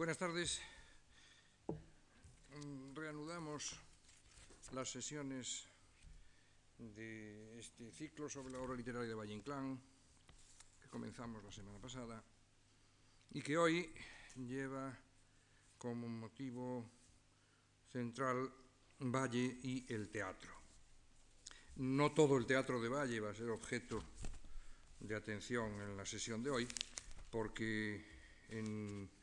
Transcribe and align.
Buenas 0.00 0.16
tardes. 0.16 0.62
Mm, 1.68 2.94
reanudamos 2.94 3.76
las 4.72 4.88
sesiones 4.88 5.66
de 6.78 7.58
este 7.58 7.92
ciclo 7.92 8.26
sobre 8.30 8.54
la 8.54 8.60
obra 8.60 8.76
literaria 8.76 9.10
de 9.10 9.14
Valle 9.14 9.34
Inclán, 9.34 9.78
que 10.80 10.88
comenzamos 10.88 11.44
la 11.44 11.52
semana 11.52 11.78
pasada, 11.78 12.24
y 13.32 13.42
que 13.42 13.58
hoy 13.58 13.92
lleva 14.36 14.98
como 15.76 16.08
motivo 16.08 16.88
central 17.92 18.50
Valle 19.00 19.58
y 19.62 19.84
el 19.92 20.08
teatro. 20.08 20.50
No 21.76 22.12
todo 22.12 22.38
el 22.38 22.46
teatro 22.46 22.80
de 22.80 22.88
Valle 22.88 23.20
va 23.20 23.32
a 23.32 23.34
ser 23.34 23.50
objeto 23.50 24.02
de 24.98 25.14
atención 25.14 25.78
en 25.82 25.94
la 25.94 26.06
sesión 26.06 26.42
de 26.42 26.48
hoy, 26.48 26.68
porque 27.30 28.02
en, 28.48 29.19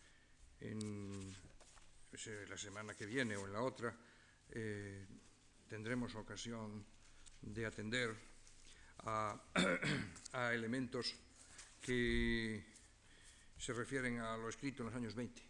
en 0.61 1.35
la 2.49 2.57
semana 2.57 2.93
que 2.95 3.05
viene 3.05 3.35
o 3.35 3.45
en 3.45 3.53
la 3.53 3.61
otra 3.61 3.95
eh, 4.49 5.05
tendremos 5.67 6.15
ocasión 6.15 6.85
de 7.41 7.65
atender 7.65 8.15
a, 8.99 9.39
elementos 10.51 11.15
que 11.81 12.63
se 13.57 13.73
refieren 13.73 14.19
a 14.19 14.37
lo 14.37 14.49
escrito 14.49 14.83
en 14.83 14.87
los 14.87 14.95
años 14.95 15.15
20, 15.15 15.41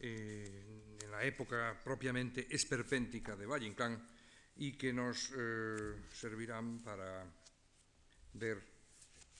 eh, 0.00 0.96
en 1.02 1.10
la 1.10 1.24
época 1.24 1.78
propiamente 1.82 2.46
esperpéntica 2.54 3.34
de 3.36 3.46
Valle 3.46 3.74
y 4.58 4.72
que 4.72 4.92
nos 4.92 5.32
eh, 5.36 6.02
servirán 6.12 6.82
para 6.82 7.24
ver 8.34 8.62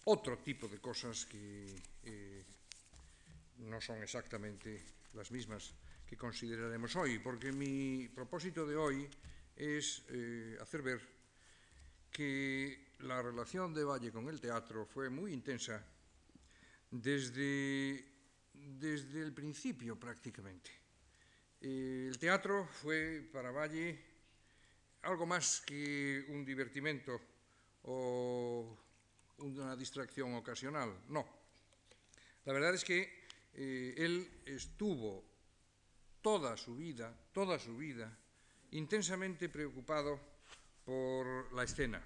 otro 0.04 0.38
tipo 0.38 0.68
de 0.68 0.78
cosas 0.78 1.26
que 1.26 1.66
eh, 2.04 2.44
no 3.58 3.80
son 3.80 4.02
exactamente 4.02 4.84
las 5.14 5.30
mismas 5.30 5.74
que 6.06 6.16
consideraremos 6.16 6.94
hoy, 6.96 7.18
porque 7.18 7.52
mi 7.52 8.08
propósito 8.08 8.66
de 8.66 8.76
hoy 8.76 9.08
es 9.56 10.04
eh, 10.08 10.56
hacer 10.60 10.82
ver 10.82 11.00
que 12.10 12.92
la 13.00 13.20
relación 13.22 13.74
de 13.74 13.84
Valle 13.84 14.12
con 14.12 14.28
el 14.28 14.40
teatro 14.40 14.86
fue 14.86 15.10
muy 15.10 15.32
intensa 15.32 15.84
desde, 16.90 18.04
desde 18.52 19.22
el 19.22 19.32
principio 19.32 19.98
prácticamente. 19.98 20.70
Eh, 21.60 22.06
el 22.08 22.18
teatro 22.18 22.66
fue 22.66 23.28
para 23.32 23.50
Valle 23.50 23.98
algo 25.02 25.26
más 25.26 25.60
que 25.60 26.24
un 26.28 26.44
divertimento 26.44 27.20
o 27.82 28.76
una 29.38 29.76
distracción 29.76 30.34
ocasional, 30.34 30.96
no. 31.08 31.26
La 32.44 32.52
verdad 32.52 32.74
es 32.74 32.84
que 32.84 33.15
eh, 33.58 33.94
él 33.96 34.42
estuvo 34.44 35.24
toda 36.20 36.56
su 36.56 36.76
vida, 36.76 37.16
toda 37.32 37.58
su 37.58 37.76
vida, 37.76 38.14
intensamente 38.72 39.48
preocupado 39.48 40.20
por 40.84 41.52
la 41.54 41.64
escena. 41.64 42.02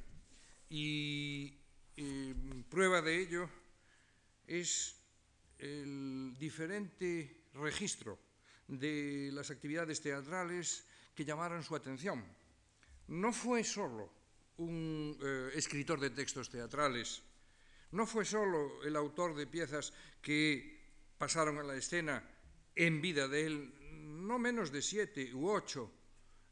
Y 0.69 1.53
eh, 1.97 2.35
prueba 2.71 3.03
de 3.03 3.19
ello 3.19 3.51
es 4.47 4.97
el 5.59 6.37
diferente 6.39 7.49
registro 7.55 8.17
de 8.69 9.31
las 9.33 9.51
actividades 9.51 10.01
teatrales 10.01 10.87
que 11.15 11.25
llamaron 11.25 11.65
su 11.65 11.75
atención. 11.75 12.25
No 13.09 13.33
fue 13.33 13.65
solo 13.65 14.09
un 14.59 15.19
eh, 15.21 15.51
escritor 15.55 15.99
de 15.99 16.11
textos 16.11 16.49
teatrales, 16.49 17.23
no 17.91 18.07
fue 18.07 18.25
solo 18.25 18.85
el 18.85 18.95
autor 18.95 19.35
de 19.35 19.49
piezas 19.49 19.93
que 20.23 20.80
pasaron 21.21 21.59
a 21.59 21.63
la 21.63 21.77
escena 21.77 22.25
en 22.75 23.03
vida 23.03 23.29
de 23.29 23.45
él, 23.45 23.75
no 24.25 24.39
menos 24.39 24.73
de 24.73 24.81
siete 24.81 25.35
u 25.35 25.51
ocho 25.51 25.93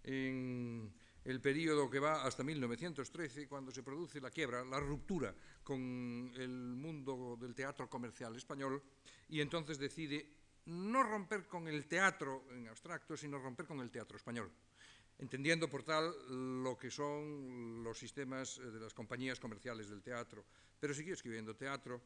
en 0.04 0.92
el 1.24 1.40
periodo 1.40 1.88
que 1.88 1.98
va 1.98 2.22
hasta 2.22 2.44
1913, 2.44 3.48
cuando 3.48 3.72
se 3.72 3.82
produce 3.82 4.20
la 4.20 4.30
quiebra, 4.30 4.62
la 4.66 4.78
ruptura 4.78 5.34
con 5.64 6.30
el 6.36 6.76
mundo 6.76 7.38
del 7.40 7.54
teatro 7.54 7.88
comercial 7.88 8.36
español, 8.36 8.82
y 9.30 9.40
entonces 9.40 9.78
decide 9.78 10.36
no 10.66 11.02
romper 11.02 11.46
con 11.46 11.66
el 11.66 11.86
teatro 11.86 12.44
en 12.50 12.68
abstracto, 12.68 13.16
sino 13.16 13.38
romper 13.38 13.64
con 13.64 13.80
el 13.80 13.90
teatro 13.90 14.18
español 14.18 14.52
entendiendo 15.18 15.68
por 15.68 15.82
tal 15.82 16.14
lo 16.62 16.78
que 16.78 16.90
son 16.90 17.82
los 17.82 17.98
sistemas 17.98 18.58
eh, 18.58 18.70
de 18.70 18.80
las 18.80 18.94
compañías 18.94 19.40
comerciales 19.40 19.88
del 19.88 20.02
teatro, 20.02 20.44
pero 20.78 20.94
siguió 20.94 21.14
escribiendo 21.14 21.56
teatro, 21.56 22.00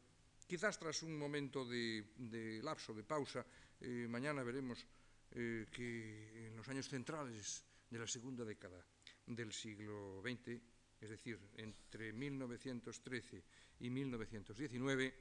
Quizás 0.53 0.77
tras 0.77 1.03
un 1.03 1.17
momento 1.17 1.65
de, 1.65 2.13
de 2.13 2.61
lapso, 2.61 2.93
de 2.93 3.09
pausa, 3.09 3.41
eh, 3.81 4.05
mañana 4.05 4.45
veremos 4.45 4.85
eh, 5.33 5.65
que 5.73 6.49
en 6.49 6.57
los 6.59 6.69
años 6.69 6.87
centrales 6.93 7.65
de 7.89 7.99
la 7.99 8.07
segunda 8.07 8.45
década 8.45 8.77
del 9.25 9.51
siglo 9.51 10.21
XX, 10.21 10.61
es 11.01 11.09
decir, 11.09 11.41
entre 11.57 12.13
1913 12.13 13.43
y 13.81 13.89
1919, 13.89 15.15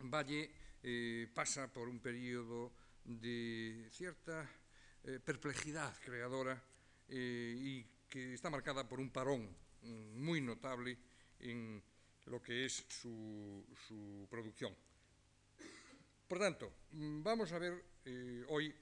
Valle 0.00 0.50
eh, 0.82 1.26
pasa 1.32 1.72
por 1.72 1.88
un 1.88 2.00
periodo 2.00 2.70
de 3.02 3.88
cierta 3.90 4.44
eh, 5.04 5.20
perplejidad 5.24 5.96
creadora 6.04 6.62
eh, 7.08 7.56
y 7.56 7.86
que 8.10 8.34
está 8.34 8.50
marcada 8.50 8.86
por 8.86 9.00
un 9.00 9.08
parón 9.08 9.56
mm, 9.80 10.20
muy 10.20 10.42
notable 10.42 10.98
en 11.38 11.82
lo 12.26 12.42
que 12.42 12.64
es 12.64 12.84
su, 12.88 13.64
su 13.86 14.26
producción. 14.30 14.74
Por 16.28 16.38
tanto, 16.38 16.72
mm, 16.92 17.22
vamos 17.22 17.52
a 17.52 17.58
ver 17.58 17.84
eh, 18.04 18.44
hoy 18.48 18.74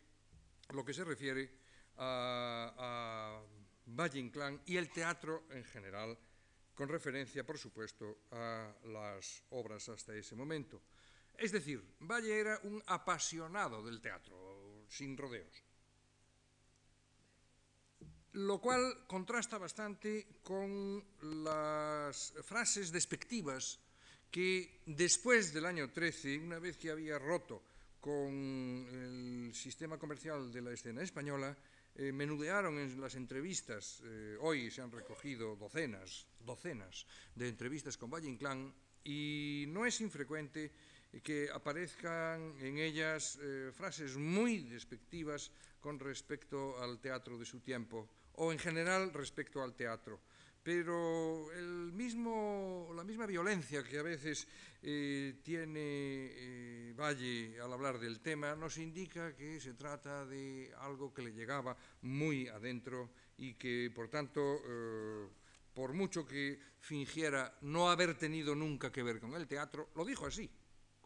lo 0.71 0.85
que 0.85 0.93
se 0.93 1.05
refiere 1.05 1.51
a, 1.97 2.75
a 2.77 3.43
Valle 3.87 4.21
Inclán 4.21 4.61
y 4.67 4.77
el 4.77 4.91
teatro 4.91 5.47
en 5.51 5.65
general, 5.65 6.19
con 6.75 6.89
referencia, 6.89 7.45
por 7.45 7.59
supuesto, 7.59 8.25
a 8.31 8.73
las 8.85 9.43
obras 9.51 9.89
hasta 9.89 10.15
ese 10.15 10.37
momento. 10.37 10.83
Es 11.37 11.53
decir, 11.53 11.83
Valle 12.01 12.39
era 12.39 12.61
un 12.65 12.83
apasionado 12.87 13.83
del 13.83 14.01
teatro, 14.01 14.85
sin 14.89 15.17
rodeos 15.17 15.68
lo 18.33 18.61
cual 18.61 19.07
contrasta 19.07 19.59
bastante 19.59 20.27
con 20.43 21.03
las 21.45 22.35
frases 22.43 22.93
despectivas 22.93 23.81
que 24.31 24.83
después 24.87 25.53
del 25.53 25.67
año 25.67 25.91
13, 25.91 26.39
una 26.39 26.59
vez 26.59 26.77
que 26.77 26.91
había 26.91 27.19
roto 27.19 27.63
con 28.01 28.87
el 28.91 29.51
sistema 29.55 29.99
comercial 29.99 30.53
de 30.53 30.63
la 30.63 30.73
escena 30.73 31.03
española, 31.03 31.57
eh, 31.95 32.13
menudearon 32.13 32.79
en 32.79 33.01
las 33.01 33.17
entrevistas, 33.17 34.03
eh, 34.05 34.37
hoy 34.41 34.71
se 34.71 34.83
han 34.83 34.93
recogido 34.93 35.57
docenas, 35.57 36.27
docenas 36.39 37.07
de 37.35 37.49
entrevistas 37.49 37.97
con 37.97 38.11
Valle 38.11 38.29
Inclán, 38.29 38.73
y 39.03 39.65
no 39.69 39.87
es 39.87 40.01
infrecuente 40.01 40.71
que 41.23 41.49
aparezcan 41.53 42.55
en 42.61 42.79
ellas 42.79 43.39
eh, 43.41 43.71
frases 43.73 44.17
muy 44.17 44.61
despectivas 44.61 45.51
con 45.81 45.99
respecto 45.99 46.81
al 46.83 47.01
teatro 47.01 47.39
de 47.39 47.45
su 47.45 47.61
tiempo 47.61 48.09
o 48.35 48.53
en 48.53 48.59
general 48.59 49.13
respecto 49.13 49.63
al 49.63 49.75
teatro. 49.75 50.21
Pero 50.63 51.51
el 51.53 51.93
mismo, 51.93 52.91
la 52.95 53.05
misma 53.05 53.27
violencia 53.27 53.83
que 53.83 53.99
a 53.99 54.03
veces 54.03 54.47
eh, 54.83 55.41
tiene 55.43 55.81
eh, 55.81 56.95
Valle 56.95 57.59
al 57.61 57.73
hablar 57.73 57.99
del 57.99 58.21
tema 58.21 58.55
nos 58.55 58.77
indica 58.77 59.35
que 59.35 59.61
se 59.61 59.75
trata 59.75 60.27
de 60.27 60.71
algo 60.81 61.15
que 61.15 61.23
le 61.23 61.33
llegaba 61.33 61.77
muy 62.03 62.49
adentro 62.49 63.11
y 63.39 63.55
que, 63.55 63.91
por 63.95 64.09
tanto, 64.09 64.41
eh, 64.67 65.27
por 65.73 65.95
mucho 65.95 66.27
que 66.27 66.61
fingiera 66.81 67.57
no 67.63 67.89
haber 67.89 68.19
tenido 68.19 68.55
nunca 68.55 68.93
que 68.93 69.03
ver 69.03 69.21
con 69.21 69.35
el 69.35 69.47
teatro, 69.47 69.91
lo 69.95 70.05
dijo 70.05 70.27
así, 70.27 70.51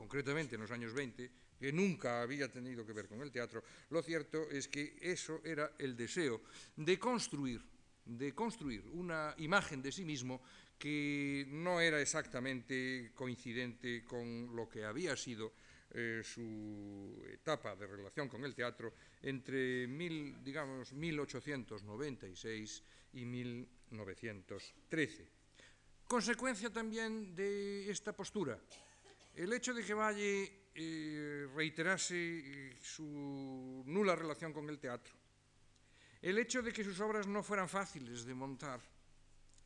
concretamente 0.03 0.57
en 0.57 0.63
los 0.63 0.71
años 0.73 0.93
20, 0.93 1.31
que 1.61 1.73
nunca 1.73 2.23
había 2.23 2.51
tenido 2.51 2.85
que 2.85 2.93
ver 2.93 3.07
con 3.07 3.23
el 3.23 3.31
teatro, 3.31 3.63
lo 3.91 4.03
cierto 4.03 4.51
es 4.51 4.67
que 4.67 4.99
eso 5.01 5.41
era 5.45 5.75
el 5.79 5.97
deseo 5.97 6.43
de 6.75 6.99
construir, 6.99 7.63
de 8.05 8.35
construir 8.35 8.83
una 8.95 9.33
imagen 9.39 9.81
de 9.81 9.93
sí 9.93 10.05
mismo 10.05 10.43
que 10.77 11.47
no 11.51 11.81
era 11.81 12.01
exactamente 12.01 13.13
coincidente 13.15 14.03
con 14.03 14.57
lo 14.57 14.69
que 14.69 14.85
había 14.85 15.17
sido 15.17 15.53
eh, 15.95 16.23
su 16.25 17.25
etapa 17.31 17.77
de 17.77 17.87
relación 17.87 18.29
con 18.29 18.45
el 18.45 18.57
teatro 18.57 18.95
entre 19.23 19.87
mil, 19.87 20.43
digamos, 20.43 20.93
1896 20.93 22.83
y 23.13 23.25
1913. 23.25 25.29
Consecuencia 26.09 26.73
también 26.73 27.37
de 27.37 27.89
esta 27.89 28.13
postura, 28.13 28.59
el 29.35 29.53
hecho 29.53 29.73
de 29.73 29.85
que 29.85 29.95
Valle 29.95 30.69
eh, 30.75 31.49
reiterase 31.55 32.15
eh, 32.17 32.77
su 32.81 33.83
nula 33.87 34.17
relación 34.17 34.53
con 34.53 34.69
el 34.69 34.79
teatro, 34.79 35.15
el 36.21 36.39
hecho 36.39 36.63
de 36.63 36.73
que 36.73 36.85
sus 36.85 36.99
obras 37.01 37.27
no 37.27 37.43
fueran 37.43 37.69
fáciles 37.69 38.25
de 38.25 38.35
montar, 38.35 38.81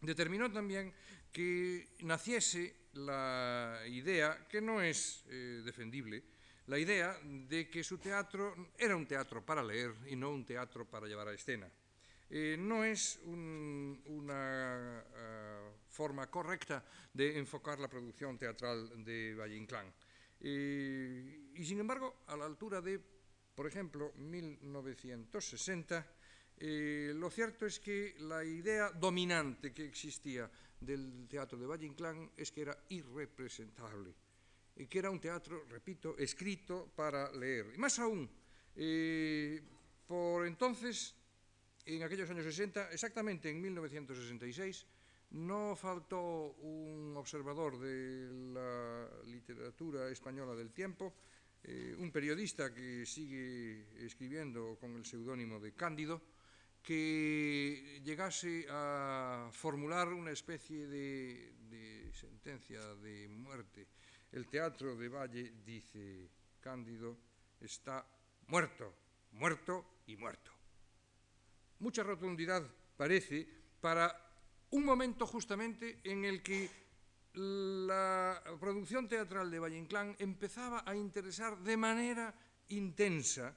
determinó 0.00 0.50
también 0.50 0.92
que 1.32 1.96
naciese 2.00 2.88
la 2.94 3.80
idea, 3.88 4.46
que 4.48 4.60
no 4.60 4.80
es 4.80 5.24
eh, 5.28 5.62
defendible, 5.64 6.22
la 6.66 6.78
idea 6.78 7.18
de 7.22 7.68
que 7.70 7.84
su 7.84 7.98
teatro 7.98 8.72
era 8.76 8.96
un 8.96 9.06
teatro 9.06 9.44
para 9.44 9.62
leer 9.62 9.94
y 10.08 10.16
no 10.16 10.30
un 10.30 10.44
teatro 10.44 10.84
para 10.84 11.06
llevar 11.06 11.28
a 11.28 11.34
escena. 11.34 11.70
Eh, 12.28 12.56
no 12.58 12.84
es 12.84 13.20
un, 13.24 14.02
una 14.06 15.04
uh, 15.04 15.70
forma 15.88 16.28
correcta 16.28 16.84
de 17.12 17.38
enfocar 17.38 17.78
la 17.78 17.88
producción 17.88 18.36
teatral 18.36 19.04
de 19.04 19.34
Valle 19.34 19.56
Inclán. 19.56 19.92
Eh, 20.40 21.52
y 21.54 21.64
sin 21.64 21.80
embargo, 21.80 22.22
a 22.26 22.36
la 22.36 22.44
altura 22.44 22.80
de, 22.80 23.00
por 23.54 23.66
ejemplo, 23.66 24.12
1960, 24.16 26.06
eh, 26.58 27.12
lo 27.14 27.30
cierto 27.30 27.66
es 27.66 27.78
que 27.78 28.16
la 28.20 28.44
idea 28.44 28.90
dominante 28.90 29.72
que 29.72 29.84
existía 29.84 30.50
del 30.80 31.26
teatro 31.28 31.58
de 31.58 31.66
Valle 31.66 31.86
Inclán 31.86 32.30
es 32.36 32.50
que 32.50 32.62
era 32.62 32.76
irrepresentable 32.88 34.14
que 34.84 34.98
era 34.98 35.08
un 35.08 35.18
teatro, 35.18 35.64
repito, 35.70 36.18
escrito 36.18 36.92
para 36.94 37.32
leer. 37.32 37.72
Y 37.74 37.78
más 37.78 37.98
aún, 37.98 38.28
eh, 38.76 39.62
por 40.06 40.46
entonces, 40.46 41.14
en 41.86 42.02
aquellos 42.02 42.28
años 42.30 42.44
60, 42.44 42.92
exactamente 42.92 43.48
en 43.48 43.60
1966, 43.60 44.86
no 45.30 45.74
faltó 45.76 46.54
un 46.62 47.14
observador 47.16 47.78
de 47.78 48.28
la 48.52 49.08
literatura 49.24 50.08
española 50.08 50.54
del 50.54 50.72
tiempo, 50.72 51.14
eh, 51.64 51.94
un 51.98 52.12
periodista 52.12 52.72
que 52.74 53.06
sigue 53.06 54.04
escribiendo 54.04 54.76
con 54.78 54.94
el 54.96 55.04
seudónimo 55.04 55.58
de 55.58 55.72
Cándido, 55.72 56.22
que 56.82 58.00
llegase 58.04 58.66
a 58.70 59.48
formular 59.52 60.08
una 60.12 60.30
especie 60.30 60.86
de, 60.86 61.54
de 61.68 62.12
sentencia 62.12 62.80
de 62.96 63.26
muerte 63.28 63.88
el 64.32 64.46
teatro 64.48 64.96
de 64.96 65.08
Valle, 65.08 65.52
dice 65.64 66.28
Cándido, 66.60 67.16
está 67.60 68.06
muerto, 68.48 68.92
muerto 69.32 70.02
y 70.06 70.16
muerto. 70.16 70.55
Mucha 71.80 72.02
rotundidad 72.02 72.66
parece 72.96 73.46
para 73.80 74.14
un 74.70 74.84
momento 74.84 75.26
justamente 75.26 76.00
en 76.04 76.24
el 76.24 76.42
que 76.42 76.70
la 77.34 78.42
producción 78.58 79.08
teatral 79.08 79.50
de 79.50 79.58
Valle 79.58 79.76
Inclán 79.76 80.16
empezaba 80.18 80.82
a 80.86 80.96
interesar 80.96 81.58
de 81.58 81.76
manera 81.76 82.34
intensa, 82.68 83.54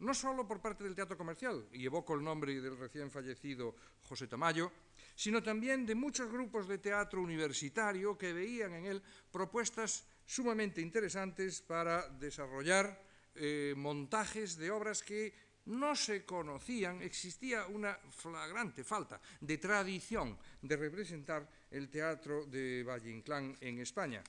no 0.00 0.12
solo 0.12 0.46
por 0.46 0.60
parte 0.60 0.82
del 0.82 0.96
teatro 0.96 1.16
comercial, 1.16 1.68
y 1.72 1.86
evoco 1.86 2.14
el 2.14 2.24
nombre 2.24 2.60
del 2.60 2.76
recién 2.76 3.10
fallecido 3.10 3.76
José 4.02 4.26
Tamayo, 4.26 4.72
sino 5.14 5.40
también 5.40 5.86
de 5.86 5.94
muchos 5.94 6.30
grupos 6.30 6.66
de 6.66 6.78
teatro 6.78 7.22
universitario 7.22 8.18
que 8.18 8.32
veían 8.32 8.74
en 8.74 8.86
él 8.86 9.02
propuestas 9.30 10.04
sumamente 10.26 10.80
interesantes 10.80 11.62
para 11.62 12.08
desarrollar 12.08 13.00
eh, 13.34 13.74
montajes 13.76 14.56
de 14.56 14.70
obras 14.70 15.02
que 15.02 15.32
no 15.66 15.94
se 15.94 16.24
conocían, 16.24 17.02
existía 17.02 17.66
una 17.66 17.94
flagrante 18.10 18.84
falta 18.84 19.20
de 19.40 19.58
tradición 19.58 20.36
de 20.60 20.76
representar 20.76 21.48
el 21.70 21.88
teatro 21.88 22.46
de 22.46 22.82
Valle 22.82 23.10
Inclán 23.10 23.56
en 23.60 23.78
España. 23.78 24.22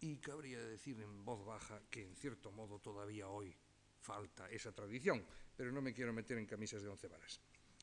Y 0.00 0.16
cabría 0.16 0.60
decir 0.60 1.00
en 1.00 1.24
voz 1.24 1.44
baja 1.44 1.80
que 1.90 2.02
en 2.02 2.14
cierto 2.16 2.50
modo 2.50 2.78
todavía 2.80 3.28
hoy 3.28 3.54
falta 4.00 4.50
esa 4.50 4.72
tradición, 4.72 5.24
pero 5.56 5.72
no 5.72 5.80
me 5.80 5.94
quiero 5.94 6.12
meter 6.12 6.38
en 6.38 6.46
camisas 6.46 6.82
de 6.82 6.88
once 6.88 7.08
varas. 7.08 7.40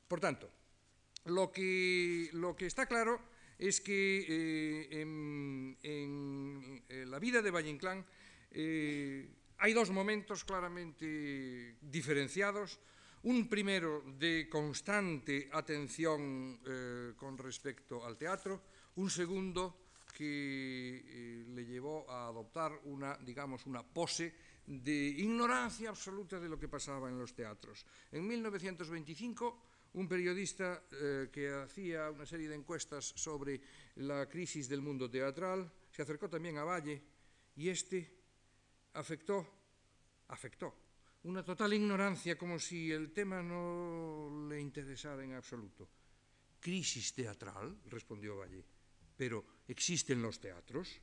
Por 0.07 0.19
tanto, 0.19 0.49
lo 1.25 1.51
que, 1.51 2.29
lo 2.33 2.55
que 2.55 2.67
está 2.67 2.85
claro 2.85 3.19
es 3.57 3.81
que 3.81 4.25
eh, 4.27 5.01
en, 5.01 5.77
en, 5.81 6.83
en, 6.89 7.11
la 7.11 7.19
vida 7.19 7.41
de 7.41 7.51
Valle 7.51 7.69
Inclán 7.69 8.05
eh, 8.51 9.27
hay 9.63 9.71
dos 9.71 9.91
momentos 9.91 10.43
claramente 10.43 11.77
diferenciados. 11.79 12.81
Un 13.23 13.47
primero 13.47 14.03
de 14.19 14.49
constante 14.51 15.47
atención 15.53 16.59
eh, 16.67 17.13
con 17.15 17.37
respecto 17.37 18.03
al 18.03 18.17
teatro, 18.17 18.59
un 18.99 19.09
segundo 19.09 19.87
que 20.11 20.99
eh, 21.07 21.45
le 21.47 21.63
llevó 21.63 22.03
a 22.11 22.27
adoptar 22.27 22.77
una, 22.83 23.15
digamos, 23.23 23.65
una 23.65 23.87
pose 23.87 24.35
de 24.67 25.15
ignorancia 25.23 25.87
absoluta 25.87 26.41
de 26.41 26.49
lo 26.49 26.59
que 26.59 26.67
pasaba 26.67 27.07
en 27.07 27.17
los 27.17 27.33
teatros. 27.33 27.85
En 28.11 28.27
1925 28.27 29.63
un 29.93 30.09
periodista 30.09 30.83
eh, 30.91 31.29
que 31.31 31.53
hacía 31.53 32.11
una 32.11 32.25
serie 32.25 32.49
de 32.49 32.55
encuestas 32.55 33.13
sobre 33.15 33.61
la 33.95 34.27
crisis 34.27 34.67
del 34.67 34.81
mundo 34.81 35.09
teatral, 35.09 35.71
se 35.89 36.01
acercó 36.01 36.27
también 36.27 36.57
a 36.57 36.65
Valle 36.65 37.01
y 37.55 37.69
este 37.69 38.22
afectó, 38.93 39.47
afectó 40.27 40.83
una 41.23 41.43
total 41.43 41.73
ignorancia 41.73 42.37
como 42.37 42.59
si 42.59 42.91
el 42.91 43.11
tema 43.11 43.41
no 43.41 44.47
le 44.49 44.59
interesara 44.59 45.23
en 45.23 45.33
absoluto. 45.33 45.87
Crisis 46.59 47.13
teatral, 47.13 47.77
respondió 47.87 48.37
Valle, 48.37 48.63
pero 49.15 49.45
¿existen 49.67 50.21
los 50.21 50.39
teatros? 50.39 50.99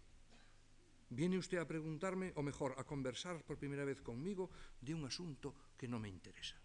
Viene 1.10 1.38
usted 1.38 1.58
a 1.58 1.66
preguntarme, 1.66 2.32
o 2.36 2.42
mejor, 2.42 2.74
a 2.78 2.84
conversar 2.84 3.42
por 3.44 3.58
primera 3.58 3.84
vez 3.84 4.00
conmigo 4.00 4.50
de 4.80 4.94
un 4.94 5.04
asunto 5.04 5.54
que 5.76 5.88
no 5.88 5.98
me 5.98 6.08
interesa. 6.08 6.56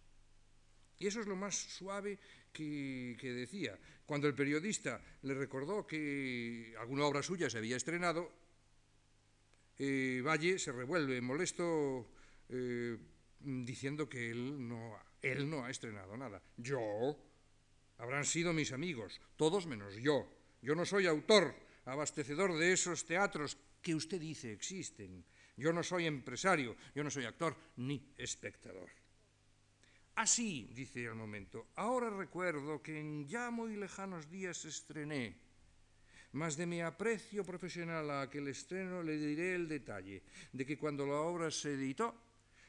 Y 0.97 1.07
eso 1.07 1.19
es 1.19 1.27
lo 1.27 1.35
más 1.35 1.55
suave 1.55 2.19
que, 2.53 3.17
que, 3.19 3.33
decía. 3.33 3.77
Cuando 4.05 4.27
el 4.27 4.35
periodista 4.35 5.01
le 5.23 5.33
recordó 5.33 5.85
que 5.85 6.75
alguna 6.79 7.05
obra 7.05 7.23
suya 7.23 7.49
se 7.49 7.57
había 7.57 7.75
estrenado, 7.75 8.31
eh, 9.77 10.21
Valle 10.23 10.59
se 10.59 10.71
revuelve 10.71 11.21
molesto 11.21 12.07
eh, 12.49 12.97
diciendo 13.39 14.07
que 14.07 14.31
él 14.31 14.67
no, 14.67 14.97
él 15.21 15.49
no 15.49 15.65
ha 15.65 15.69
estrenado 15.69 16.15
nada. 16.17 16.41
Yo, 16.57 17.17
habrán 17.97 18.25
sido 18.25 18.53
mis 18.53 18.71
amigos, 18.71 19.19
todos 19.35 19.67
menos 19.67 19.95
yo. 19.95 20.27
Yo 20.61 20.75
no 20.75 20.85
soy 20.85 21.05
autor, 21.05 21.55
abastecedor 21.85 22.57
de 22.57 22.73
esos 22.73 23.05
teatros 23.05 23.57
que 23.81 23.95
usted 23.95 24.19
dice 24.19 24.51
existen. 24.51 25.23
Yo 25.57 25.71
no 25.71 25.83
soy 25.83 26.05
empresario, 26.05 26.75
yo 26.93 27.03
no 27.03 27.11
soy 27.11 27.25
actor 27.25 27.55
ni 27.77 28.13
espectador. 28.17 28.89
Así, 30.15 30.69
dice 30.73 31.07
al 31.07 31.15
momento, 31.15 31.67
ahora 31.75 32.09
recuerdo 32.09 32.81
que 32.81 32.99
en 32.99 33.27
ya 33.27 33.51
muy 33.51 33.75
lejanos 33.75 34.29
días 34.29 34.63
estrené, 34.63 35.35
mas 36.35 36.59
de 36.59 36.67
mi 36.67 36.83
aprecio 36.83 37.47
profesional 37.47 38.11
a 38.11 38.27
aquel 38.27 38.51
estreno 38.51 38.99
le 38.99 39.15
diré 39.15 39.55
el 39.55 39.71
detalle 39.71 40.23
de 40.51 40.65
que 40.67 40.75
cuando 40.75 41.07
la 41.07 41.23
obra 41.23 41.47
se 41.49 41.73
editó, 41.73 42.11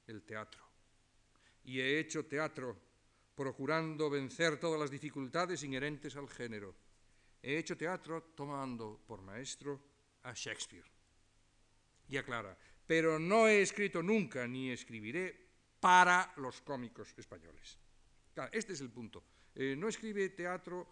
el 0.07 0.23
teatro. 0.23 0.65
Y 1.65 1.81
he 1.81 1.99
hecho 1.99 2.26
teatro 2.26 2.76
procurando 3.35 4.09
vencer 4.09 4.59
todas 4.59 4.81
las 4.81 4.91
dificultades 4.91 5.62
inherentes 5.62 6.17
al 6.17 6.29
género. 6.29 6.75
He 7.43 7.59
hecho 7.59 7.76
teatro 7.76 8.33
tomando 8.35 9.00
por 9.07 9.21
maestro 9.21 9.81
a 10.23 10.33
Shakespeare. 10.33 10.91
Y 12.09 12.17
aclara, 12.17 12.57
pero 12.87 13.19
no 13.19 13.47
he 13.47 13.61
escrito 13.62 14.03
nunca 14.03 14.47
ni 14.47 14.71
escribiré 14.71 15.47
para 15.81 16.33
los 16.37 16.62
cómicos 16.62 17.12
españoles. 17.17 17.79
Este 18.53 18.73
es 18.73 18.81
el 18.81 18.91
punto. 18.91 19.25
Eh, 19.55 19.75
no 19.76 19.88
escribe 19.88 20.31
teatro 20.31 20.87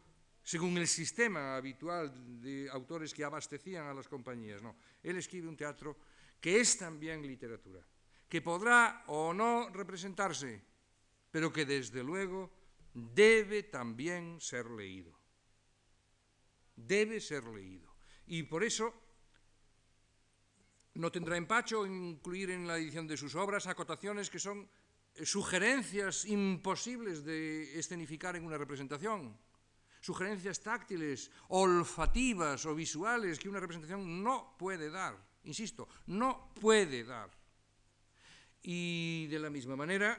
según 0.45 0.77
el 0.77 0.87
sistema 0.87 1.57
habitual 1.57 2.13
de 2.41 2.69
autores 2.71 3.15
que 3.15 3.25
abastecían 3.25 3.87
a 3.87 3.95
las 3.95 4.07
compañías, 4.07 4.61
no. 4.61 4.77
Él 5.03 5.17
escribe 5.17 5.49
un 5.49 5.57
teatro 5.57 5.97
que 6.39 6.61
es 6.61 6.77
también 6.77 7.27
literatura, 7.27 7.81
que 8.29 8.43
podrá 8.43 9.05
o 9.09 9.33
no 9.33 9.71
representarse, 9.71 10.61
pero 11.31 11.51
que 11.51 11.65
desde 11.65 12.05
luego 12.05 12.53
debe 12.93 13.65
también 13.65 14.39
ser 14.39 14.71
leído. 14.71 15.19
Debe 16.77 17.21
ser 17.21 17.45
leído. 17.45 17.95
Y 18.27 18.43
por 18.43 18.63
eso 18.65 18.93
no 20.95 21.11
tendrá 21.11 21.39
empacho 21.39 21.87
incluir 21.87 22.51
en 22.51 22.67
la 22.67 22.77
edición 22.77 23.07
de 23.07 23.17
sus 23.17 23.35
obras 23.35 23.67
acotaciones 23.67 24.29
que 24.29 24.39
son 24.39 24.69
sugerencias 25.23 26.27
imposibles 26.27 27.25
de 27.25 27.79
escenificar 27.79 28.37
en 28.37 28.45
una 28.45 28.59
representación, 28.59 29.39
sugerencias 30.05 30.61
táctiles, 30.61 31.33
olfativas 31.49 32.61
o 32.69 32.77
visuales 32.77 33.41
que 33.41 33.49
una 33.49 33.57
representación 33.57 34.05
no 34.21 34.53
puede 34.61 34.93
dar, 34.93 35.17
insisto, 35.49 35.89
no 36.13 36.53
puede 36.61 37.09
dar. 37.09 37.33
Y 38.61 39.27
de 39.33 39.39
la 39.39 39.49
misma 39.49 39.77
manera, 39.77 40.13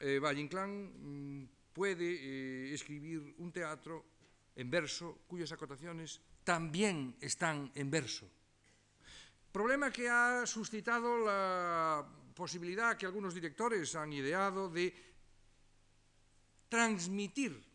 eh, 0.00 0.18
Valle 0.18 0.40
Inclán 0.40 0.72
mm, 0.96 1.48
puede 1.74 2.08
eh, 2.08 2.72
escribir 2.72 3.36
un 3.36 3.52
teatro 3.52 4.16
en 4.56 4.70
verso 4.70 5.20
cuyas 5.28 5.52
acotaciones 5.52 6.20
también 6.42 7.16
están 7.20 7.70
en 7.74 7.90
verso 7.90 8.24
Problema 9.52 9.90
que 9.90 10.06
ha 10.06 10.44
suscitado 10.44 11.16
la 11.24 12.06
posibilidad 12.34 12.94
que 12.94 13.06
algunos 13.06 13.32
directores 13.32 13.94
han 13.94 14.12
ideado 14.12 14.68
de 14.68 14.92
transmitir 16.68 17.65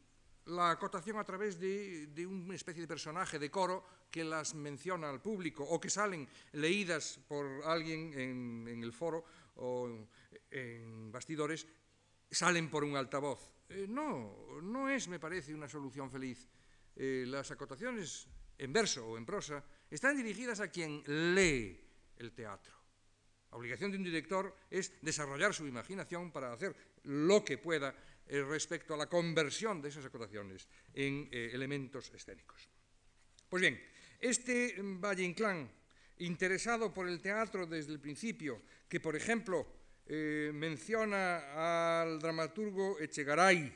la 0.46 0.72
acotación 0.72 1.18
a 1.18 1.24
través 1.24 1.60
de, 1.60 2.26
una 2.26 2.56
especie 2.56 2.82
de 2.82 2.88
personaje 2.88 3.38
de 3.38 3.52
coro 3.52 3.84
que 4.10 4.24
las 4.24 4.56
menciona 4.56 5.10
al 5.10 5.22
público 5.22 5.64
o 5.64 5.80
que 5.80 5.90
salen 5.90 6.28
leídas 6.54 7.20
por 7.28 7.46
alguien 7.66 8.14
en, 8.68 8.84
el 8.84 8.92
foro 8.92 9.24
o 9.58 9.90
en 10.50 11.12
bastidores, 11.12 11.68
salen 12.30 12.70
por 12.70 12.84
un 12.84 12.96
altavoz. 12.96 13.52
Eh, 13.70 13.86
no, 13.88 14.62
no 14.62 14.90
es, 14.90 15.08
me 15.08 15.20
parece, 15.20 15.54
una 15.54 15.70
solución 15.70 16.10
feliz. 16.10 16.50
Eh, 16.96 17.26
las 17.28 17.52
acotaciones 17.52 18.28
en 18.58 18.74
verso 18.74 19.08
o 19.08 19.18
en 19.18 19.26
prosa 19.26 19.64
están 19.90 20.18
dirigidas 20.18 20.60
a 20.60 20.70
quien 20.70 21.04
lee 21.08 21.80
el 22.18 22.34
teatro. 22.34 22.74
La 23.52 23.58
obligación 23.58 23.92
de 23.92 23.98
un 23.98 24.04
director 24.04 24.56
es 24.70 24.94
desarrollar 25.02 25.54
su 25.54 25.68
imaginación 25.68 26.32
para 26.32 26.54
hacer 26.54 26.76
lo 27.04 27.44
que 27.44 27.58
pueda 27.58 27.94
eh, 28.32 28.42
respecto 28.48 28.94
a 28.94 28.98
la 28.98 29.12
conversión 29.12 29.82
de 29.82 29.90
esas 29.90 30.06
acotaciones 30.08 30.64
en 30.96 31.28
eh, 31.34 31.52
elementos 31.52 32.16
escénicos. 32.16 32.64
Pues 33.50 33.60
bien, 33.60 33.76
este 34.22 34.82
mm, 34.82 35.02
Valle 35.04 35.24
Inclán, 35.24 35.70
interesado 36.20 36.94
por 36.94 37.10
el 37.10 37.20
teatro 37.20 37.68
desde 37.68 37.92
el 37.92 38.00
principio, 38.00 38.62
que 38.88 39.02
por 39.02 39.18
ejemplo 39.18 39.68
eh, 40.08 40.50
menciona 40.54 42.00
al 42.00 42.20
dramaturgo 42.20 42.98
Echegaray 43.02 43.70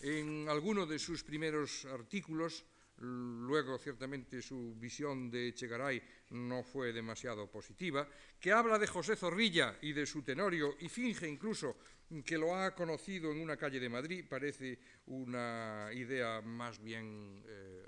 en 0.00 0.48
alguno 0.48 0.84
de 0.84 0.98
sus 0.98 1.22
primeros 1.22 1.84
artículos, 1.84 2.64
luego 3.00 3.78
ciertamente 3.78 4.42
su 4.42 4.74
visión 4.76 5.30
de 5.30 5.48
Echegaray 5.48 6.02
no 6.30 6.62
fue 6.62 6.92
demasiado 6.92 7.50
positiva, 7.50 8.08
que 8.40 8.52
habla 8.52 8.78
de 8.78 8.86
José 8.86 9.16
Zorrilla 9.16 9.78
y 9.82 9.92
de 9.92 10.06
su 10.06 10.22
tenorio 10.22 10.76
y 10.80 10.88
finge 10.88 11.28
incluso 11.28 11.76
que 12.24 12.38
lo 12.38 12.54
ha 12.56 12.74
conocido 12.74 13.30
en 13.30 13.40
una 13.40 13.56
calle 13.56 13.78
de 13.78 13.88
Madrid, 13.88 14.24
parece 14.28 14.78
una 15.06 15.90
idea 15.92 16.40
más 16.40 16.82
bien 16.82 17.42
eh, 17.46 17.84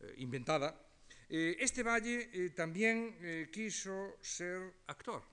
eh, 0.00 0.14
inventada. 0.18 0.80
Eh, 1.28 1.56
este 1.60 1.82
Valle 1.82 2.50
también 2.50 3.48
quiso 3.50 4.18
ser 4.20 4.74
actor 4.86 5.31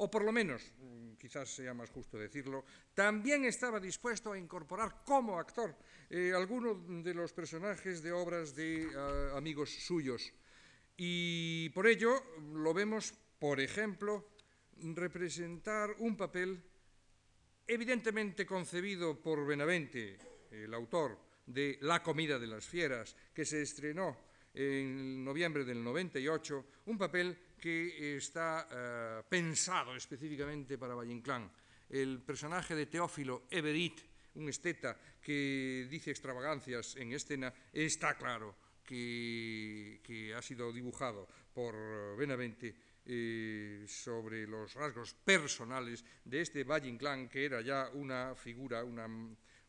o 0.00 0.10
por 0.10 0.24
lo 0.24 0.32
menos, 0.32 0.72
mm, 0.78 1.12
quizás 1.20 1.48
sea 1.48 1.74
más 1.74 1.90
justo 1.90 2.16
decirlo, 2.16 2.64
también 2.94 3.44
estaba 3.44 3.78
dispuesto 3.78 4.32
a 4.32 4.38
incorporar 4.38 5.04
como 5.04 5.38
actor 5.38 5.76
eh, 6.08 6.32
algunos 6.34 7.04
de 7.04 7.12
los 7.12 7.32
personajes 7.34 8.02
de 8.02 8.10
obras 8.10 8.56
de 8.56 8.88
ah, 8.96 9.36
amigos 9.36 9.68
suyos. 9.70 10.32
Y 10.96 11.68
por 11.70 11.86
ello 11.86 12.16
lo 12.54 12.72
vemos, 12.72 13.12
por 13.38 13.60
ejemplo, 13.60 14.30
representar 14.78 15.94
un 15.98 16.16
papel 16.16 16.62
evidentemente 17.66 18.46
concebido 18.46 19.20
por 19.20 19.46
Benavente, 19.46 20.18
el 20.50 20.72
autor 20.72 21.18
de 21.44 21.76
La 21.82 22.02
comida 22.02 22.38
de 22.38 22.46
las 22.46 22.64
fieras, 22.64 23.14
que 23.34 23.44
se 23.44 23.60
estrenó 23.60 24.16
en 24.54 25.22
noviembre 25.22 25.64
del 25.64 25.84
98, 25.84 26.64
un 26.86 26.98
papel 26.98 27.38
que 27.60 28.16
está 28.16 28.66
eh, 28.70 29.22
pensado 29.28 29.94
específicamente 29.94 30.78
para 30.78 30.94
Valle 30.94 31.12
Inclán. 31.12 31.50
El 31.88 32.22
personaje 32.22 32.74
de 32.74 32.86
Teófilo 32.86 33.44
Everit, 33.50 34.00
un 34.34 34.48
esteta 34.48 34.96
que 35.20 35.86
dice 35.90 36.10
extravagancias 36.10 36.96
en 36.96 37.12
escena, 37.12 37.52
está 37.72 38.16
claro 38.16 38.56
que, 38.84 40.34
ha 40.36 40.42
sido 40.42 40.72
dibujado 40.72 41.28
por 41.54 42.16
Benavente 42.16 42.74
eh, 43.06 43.84
sobre 43.86 44.46
los 44.46 44.74
rasgos 44.74 45.14
personales 45.14 46.04
de 46.24 46.40
este 46.40 46.64
Valle 46.64 46.88
Inclán, 46.88 47.28
que 47.28 47.44
era 47.44 47.60
ya 47.60 47.90
una 47.94 48.34
figura, 48.34 48.82
una 48.84 49.06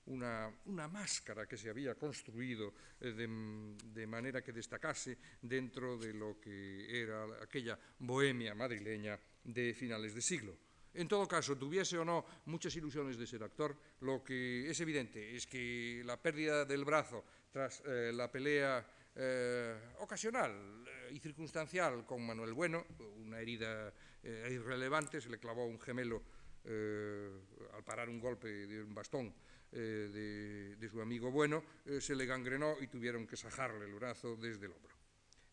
una, 0.08 0.52
máscara 0.88 1.46
que 1.48 1.58
se 1.58 1.70
había 1.70 1.96
construido 1.96 2.74
eh, 3.00 3.14
de, 3.14 4.08
manera 4.08 4.42
que 4.42 4.52
destacase 4.52 5.18
dentro 5.42 5.98
de 5.98 6.14
lo 6.14 6.40
que 6.40 7.02
era 7.02 7.26
aquella 7.42 7.78
bohemia 8.00 8.56
madrileña 8.56 9.20
de 9.44 9.74
finales 9.74 10.14
de 10.16 10.22
siglo. 10.22 10.58
En 10.94 11.08
todo 11.08 11.28
caso, 11.28 11.56
tuviese 11.56 11.98
o 11.98 12.04
no 12.04 12.26
muchas 12.46 12.76
ilusiones 12.76 13.18
de 13.18 13.28
ser 13.28 13.44
actor, 13.44 13.78
lo 14.02 14.24
que 14.24 14.70
es 14.70 14.80
evidente 14.82 15.36
es 15.36 15.48
que 15.48 16.02
la 16.04 16.22
pérdida 16.22 16.66
del 16.66 16.84
brazo 16.84 17.24
tras 17.50 17.82
eh, 17.86 18.12
la 18.14 18.30
pelea 18.30 18.86
eh, 19.16 19.78
ocasional 20.00 20.84
y 21.12 21.20
circunstancial 21.20 22.06
con 22.06 22.26
Manuel 22.26 22.54
Bueno, 22.54 22.86
una 23.18 23.40
herida 23.40 23.94
irrelevante, 24.24 25.20
se 25.20 25.30
le 25.30 25.40
clavó 25.40 25.66
un 25.66 25.80
gemelo 25.80 26.22
al 26.64 27.84
parar 27.84 28.08
un 28.08 28.20
golpe 28.20 28.48
de 28.48 28.84
un 28.84 28.94
bastón 28.94 29.34
eh, 29.74 30.76
de, 30.78 30.90
su 30.90 31.02
amigo 31.02 31.32
bueno, 31.32 31.64
eh, 31.86 32.02
se 32.02 32.16
le 32.16 32.26
gangrenó 32.26 32.76
y 32.82 32.88
tuvieron 32.88 33.26
que 33.26 33.38
sajarle 33.38 33.86
el 33.86 33.94
brazo 33.94 34.36
desde 34.36 34.66
el 34.66 34.74
hombro. 34.74 34.96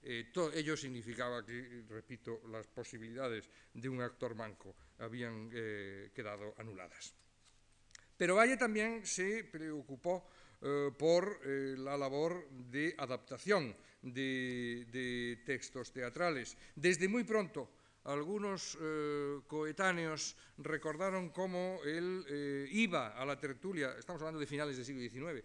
Eh, 0.02 0.30
todo 0.32 0.52
ello 0.52 0.76
significaba 0.76 1.44
que, 1.44 1.84
repito, 1.88 2.42
las 2.50 2.66
posibilidades 2.66 3.48
de 3.74 3.88
un 3.88 4.00
actor 4.00 4.34
manco 4.34 4.74
habían 4.98 5.50
quedado 5.50 6.54
anuladas. 6.58 7.14
Pero 8.16 8.34
Valle 8.34 8.56
también 8.56 9.06
se 9.06 9.44
preocupó 9.44 10.28
por 10.98 11.46
la 11.46 11.96
labor 11.96 12.48
de 12.50 12.94
adaptación 12.98 13.76
de, 14.02 15.42
textos 15.44 15.92
teatrales. 15.92 16.56
Desde 16.74 17.08
muy 17.08 17.24
pronto 17.24 17.70
algunos 18.08 18.78
eh, 18.80 19.40
coetáneos 19.46 20.34
recordaron 20.56 21.28
cómo 21.28 21.78
él 21.84 22.24
eh, 22.28 22.66
iba 22.72 23.08
a 23.08 23.24
la 23.26 23.38
tertulia, 23.38 23.94
estamos 23.98 24.22
hablando 24.22 24.40
de 24.40 24.46
finales 24.46 24.76
del 24.76 24.86
siglo 24.86 25.02
XIX, 25.02 25.44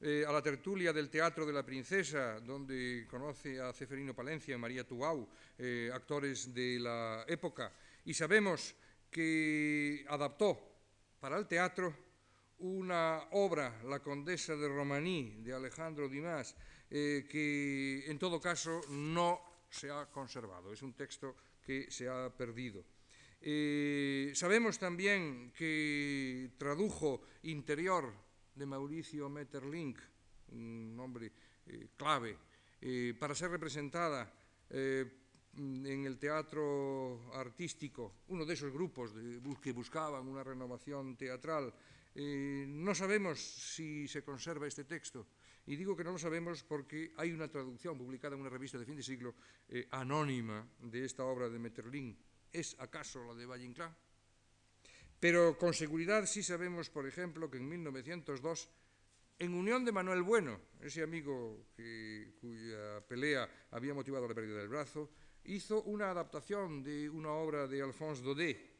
eh, 0.00 0.24
a 0.26 0.30
la 0.30 0.40
tertulia 0.40 0.92
del 0.92 1.10
Teatro 1.10 1.44
de 1.44 1.52
la 1.52 1.64
Princesa, 1.64 2.38
donde 2.38 3.04
conoce 3.10 3.60
a 3.60 3.72
Ceferino 3.72 4.14
Palencia 4.14 4.56
María 4.56 4.86
Tubau, 4.86 5.28
actores 5.92 6.54
de 6.54 6.78
la 6.78 7.24
época, 7.26 7.72
y 8.04 8.14
sabemos 8.14 8.76
que 9.10 10.04
adaptó 10.08 10.58
para 11.18 11.36
el 11.36 11.46
teatro 11.46 11.94
una 12.58 13.28
obra, 13.32 13.82
La 13.84 14.00
Condesa 14.00 14.54
de 14.54 14.68
Romaní, 14.68 15.42
de 15.42 15.52
Alejandro 15.52 16.08
Dimas, 16.08 16.54
que 16.88 18.04
en 18.06 18.18
todo 18.18 18.40
caso 18.40 18.82
no 18.90 19.40
se 19.70 19.90
ha 19.90 20.06
conservado, 20.06 20.72
es 20.72 20.82
un 20.82 20.92
texto 20.92 21.34
que 21.64 21.90
se 21.90 22.08
ha 22.08 22.30
perdido. 22.30 22.84
Eh, 23.46 24.32
sabemos 24.34 24.78
también 24.78 25.52
que 25.52 26.52
tradujo 26.56 27.20
Interior 27.42 28.12
de 28.54 28.64
Mauricio 28.64 29.28
Metterlink, 29.28 29.98
un 30.52 30.96
nombre 30.96 31.32
eh, 31.66 31.88
clave, 31.96 32.38
eh, 32.80 33.14
para 33.18 33.34
ser 33.34 33.50
representada 33.50 34.32
en 34.70 36.04
el 36.06 36.18
teatro 36.18 37.30
artístico, 37.34 38.24
uno 38.28 38.44
de 38.44 38.54
esos 38.54 38.72
grupos 38.72 39.12
que 39.62 39.72
buscaban 39.72 40.26
una 40.26 40.42
renovación 40.42 41.14
teatral. 41.16 41.72
no 42.16 42.94
sabemos 42.94 43.38
si 43.38 44.08
se 44.08 44.24
conserva 44.24 44.66
este 44.66 44.84
texto. 44.84 45.26
Y 45.66 45.76
digo 45.76 45.96
que 45.96 46.04
no 46.04 46.12
lo 46.12 46.18
sabemos 46.18 46.62
porque 46.62 47.12
hay 47.16 47.32
una 47.32 47.48
traducción 47.48 47.96
publicada 47.96 48.34
en 48.34 48.42
una 48.42 48.50
revista 48.50 48.78
de 48.78 48.84
fin 48.84 48.96
de 48.96 49.02
siglo 49.02 49.34
anónima 49.90 50.66
de 50.80 51.04
esta 51.04 51.24
obra 51.24 51.48
de 51.48 51.58
Metterlink, 51.58 52.18
¿Es 52.54 52.76
acaso 52.78 53.24
la 53.24 53.34
de 53.34 53.46
Valle? 53.46 53.74
Pero 55.18 55.58
con 55.58 55.74
seguridad 55.74 56.24
sí 56.24 56.40
sabemos, 56.42 56.88
por 56.88 57.04
ejemplo, 57.04 57.50
que 57.50 57.58
en 57.58 57.68
1902, 57.68 58.70
en 59.40 59.54
unión 59.54 59.84
de 59.84 59.90
Manuel 59.90 60.22
Bueno, 60.22 60.60
ese 60.80 61.02
amigo 61.02 61.66
cuya 62.40 63.00
pelea 63.08 63.66
había 63.72 63.92
motivado 63.92 64.28
la 64.28 64.34
pérdida 64.34 64.58
del 64.58 64.68
brazo, 64.68 65.10
hizo 65.44 65.82
una 65.82 66.10
adaptación 66.10 66.84
de 66.84 67.10
una 67.10 67.32
obra 67.32 67.66
de 67.66 67.82
Alphonse 67.82 68.22
Daudet, 68.22 68.70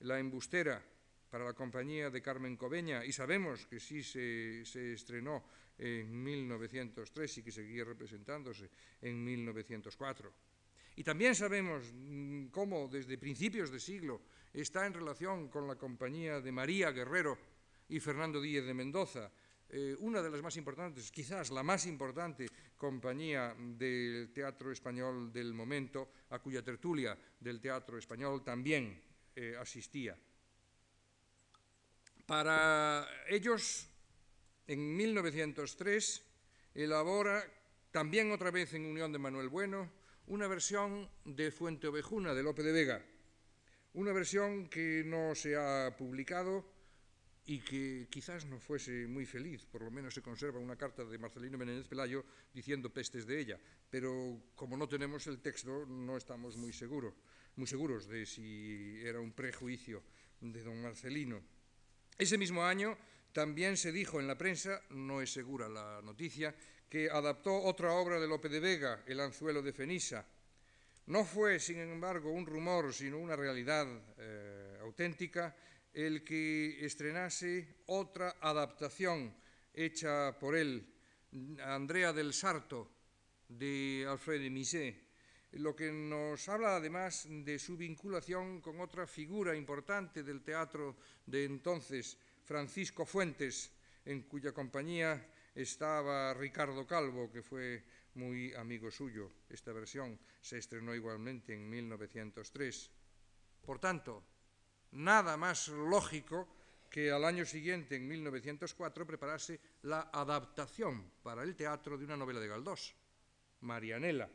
La 0.00 0.18
embustera, 0.18 0.84
para 1.30 1.46
la 1.46 1.54
compañía 1.54 2.10
de 2.10 2.20
Carmen 2.20 2.58
Cobeña, 2.58 3.04
y 3.06 3.12
sabemos 3.12 3.66
que 3.66 3.80
sí 3.80 4.02
se 4.02 4.92
estrenó 4.92 5.44
en 5.78 6.22
1903 6.22 7.38
y 7.38 7.42
que 7.42 7.52
seguía 7.52 7.84
representándose 7.84 8.70
en 9.02 9.24
1904. 9.24 10.32
Y 10.96 11.02
también 11.02 11.34
sabemos 11.34 11.92
mm, 11.92 12.46
cómo 12.46 12.88
desde 12.88 13.18
principios 13.18 13.70
de 13.70 13.80
siglo 13.80 14.22
está 14.52 14.86
en 14.86 14.94
relación 14.94 15.48
con 15.48 15.66
la 15.66 15.76
compañía 15.76 16.40
de 16.40 16.52
María 16.52 16.92
Guerrero 16.92 17.36
y 17.88 17.98
Fernando 17.98 18.40
Díez 18.40 18.64
de 18.64 18.74
Mendoza, 18.74 19.30
eh, 19.68 19.96
una 19.98 20.22
de 20.22 20.30
las 20.30 20.42
más 20.42 20.56
importantes, 20.56 21.10
quizás 21.10 21.50
la 21.50 21.62
más 21.62 21.86
importante 21.86 22.46
compañía 22.76 23.54
del 23.58 24.30
teatro 24.32 24.70
español 24.70 25.32
del 25.32 25.52
momento, 25.52 26.10
a 26.30 26.38
cuya 26.38 26.62
tertulia 26.62 27.18
del 27.40 27.60
teatro 27.60 27.98
español 27.98 28.44
también 28.44 29.00
eh, 29.34 29.56
asistía. 29.58 30.16
Para 32.26 33.06
ellos, 33.28 33.88
en 34.66 34.96
1903, 34.96 36.22
elabora, 36.74 37.44
también 37.90 38.32
otra 38.32 38.50
vez 38.50 38.74
en 38.74 38.86
unión 38.86 39.12
de 39.12 39.18
Manuel 39.18 39.48
Bueno, 39.48 39.90
una 40.26 40.48
versión 40.48 41.08
de 41.24 41.50
Fuente 41.50 41.86
Ovejuna, 41.86 42.34
de 42.34 42.42
Lope 42.42 42.62
de 42.62 42.72
Vega, 42.72 43.04
una 43.92 44.12
versión 44.12 44.68
que 44.68 45.02
no 45.04 45.34
se 45.34 45.56
ha 45.56 45.94
publicado 45.96 46.64
y 47.46 47.60
que 47.60 48.08
quizás 48.10 48.46
no 48.46 48.58
fuese 48.58 49.06
muy 49.06 49.26
feliz, 49.26 49.66
por 49.66 49.82
lo 49.82 49.90
menos 49.90 50.14
se 50.14 50.22
conserva 50.22 50.58
una 50.58 50.76
carta 50.76 51.04
de 51.04 51.18
Marcelino 51.18 51.58
Menéndez 51.58 51.86
Pelayo 51.86 52.24
diciendo 52.54 52.88
pestes 52.88 53.26
de 53.26 53.38
ella, 53.38 53.60
pero 53.90 54.40
como 54.54 54.76
no 54.76 54.88
tenemos 54.88 55.26
el 55.26 55.40
texto 55.40 55.84
no 55.86 56.16
estamos 56.16 56.56
muy, 56.56 56.72
seguro, 56.72 57.14
muy 57.56 57.66
seguros 57.66 58.08
de 58.08 58.24
si 58.24 58.98
era 59.04 59.20
un 59.20 59.32
prejuicio 59.32 60.02
de 60.40 60.62
don 60.62 60.80
Marcelino. 60.80 61.42
Ese 62.16 62.38
mismo 62.38 62.64
año 62.64 62.96
también 63.34 63.76
se 63.76 63.90
dijo 63.90 64.20
en 64.20 64.28
la 64.28 64.38
prensa, 64.38 64.80
no 64.90 65.20
es 65.20 65.32
segura 65.32 65.68
la 65.68 66.00
noticia, 66.02 66.54
que 66.88 67.10
adaptó 67.10 67.52
otra 67.52 67.92
obra 67.92 68.20
de 68.20 68.28
Lope 68.28 68.48
de 68.48 68.60
Vega, 68.60 69.02
El 69.08 69.18
anzuelo 69.18 69.60
de 69.60 69.72
Fenisa. 69.72 70.24
No 71.06 71.24
fue, 71.24 71.58
sin 71.58 71.80
embargo, 71.80 72.30
un 72.30 72.46
rumor, 72.46 72.94
sino 72.94 73.18
una 73.18 73.34
realidad 73.34 73.88
eh, 74.18 74.78
auténtica, 74.82 75.54
el 75.92 76.22
que 76.22 76.84
estrenase 76.86 77.82
otra 77.86 78.36
adaptación 78.40 79.34
hecha 79.74 80.38
por 80.38 80.54
él, 80.54 80.86
Andrea 81.60 82.12
del 82.12 82.32
Sarto, 82.32 82.88
de 83.48 84.06
Alfred 84.08 84.42
de 84.42 84.50
Misé, 84.50 85.04
lo 85.54 85.74
que 85.74 85.90
nos 85.90 86.48
habla 86.48 86.76
además 86.76 87.26
de 87.28 87.58
su 87.58 87.76
vinculación 87.76 88.60
con 88.60 88.80
otra 88.80 89.08
figura 89.08 89.56
importante 89.56 90.22
del 90.22 90.42
teatro 90.42 90.96
de 91.26 91.44
entonces, 91.44 92.16
Francisco 92.44 93.06
Fuentes, 93.06 93.72
en 94.04 94.22
cuya 94.22 94.52
compañía 94.52 95.32
estaba 95.54 96.34
Ricardo 96.34 96.86
Calvo, 96.86 97.30
que 97.30 97.42
fue 97.42 97.82
muy 98.14 98.52
amigo 98.54 98.90
suyo. 98.90 99.30
Esta 99.48 99.72
versión 99.72 100.18
se 100.40 100.58
estrenó 100.58 100.94
igualmente 100.94 101.54
en 101.54 101.68
1903. 101.68 102.90
Por 103.64 103.78
tanto, 103.78 104.22
nada 104.92 105.36
más 105.36 105.68
lógico 105.68 106.48
que 106.90 107.10
al 107.10 107.24
año 107.24 107.44
siguiente, 107.44 107.96
en 107.96 108.06
1904, 108.06 109.06
preparase 109.06 109.58
la 109.82 110.10
adaptación 110.12 111.10
para 111.22 111.42
el 111.42 111.56
teatro 111.56 111.98
de 111.98 112.04
una 112.04 112.16
novela 112.16 112.40
de 112.40 112.48
Galdós, 112.48 112.94
Marianela. 113.62 114.28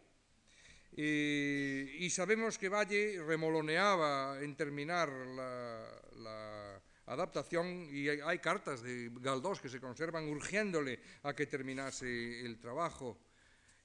y 0.91 2.09
sabemos 2.09 2.57
que 2.57 2.67
Valle 2.67 3.21
remoloneaba 3.23 4.41
en 4.41 4.55
terminar 4.55 5.09
la 5.09 6.81
adaptación 7.09 7.89
y 7.91 8.07
hay, 8.07 8.39
cartas 8.39 8.81
de 8.81 9.09
Galdós 9.19 9.59
que 9.59 9.69
se 9.69 9.81
conservan 9.81 10.29
urgiéndole 10.29 11.01
a 11.25 11.33
que 11.33 11.49
terminase 11.49 12.45
el 12.45 12.59
trabajo. 12.61 13.17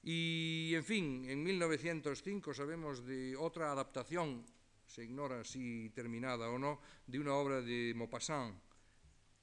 Y, 0.05 0.73
en 0.75 0.85
fin, 0.85 1.25
en 1.25 1.41
1905 1.43 2.53
sabemos 2.53 3.03
de 3.05 3.35
otra 3.35 3.71
adaptación, 3.71 4.45
se 4.85 5.03
ignora 5.03 5.43
si 5.43 5.89
terminada 5.89 6.49
o 6.49 6.59
no, 6.59 6.79
de 7.07 7.19
una 7.19 7.33
obra 7.33 7.61
de 7.61 7.93
Maupassant. 7.97 8.53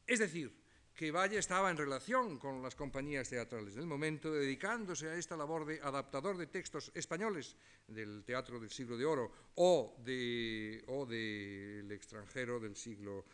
Es 0.07 0.21
decir, 0.21 0.63
que 0.95 1.11
Valle 1.11 1.39
estaba 1.39 1.71
en 1.71 1.77
relación 1.77 2.39
con 2.39 2.63
las 2.63 2.77
compañías 2.77 3.29
teatrales 3.29 3.75
del 3.75 3.87
momento, 3.87 4.31
dedicándose 4.31 5.09
a 5.09 5.17
esta 5.17 5.37
labor 5.37 5.65
de 5.65 5.81
adaptador 5.81 6.37
de 6.37 6.47
textos 6.47 6.93
españoles 6.95 7.57
del 7.89 8.23
teatro 8.25 8.61
del 8.61 8.71
siglo 8.71 8.97
de 8.97 9.05
oro 9.05 9.33
o, 9.57 9.97
de, 10.05 10.85
o 10.89 11.07
del 11.07 11.91
extranjero 11.91 12.61
del 12.61 12.77
siglo 12.77 13.25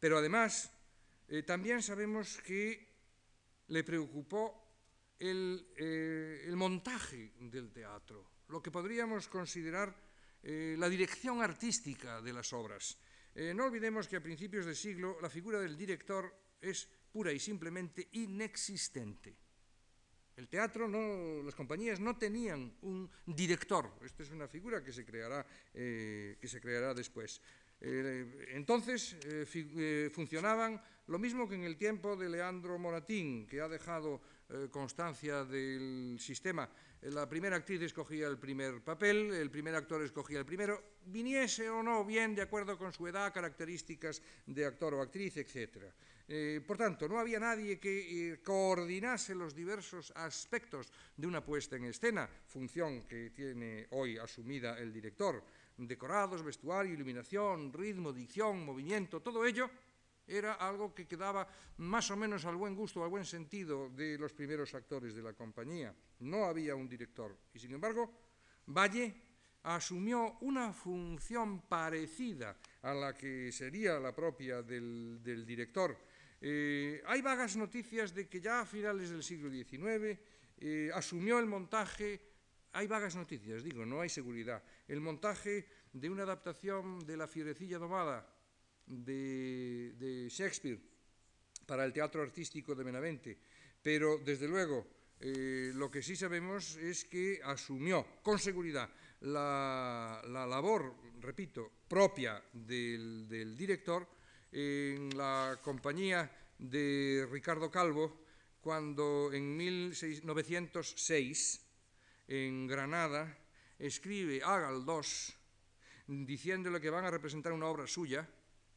Pero 0.00 0.18
además, 0.18 0.72
eh, 1.28 1.42
también 1.42 1.82
sabemos 1.82 2.40
que 2.42 2.92
le 3.68 3.84
preocupó 3.84 4.60
el, 5.18 5.72
eh, 5.76 6.44
el, 6.46 6.56
montaje 6.56 7.32
del 7.40 7.72
teatro, 7.72 8.42
lo 8.48 8.62
que 8.62 8.70
podríamos 8.70 9.28
considerar 9.28 9.94
eh, 10.42 10.76
la 10.78 10.88
dirección 10.88 11.42
artística 11.42 12.20
de 12.20 12.32
las 12.32 12.52
obras. 12.52 12.98
No 13.34 13.64
olvidemos 13.64 14.06
que 14.06 14.14
a 14.14 14.22
principios 14.22 14.64
de 14.64 14.76
siglo 14.76 15.18
la 15.20 15.28
figura 15.28 15.58
del 15.58 15.76
director 15.76 16.32
es 16.60 16.86
pura 17.10 17.32
y 17.32 17.40
simplemente 17.40 18.06
inexistente. 18.12 19.34
El 20.36 20.46
teatro, 20.46 20.86
las 21.42 21.54
compañías 21.56 21.98
no 21.98 22.16
tenían 22.16 22.76
un 22.82 23.10
director. 23.26 23.90
Esta 24.04 24.22
es 24.22 24.30
una 24.30 24.46
figura 24.46 24.84
que 24.84 24.92
se 24.92 25.04
creará, 25.04 25.44
que 25.72 26.46
se 26.46 26.60
creará 26.60 26.94
después. 26.94 27.42
Eh, 27.80 28.46
entonces 28.52 29.16
eh, 29.26 29.46
eh, 29.54 30.10
funcionaban 30.12 30.80
lo 31.06 31.18
mismo 31.18 31.48
que 31.48 31.54
en 31.54 31.64
el 31.64 31.76
tiempo 31.76 32.16
de 32.16 32.30
Leandro 32.30 32.78
Moratín, 32.78 33.46
que 33.46 33.60
ha 33.60 33.68
dejado 33.68 34.20
constancia 34.70 35.42
del 35.42 36.16
sistema. 36.20 36.68
La 37.02 37.28
primera 37.28 37.56
actriz 37.56 37.80
escogía 37.80 38.28
el 38.28 38.38
primer 38.38 38.82
papel, 38.82 39.32
el 39.32 39.50
primer 39.50 39.74
actor 39.74 40.02
escogía 40.02 40.38
el 40.38 40.44
primero, 40.44 41.00
viniese 41.06 41.68
o 41.70 41.82
no 41.82 42.04
bien 42.04 42.34
de 42.34 42.42
acuerdo 42.42 42.78
con 42.78 42.92
su 42.92 43.08
edad, 43.08 43.32
características 43.32 44.22
de 44.46 44.66
actor 44.66 44.94
o 44.94 45.00
actriz, 45.00 45.38
etc. 45.38 45.86
Por 46.66 46.76
tanto, 46.76 47.08
no 47.08 47.18
había 47.18 47.40
nadie 47.40 47.80
que 47.80 48.40
coordinase 48.44 49.34
los 49.34 49.54
diversos 49.54 50.12
aspectos 50.14 50.92
de 51.16 51.26
una 51.26 51.42
puesta 51.42 51.76
en 51.76 51.86
escena, 51.86 52.28
función 52.46 53.08
que 53.08 53.30
tiene 53.30 53.88
hoy 53.90 54.18
asumida 54.18 54.78
el 54.78 54.92
director. 54.92 55.42
Decorados, 55.76 56.42
vestuario, 56.42 56.94
iluminación, 56.94 57.72
ritmo, 57.72 58.12
dicción, 58.12 58.64
movimiento, 58.64 59.20
todo 59.20 59.44
ello 59.44 59.68
era 60.26 60.54
algo 60.54 60.94
que 60.94 61.06
quedaba 61.06 61.46
más 61.78 62.10
o 62.10 62.16
menos 62.16 62.44
al 62.44 62.56
buen 62.56 62.74
gusto, 62.74 63.02
al 63.02 63.10
buen 63.10 63.24
sentido 63.24 63.90
de 63.90 64.16
los 64.18 64.32
primeros 64.32 64.74
actores 64.74 65.14
de 65.14 65.22
la 65.22 65.32
compañía. 65.32 65.94
No 66.20 66.44
había 66.44 66.74
un 66.74 66.88
director. 66.88 67.36
Y 67.52 67.58
sin 67.58 67.72
embargo, 67.72 68.10
Valle 68.66 69.14
asumió 69.64 70.38
una 70.40 70.72
función 70.72 71.62
parecida 71.62 72.56
a 72.82 72.94
la 72.94 73.14
que 73.14 73.50
sería 73.52 73.98
la 73.98 74.14
propia 74.14 74.62
del, 74.62 75.20
director. 75.46 75.96
Eh, 76.40 77.02
hay 77.06 77.22
vagas 77.22 77.56
noticias 77.56 78.14
de 78.14 78.28
que 78.28 78.40
ya 78.40 78.60
a 78.60 78.66
finales 78.66 79.10
del 79.10 79.22
siglo 79.22 79.50
XIX 79.50 80.18
eh, 80.58 80.90
asumió 80.92 81.38
el 81.38 81.46
montaje, 81.46 82.20
hay 82.74 82.86
vagas 82.88 83.14
noticias, 83.14 83.62
digo, 83.62 83.86
no 83.86 84.00
hay 84.00 84.08
seguridad, 84.08 84.60
el 84.88 85.00
montaje 85.00 85.68
de 85.92 86.10
una 86.10 86.24
adaptación 86.24 87.06
de 87.06 87.16
La 87.16 87.28
fierecilla 87.28 87.78
domada 87.78 88.28
de, 88.86 90.26
Shakespeare 90.28 90.80
para 91.66 91.84
el 91.84 91.92
teatro 91.92 92.22
artístico 92.22 92.74
de 92.74 92.82
Benavente, 92.82 93.38
pero 93.80 94.18
desde 94.18 94.48
luego 94.48 94.88
eh, 95.20 95.70
lo 95.74 95.88
que 95.88 96.02
sí 96.02 96.16
sabemos 96.16 96.74
es 96.76 97.04
que 97.04 97.40
asumió 97.44 98.04
con 98.22 98.40
seguridad 98.40 98.90
la, 99.20 100.20
la 100.26 100.44
labor, 100.44 100.96
repito, 101.20 101.70
propia 101.88 102.42
del, 102.52 103.28
del, 103.28 103.56
director 103.56 104.08
en 104.50 105.16
la 105.16 105.60
compañía 105.62 106.28
de 106.58 107.24
Ricardo 107.30 107.70
Calvo 107.70 108.24
cuando 108.60 109.32
en 109.32 109.56
1906 109.56 111.63
en 112.28 112.66
Granada 112.66 113.38
escribe 113.78 114.40
a 114.42 114.58
Galdós 114.58 115.36
diciéndole 116.06 116.80
que 116.80 116.90
van 116.90 117.04
a 117.04 117.10
representar 117.10 117.52
una 117.52 117.66
obra 117.66 117.86
suya, 117.86 118.28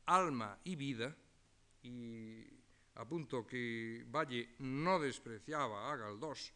Alma 0.05 0.59
y 0.63 0.75
Vida, 0.75 1.15
y 1.83 2.43
apunto 2.95 3.45
que 3.45 4.05
Valle 4.07 4.55
no 4.59 4.99
despreciaba 4.99 5.91
a 5.91 5.95
Galdós, 5.97 6.53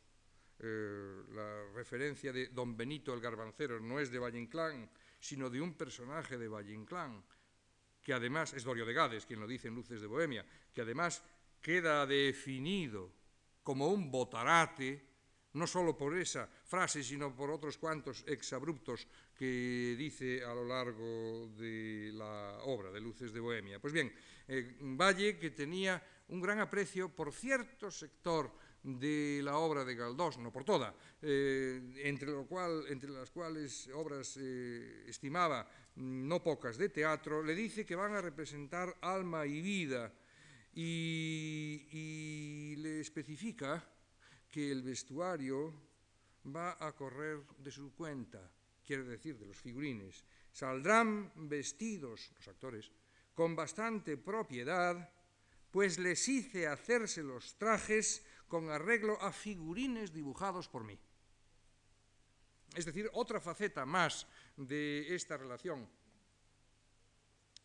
eh, 0.59 1.23
la 1.33 1.73
referencia 1.73 2.31
de 2.31 2.47
don 2.47 2.77
Benito 2.77 3.13
el 3.13 3.19
Garbancero 3.19 3.79
no 3.79 3.99
es 3.99 4.11
de 4.11 4.19
Valle 4.19 4.39
Inclán, 4.39 4.89
sino 5.19 5.49
de 5.49 5.59
un 5.59 5.73
personaje 5.73 6.37
de 6.37 6.47
Valle 6.47 6.73
Inclán, 6.73 7.23
que 8.01 8.13
además, 8.13 8.53
es 8.53 8.63
Dorio 8.63 8.85
de 8.85 8.93
Gades 8.93 9.25
quien 9.25 9.39
lo 9.39 9.47
dice 9.47 9.67
en 9.67 9.75
Luces 9.75 10.01
de 10.01 10.07
Bohemia, 10.07 10.45
que 10.73 10.81
además 10.81 11.23
queda 11.61 12.05
definido 12.05 13.11
como 13.63 13.87
un 13.87 14.09
botarate, 14.09 15.10
no 15.53 15.67
solo 15.67 15.97
por 15.97 16.17
esa 16.17 16.47
frase, 16.47 17.03
sino 17.03 17.35
por 17.35 17.51
otros 17.51 17.77
cuantos 17.77 18.23
exabruptos 18.27 19.07
que 19.35 19.95
dice 19.97 20.43
a 20.43 20.53
lo 20.53 20.65
largo 20.65 21.49
de 21.57 22.11
la 22.13 22.59
obra 22.63 22.91
de 22.91 23.01
Luces 23.01 23.33
de 23.33 23.39
Bohemia. 23.39 23.79
Pues 23.79 23.93
bien, 23.93 24.13
eh, 24.47 24.77
Valle, 24.79 25.37
que 25.37 25.51
tenía 25.51 26.01
un 26.29 26.41
gran 26.41 26.59
aprecio 26.59 27.09
por 27.09 27.33
cierto 27.33 27.91
sector 27.91 28.51
de 28.83 29.41
la 29.43 29.57
obra 29.57 29.85
de 29.85 29.95
Galdós, 29.95 30.37
no 30.37 30.51
por 30.51 30.63
toda, 30.63 30.95
eh, 31.21 32.01
entre, 32.03 32.31
las 33.11 33.29
cuales 33.29 33.89
obras 33.93 34.37
eh, 34.39 35.05
estimaba 35.07 35.69
no 35.95 36.41
pocas 36.41 36.77
de 36.77 36.89
teatro, 36.89 37.43
le 37.43 37.53
dice 37.53 37.85
que 37.85 37.95
van 37.95 38.15
a 38.15 38.21
representar 38.21 38.97
alma 39.01 39.45
y 39.45 39.61
vida 39.61 40.11
y 40.73 42.75
le 42.77 43.01
especifica 43.01 43.85
que 44.51 44.71
el 44.71 44.83
vestuario 44.83 45.73
va 46.45 46.77
a 46.79 46.91
correr 46.91 47.39
de 47.57 47.71
su 47.71 47.93
cuenta, 47.93 48.51
quiere 48.85 49.03
decir 49.03 49.37
de 49.37 49.45
los 49.45 49.57
figurines. 49.57 50.25
Saldrán 50.51 51.31
vestidos, 51.47 52.31
los 52.35 52.47
actores, 52.47 52.91
con 53.33 53.55
bastante 53.55 54.17
propiedad, 54.17 55.09
pues 55.71 55.97
les 55.97 56.27
hice 56.27 56.67
hacerse 56.67 57.23
los 57.23 57.55
trajes 57.55 58.25
con 58.47 58.69
arreglo 58.69 59.19
a 59.21 59.31
figurines 59.31 60.11
dibujados 60.11 60.67
por 60.67 60.83
mí. 60.83 60.99
Es 62.75 62.85
decir, 62.85 63.09
otra 63.13 63.39
faceta 63.39 63.85
más 63.85 64.27
de 64.57 65.15
esta 65.15 65.37
relación 65.37 65.87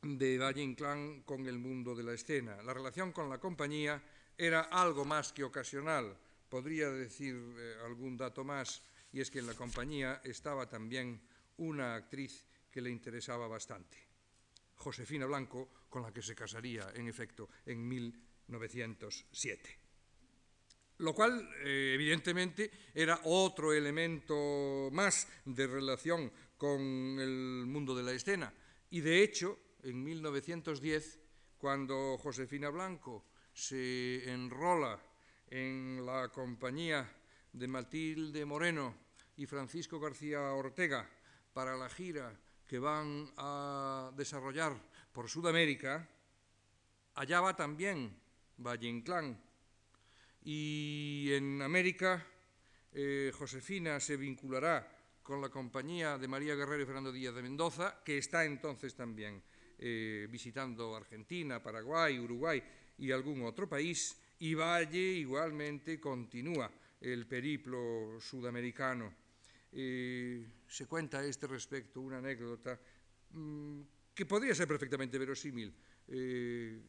de 0.02 0.38
Valle 0.38 0.62
Inclán 0.62 1.22
con 1.22 1.46
el 1.46 1.58
mundo 1.58 1.94
de 1.94 2.04
la 2.04 2.12
escena. 2.12 2.62
La 2.62 2.74
relación 2.74 3.12
con 3.12 3.28
la 3.28 3.38
compañía 3.38 4.02
era 4.38 4.62
algo 4.62 5.04
más 5.04 5.32
que 5.32 5.42
ocasional. 5.42 6.16
Podría 6.56 6.88
decir 6.88 7.36
eh, 7.36 7.84
algún 7.84 8.16
dato 8.16 8.42
más, 8.42 8.80
y 9.12 9.20
es 9.20 9.30
que 9.30 9.40
en 9.40 9.46
la 9.46 9.52
compañía 9.52 10.22
estaba 10.24 10.66
también 10.66 11.20
una 11.58 11.94
actriz 11.96 12.46
que 12.72 12.80
le 12.80 12.88
interesaba 12.88 13.46
bastante, 13.46 13.98
Josefina 14.76 15.26
Blanco, 15.26 15.68
con 15.90 16.00
la 16.00 16.14
que 16.14 16.22
se 16.22 16.34
casaría, 16.34 16.92
en 16.94 17.08
efecto, 17.08 17.50
en 17.66 17.86
1907 17.86 19.80
lo 20.96 21.12
cual 21.14 21.46
eh, 21.62 21.92
evidentemente 21.92 22.70
era 22.94 23.20
otro 23.24 23.74
elemento 23.74 24.88
más 24.92 25.28
de 25.44 25.66
relación 25.66 26.32
con 26.56 26.80
el 27.20 27.66
mundo 27.66 27.94
de 27.94 28.02
la 28.02 28.12
escena. 28.12 28.50
Y 28.88 29.02
de 29.02 29.22
hecho, 29.22 29.58
en 29.82 30.02
1910, 30.02 31.20
cuando 31.58 32.16
Josefina 32.16 32.70
Blanco 32.70 33.26
se 33.52 34.32
enrola 34.32 34.98
en 35.48 36.04
la 36.04 36.28
compañía 36.28 37.08
de 37.52 37.68
Matilde 37.68 38.44
Moreno 38.44 38.94
y 39.36 39.46
Francisco 39.46 40.00
García 40.00 40.40
Ortega 40.52 41.08
para 41.52 41.76
la 41.76 41.88
gira 41.88 42.32
que 42.66 42.78
van 42.78 43.30
a 43.36 44.12
desarrollar 44.16 44.76
por 45.12 45.28
Sudamérica, 45.28 46.08
allá 47.14 47.40
va 47.40 47.56
también 47.56 48.14
Valle 48.58 48.88
Inclán, 48.88 49.40
y 50.42 51.32
en 51.32 51.60
América, 51.60 52.24
eh, 52.92 53.32
Josefina 53.34 53.98
se 53.98 54.16
vinculará 54.16 54.96
con 55.20 55.40
la 55.40 55.48
compañía 55.48 56.18
de 56.18 56.28
María 56.28 56.54
Guerrero 56.54 56.84
y 56.84 56.86
Fernando 56.86 57.10
Díaz 57.10 57.34
de 57.34 57.42
Mendoza, 57.42 58.00
que 58.04 58.18
está 58.18 58.44
entonces 58.44 58.94
también 58.94 59.42
eh, 59.76 60.28
visitando 60.30 60.94
Argentina, 60.94 61.60
Paraguay, 61.60 62.18
Uruguay 62.18 62.62
y 62.98 63.10
algún 63.10 63.42
otro 63.42 63.68
país, 63.68 64.16
y 64.38 64.54
Valle 64.54 64.98
igualmente 64.98 66.00
continúa 66.00 66.70
el 67.00 67.26
periplo 67.26 68.20
sudamericano. 68.20 69.12
Eh, 69.72 70.46
se 70.66 70.86
cuenta 70.86 71.18
a 71.18 71.24
este 71.24 71.46
respecto 71.46 72.00
una 72.00 72.18
anécdota 72.18 72.78
mmm, 73.30 73.80
que 74.14 74.26
podría 74.26 74.54
ser 74.54 74.66
perfectamente 74.66 75.18
verosímil. 75.18 75.74
Eh, 76.08 76.80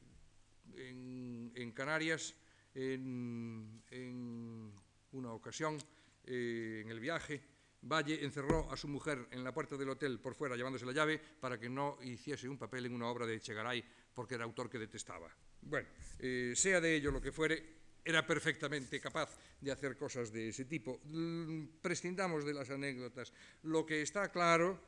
en, 0.75 1.71
Canarias, 1.71 2.33
en, 2.73 3.83
en 3.91 4.71
una 5.11 5.33
ocasión, 5.33 5.77
eh, 6.23 6.81
en 6.83 6.91
el 6.91 6.99
viaje, 6.99 7.41
Valle 7.81 8.23
encerró 8.23 8.71
a 8.71 8.77
su 8.77 8.87
mujer 8.87 9.27
en 9.31 9.43
la 9.43 9.53
puerta 9.53 9.77
del 9.77 9.89
hotel 9.89 10.19
por 10.19 10.35
fuera 10.35 10.55
llevándose 10.55 10.85
la 10.85 10.91
llave 10.91 11.19
para 11.19 11.59
que 11.59 11.69
no 11.69 11.97
hiciese 12.01 12.49
un 12.49 12.57
papel 12.57 12.85
en 12.85 12.93
una 12.93 13.07
obra 13.07 13.25
de 13.25 13.35
Echegaray 13.35 13.83
porque 14.13 14.35
era 14.35 14.43
autor 14.43 14.69
que 14.69 14.79
detestaba. 14.79 15.29
Bueno, 15.69 15.87
eh, 16.19 16.53
sea 16.55 16.81
de 16.81 16.95
ello 16.95 17.11
lo 17.11 17.21
que 17.21 17.31
fuere, 17.31 17.77
era 18.03 18.25
perfectamente 18.25 18.99
capaz 18.99 19.37
de 19.59 19.71
hacer 19.71 19.97
cosas 19.97 20.31
de 20.31 20.49
ese 20.49 20.65
tipo. 20.65 21.01
Mm, 21.03 21.81
prescindamos 21.81 22.45
de 22.45 22.53
las 22.53 22.69
anécdotas. 22.69 23.33
Lo 23.63 23.85
que 23.85 24.01
está 24.01 24.31
claro 24.31 24.79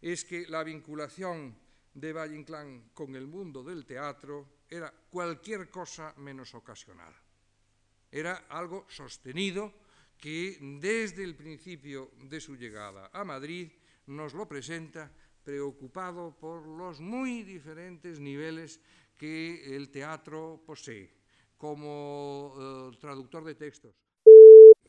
es 0.00 0.24
que 0.24 0.46
la 0.48 0.64
vinculación 0.64 1.56
de 1.94 2.12
Valle 2.12 2.36
Inclán 2.36 2.90
con 2.94 3.14
el 3.14 3.26
mundo 3.26 3.62
del 3.62 3.84
teatro 3.84 4.64
era 4.70 4.92
cualquier 5.10 5.68
cosa 5.68 6.14
menos 6.16 6.54
ocasional 6.54 7.14
era 8.12 8.44
algo 8.50 8.84
sostenido 8.88 9.72
que 10.20 10.58
desde 10.60 11.24
el 11.24 11.34
principio 11.34 12.12
de 12.28 12.40
su 12.40 12.54
llegada 12.54 13.10
a 13.12 13.24
Madrid 13.24 13.72
nos 14.06 14.34
lo 14.34 14.46
presenta 14.46 15.10
preocupado 15.42 16.36
por 16.38 16.64
los 16.66 17.00
muy 17.00 17.42
diferentes 17.42 18.20
niveles 18.20 18.78
que 19.22 19.76
el 19.76 19.86
teatro 19.88 20.58
posee, 20.66 21.08
como 21.56 22.56
eh, 22.58 22.90
traductor 22.98 23.44
de 23.44 23.54
textos, 23.54 23.94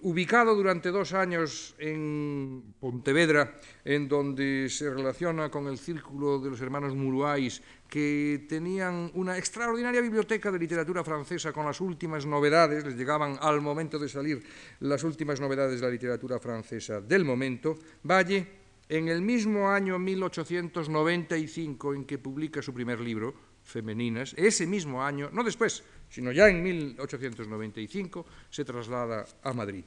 ubicado 0.01 0.55
durante 0.55 0.89
dos 0.89 1.13
años 1.13 1.75
en 1.77 2.73
Pontevedra, 2.79 3.59
en 3.85 4.09
donde 4.09 4.69
se 4.71 4.89
relaciona 4.89 5.51
con 5.51 5.67
el 5.67 5.77
círculo 5.77 6.39
de 6.39 6.49
los 6.49 6.59
hermanos 6.61 6.95
Muruáis, 6.95 7.61
que 7.87 8.47
tenían 8.49 9.11
una 9.13 9.37
extraordinaria 9.37 10.01
biblioteca 10.01 10.51
de 10.51 10.57
literatura 10.57 11.03
francesa 11.03 11.53
con 11.53 11.67
las 11.67 11.79
últimas 11.79 12.25
novedades, 12.25 12.83
les 12.83 12.97
llegaban 12.97 13.37
al 13.39 13.61
momento 13.61 13.99
de 13.99 14.09
salir 14.09 14.41
las 14.79 15.03
últimas 15.03 15.39
novedades 15.39 15.79
de 15.79 15.85
la 15.85 15.91
literatura 15.93 16.39
francesa 16.39 17.01
del 17.01 17.23
momento, 17.23 17.77
Valle, 18.01 18.63
en 18.89 19.09
el 19.09 19.21
mismo 19.21 19.69
año 19.69 19.99
1895 19.99 21.93
en 21.93 22.05
que 22.05 22.17
publica 22.17 22.63
su 22.63 22.73
primer 22.73 22.99
libro, 22.99 23.52
Femeninas, 23.63 24.33
ese 24.37 24.67
mismo 24.67 25.03
año, 25.03 25.29
no 25.31 25.43
después, 25.43 25.83
sino 26.09 26.31
ya 26.31 26.49
en 26.49 26.61
1895, 26.61 28.25
se 28.49 28.65
traslada 28.65 29.25
a 29.41 29.53
Madrid. 29.53 29.83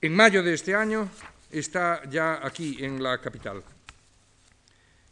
En 0.00 0.14
mayo 0.14 0.42
de 0.42 0.54
este 0.54 0.74
año 0.74 1.08
está 1.50 2.02
ya 2.08 2.44
aquí 2.44 2.84
en 2.84 3.02
la 3.02 3.20
capital. 3.20 3.62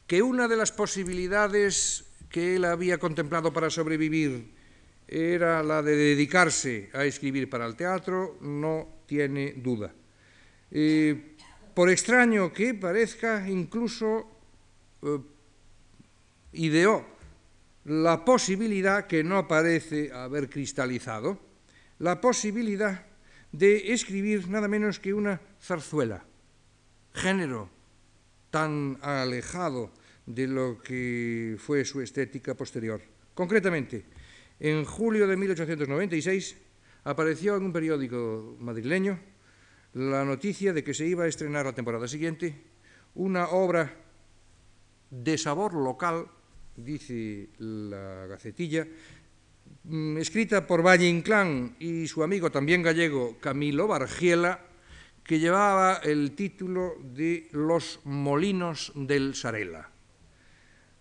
Que 0.07 0.23
una 0.23 0.49
de 0.49 0.57
las 0.57 0.73
posibilidades 0.73 2.05
que 2.29 2.57
él 2.57 2.65
había 2.65 2.99
contemplado 2.99 3.53
para 3.53 3.71
sobrevivir 3.71 4.53
era 5.07 5.63
la 5.63 5.83
de 5.83 5.97
dedicarse 5.97 6.91
a 6.93 7.05
escribir 7.05 7.49
para 7.49 7.67
el 7.67 7.77
teatro, 7.77 8.39
no 8.41 9.05
tiene 9.07 9.53
duda. 9.53 9.93
Eh, 10.71 11.37
por 11.75 11.91
extraño 11.91 12.53
que 12.53 12.75
parezca, 12.75 13.49
incluso 13.49 14.27
eh, 15.03 15.19
ideó 16.55 17.05
la 17.85 18.25
posibilidad 18.25 19.07
que 19.07 19.23
no 19.23 19.47
parece 19.47 20.13
haber 20.13 20.49
cristalizado, 20.49 21.39
la 21.99 22.21
posibilidad 22.21 23.07
de 23.53 23.93
escribir 23.93 24.49
nada 24.49 24.69
menos 24.69 24.99
que 24.99 25.15
una 25.15 25.41
zarzuela, 25.61 26.25
género 27.13 27.71
tan 28.51 28.99
alejado 29.03 29.93
de 30.27 30.47
lo 30.47 30.81
que 30.81 31.57
fue 31.59 31.85
su 31.85 32.01
estética 32.01 32.55
posterior. 32.55 33.03
Concretamente, 33.35 34.05
en 34.59 34.85
julio 34.85 35.27
de 35.27 35.37
1896 35.37 36.57
apareció 37.05 37.57
en 37.57 37.65
un 37.65 37.73
periódico 37.73 38.57
madrileño 38.61 39.19
la 39.93 40.25
noticia 40.25 40.73
de 40.73 40.83
que 40.83 40.95
se 40.95 41.07
iba 41.07 41.25
a 41.25 41.29
estrenar 41.29 41.67
la 41.67 41.75
temporada 41.75 42.09
siguiente 42.09 42.63
una 43.15 43.49
obra 43.49 43.95
de 45.11 45.39
sabor 45.39 45.75
local, 45.75 46.27
dice 46.77 47.51
la 47.59 48.27
gacetilla, 48.27 48.87
mm, 49.85 50.19
escrita 50.19 50.67
por 50.67 50.85
Valle 50.85 51.09
Inclán 51.09 51.77
y 51.79 52.07
su 52.07 52.23
amigo 52.23 52.51
también 52.51 52.83
gallego 52.83 53.39
Camilo 53.41 53.87
Bargiela, 53.87 54.61
que 55.23 55.39
llevaba 55.39 56.01
el 56.05 56.33
título 56.33 56.97
de 57.03 57.49
Los 57.53 58.01
molinos 58.05 58.93
del 58.95 59.35
Sarela. 59.35 59.91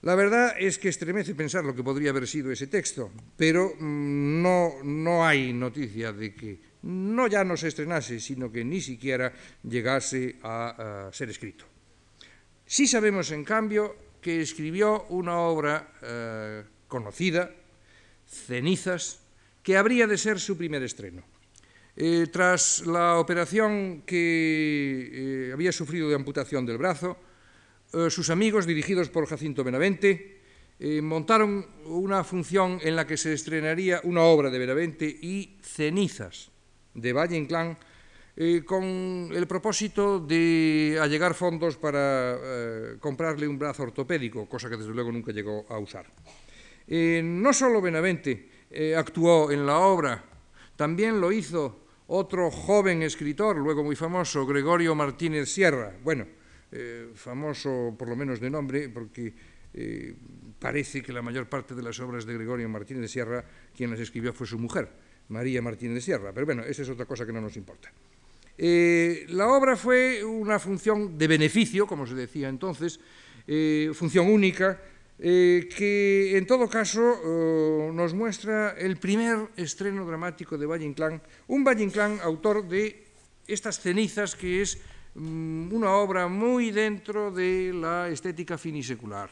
La 0.04 0.16
verdad 0.16 0.56
es 0.60 0.80
que 0.80 0.90
estremece 0.90 1.34
pensar 1.34 1.64
lo 1.64 1.76
que 1.76 1.84
podría 1.84 2.10
haber 2.10 2.28
sido 2.28 2.52
ese 2.52 2.68
texto, 2.68 3.12
pero 3.38 3.74
mm, 3.80 4.42
no, 4.42 4.84
no 4.84 5.26
hay 5.26 5.54
noticia 5.54 6.12
de 6.12 6.36
que 6.36 6.60
no 6.84 7.28
ya 7.28 7.44
no 7.44 7.56
se 7.56 7.70
estrenase, 7.70 8.20
sino 8.20 8.52
que 8.52 8.66
ni 8.66 8.82
siquiera 8.82 9.32
llegase 9.64 10.36
a, 10.44 11.08
a 11.08 11.14
ser 11.14 11.30
escrito. 11.30 11.66
Sí 12.66 12.88
sabemos, 12.88 13.32
en 13.32 13.44
cambio, 13.44 13.96
que 14.24 14.42
escribió 14.42 15.06
una 15.10 15.38
obra 15.38 15.92
eh, 16.02 16.64
conocida, 16.88 17.52
Cenizas, 18.26 19.20
que 19.62 19.78
habría 19.78 20.08
de 20.08 20.18
ser 20.18 20.40
su 20.40 20.58
primer 20.58 20.82
estreno. 20.82 21.24
Eh, 21.96 22.28
tras 22.32 22.88
la 22.88 23.20
operación 23.20 24.02
que 24.08 25.12
eh, 25.50 25.54
había 25.54 25.72
sufrido 25.72 26.10
de 26.10 26.16
amputación 26.16 26.66
del 26.66 26.80
brazo, 26.80 27.18
sus 28.10 28.32
amigos, 28.32 28.66
dirigidos 28.66 29.10
por 29.10 29.28
Jacinto 29.28 29.64
Benavente, 29.64 30.42
montaron 31.04 31.64
una 31.86 32.24
función 32.24 32.80
en 32.82 32.96
la 32.96 33.06
que 33.06 33.18
se 33.18 33.34
estrenaría 33.34 34.02
una 34.04 34.24
obra 34.24 34.50
de 34.50 34.58
Benavente 34.58 35.06
y 35.06 35.60
Cenizas 35.62 36.50
de 36.96 37.14
Valle 37.14 37.38
Inclán, 37.38 37.78
eh, 38.36 38.64
con 38.66 39.30
el 39.32 39.46
propósito 39.46 40.20
de 40.20 40.98
allegar 41.00 41.36
fondos 41.36 41.78
para 41.78 42.36
eh, 42.42 42.96
comprarle 43.00 43.48
un 43.48 43.60
brazo 43.60 43.84
ortopédico, 43.84 44.50
cosa 44.50 44.72
que 44.72 44.78
desde 44.78 44.92
luego 44.92 45.12
nunca 45.12 45.32
llegó 45.32 45.68
a 45.70 45.78
usar. 45.78 46.08
Eh, 46.88 47.22
no 47.24 47.54
solo 47.54 47.80
Benavente 47.80 48.50
actuó 48.98 49.52
en 49.52 49.68
la 49.68 49.78
obra, 49.78 50.24
también 50.76 51.22
lo 51.22 51.32
hizo 51.32 51.86
otro 52.08 52.50
joven 52.50 53.04
escritor, 53.04 53.56
luego 53.56 53.84
muy 53.84 53.96
famoso, 53.96 54.48
Gregorio 54.48 54.96
Martínez 54.96 55.48
Sierra. 55.48 55.96
Bueno, 56.04 56.26
famoso 57.14 57.94
por 57.96 58.10
lo 58.10 58.16
menos 58.16 58.40
de 58.40 58.50
nombre, 58.50 58.90
porque 58.90 59.32
parece 60.58 61.04
que 61.04 61.14
la 61.14 61.22
mayor 61.22 61.48
parte 61.48 61.76
de 61.76 61.84
las 61.84 62.00
obras 62.00 62.26
de 62.26 62.34
Gregorio 62.34 62.68
Martínez 62.68 63.12
Sierra, 63.12 63.46
quien 63.78 63.92
las 63.92 64.00
escribió 64.00 64.34
fue 64.34 64.48
su 64.48 64.58
mujer, 64.58 64.90
María 65.30 65.62
Martínez 65.62 66.04
Sierra. 66.04 66.34
Pero 66.34 66.48
bueno, 66.48 66.64
esa 66.64 66.82
es 66.82 66.90
otra 66.90 67.06
cosa 67.06 67.28
que 67.28 67.32
no 67.32 67.42
nos 67.42 67.56
importa. 67.56 67.92
Eh, 68.58 69.26
la 69.30 69.48
obra 69.48 69.76
fue 69.76 70.24
una 70.24 70.60
función 70.60 71.18
de 71.18 71.28
beneficio, 71.28 71.88
como 71.88 72.06
se 72.06 72.14
decía 72.14 72.50
entonces, 72.50 73.00
eh, 73.48 73.92
función 73.94 74.28
única, 74.30 74.80
eh, 75.20 75.70
que 75.70 76.38
en 76.38 76.48
todo 76.48 76.68
caso 76.68 77.00
eh, 77.00 77.92
nos 77.94 78.14
muestra 78.14 78.72
el 78.72 78.98
primer 78.98 79.48
estreno 79.56 80.06
dramático 80.06 80.58
de 80.58 80.66
Valle 80.66 80.86
Inclán, 80.86 81.22
un 81.48 81.64
Valle 81.64 81.84
Inclán 81.84 82.20
autor 82.24 82.68
de 82.68 83.06
estas 83.48 83.80
cenizas 83.80 84.36
que 84.36 84.62
es 84.62 84.82
mm, 85.16 85.72
una 85.72 85.96
obra 85.96 86.28
muy 86.28 86.72
dentro 86.72 87.32
de 87.32 87.72
la 87.72 88.10
estética 88.10 88.58
finisecular, 88.58 89.30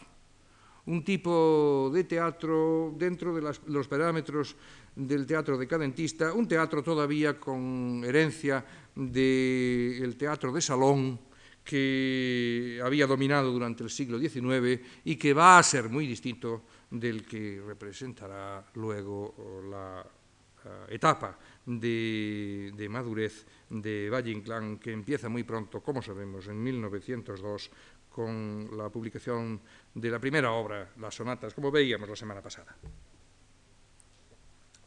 un 0.86 1.04
tipo 1.04 1.90
de 1.92 2.04
teatro 2.04 2.94
dentro 2.96 3.34
de 3.34 3.42
los 3.42 3.88
parámetros 3.88 4.56
del 4.96 5.26
teatro 5.26 5.58
decadentista, 5.58 6.32
un 6.32 6.48
teatro 6.48 6.84
todavía 6.84 7.40
con 7.40 8.04
herencia 8.06 8.64
del 8.96 10.16
teatro 10.18 10.52
de 10.52 10.62
salón 10.62 11.20
que 11.64 12.80
había 12.84 13.08
dominado 13.08 13.52
durante 13.52 13.84
el 13.84 13.90
siglo 13.90 14.20
XIX 14.20 14.82
y 15.06 15.16
que 15.16 15.34
va 15.34 15.60
a 15.60 15.64
ser 15.64 15.90
muy 15.90 16.08
distinto 16.08 16.64
del 16.90 17.26
que 17.26 17.62
representará 17.66 18.66
luego 18.76 19.64
la 19.70 20.04
uh, 20.04 20.92
etapa 20.92 21.38
de, 21.66 22.72
de, 22.76 22.90
madurez 22.90 23.46
de 23.70 24.10
Valle 24.10 24.32
Inclán, 24.32 24.78
que 24.78 24.92
empieza 24.92 25.30
muy 25.30 25.44
pronto, 25.44 25.82
como 25.82 26.02
sabemos, 26.02 26.48
en 26.48 26.62
1902, 26.62 27.72
con 28.10 28.70
la 28.76 28.90
publicación 28.90 29.62
de 29.94 30.10
la 30.10 30.20
primera 30.20 30.52
obra, 30.52 30.92
las 31.00 31.16
sonatas, 31.16 31.54
como 31.54 31.72
veíamos 31.72 32.10
la 32.10 32.16
semana 32.16 32.42
pasada. 32.42 32.76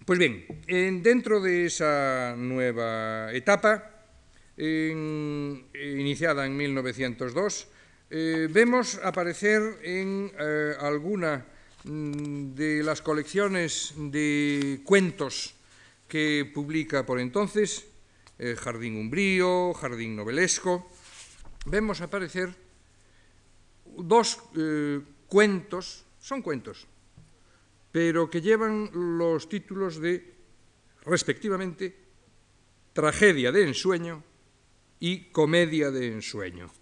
Pues 0.05 0.19
bien, 0.19 0.45
en, 0.67 1.03
dentro 1.03 1.41
de 1.41 1.65
esa 1.65 2.35
nueva 2.37 3.33
etapa, 3.33 3.94
iniciada 4.57 6.47
en 6.47 6.57
1902, 6.57 7.69
eh, 8.11 8.49
vemos 8.49 9.01
aparecer 9.03 9.81
en 9.83 10.31
eh, 10.39 10.75
alguna 10.79 11.45
mm, 11.85 12.55
de 12.55 12.83
las 12.85 13.03
colecciones 13.03 13.95
de 13.97 14.83
cuentos 14.85 15.55
que 16.07 16.49
publica 16.55 17.05
por 17.05 17.19
entonces, 17.19 17.87
eh, 18.39 18.55
Jardín 18.57 18.97
Umbrío, 18.97 19.73
Jardín 19.75 20.15
Novelesco, 20.15 20.87
vemos 21.67 22.03
aparecer 22.03 22.55
dos 23.97 24.39
cuentos, 25.29 26.05
son 26.21 26.43
cuentos, 26.43 26.87
pero 27.91 28.29
que 28.29 28.41
llevan 28.41 28.91
los 28.93 29.49
títulos 29.49 30.01
de, 30.01 30.35
respectivamente, 31.05 31.97
Tragedia 32.93 33.51
de 33.51 33.67
ensueño 33.67 34.23
y 35.05 35.31
Comedia 35.33 35.91
de 35.91 36.07
ensueño. 36.07 36.73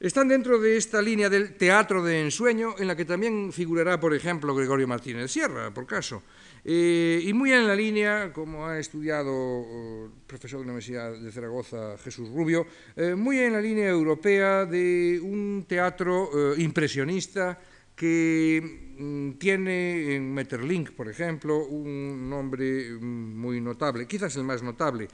Están 0.00 0.26
dentro 0.26 0.58
de 0.58 0.76
esta 0.76 1.00
línea 1.00 1.30
del 1.30 1.56
teatro 1.56 2.02
de 2.02 2.20
ensueño, 2.20 2.74
en 2.76 2.88
la 2.88 2.96
que 2.96 3.04
también 3.04 3.52
figurará, 3.52 4.00
por 4.00 4.12
ejemplo, 4.12 4.52
Gregorio 4.56 4.88
Martínez 4.88 5.30
Sierra, 5.30 5.72
por 5.72 5.86
caso. 5.86 6.24
Eh, 6.64 7.22
y 7.22 7.32
muy 7.32 7.52
en 7.52 7.68
la 7.68 7.76
línea, 7.76 8.32
como 8.32 8.66
ha 8.66 8.76
estudiado 8.76 9.30
el 10.04 10.10
profesor 10.26 10.58
de 10.58 10.66
la 10.66 10.72
Universidad 10.72 11.12
de 11.12 11.30
Zaragoza, 11.30 11.96
Jesús 11.98 12.28
Rubio, 12.30 12.66
eh, 12.96 13.14
muy 13.14 13.38
en 13.38 13.52
la 13.52 13.60
línea 13.60 13.88
europea 13.88 14.66
de 14.66 15.20
un 15.22 15.64
teatro 15.68 16.28
eh, 16.34 16.60
impresionista 16.60 17.56
que 17.94 18.96
mm, 18.98 19.38
tiene 19.38 20.16
en 20.16 20.34
Metterlink, 20.34 20.90
por 20.90 21.08
ejemplo, 21.08 21.66
un 21.66 22.28
nombre 22.28 22.90
mm, 22.90 23.38
muy 23.38 23.60
notable, 23.60 24.08
quizás 24.08 24.34
el 24.34 24.42
más 24.42 24.60
notable. 24.60 25.06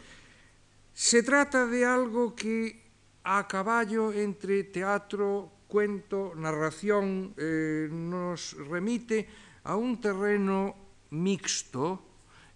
Se 0.99 1.23
trata 1.23 1.65
de 1.65 1.87
algo 1.87 2.35
que 2.35 2.75
a 3.23 3.47
caballo 3.47 4.11
entre 4.11 4.67
teatro, 4.67 5.63
cuento, 5.71 6.35
narración, 6.35 7.39
eh, 7.39 7.87
nos 7.87 8.59
remite 8.67 9.23
a 9.63 9.79
un 9.79 10.03
terreno 10.03 10.75
mixto 11.15 12.03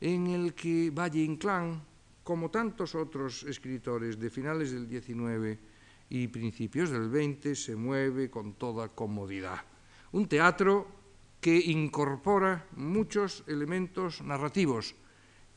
en 0.03 0.27
el 0.35 0.59
que 0.59 0.91
Valle 0.91 1.23
Inclán, 1.23 1.87
como 2.27 2.51
tantos 2.51 2.99
otros 2.99 3.47
escritores 3.47 4.19
de 4.19 4.27
finales 4.27 4.75
del 4.75 4.91
XIX 4.91 5.63
y 6.11 6.27
principios 6.27 6.91
del 6.91 7.15
XX, 7.15 7.55
se 7.55 7.77
mueve 7.79 8.27
con 8.27 8.59
toda 8.59 8.91
comodidad. 8.91 9.63
Un 10.11 10.27
teatro 10.27 10.91
que 11.39 11.55
incorpora 11.55 12.67
muchos 12.75 13.47
elementos 13.47 14.19
narrativos, 14.19 14.99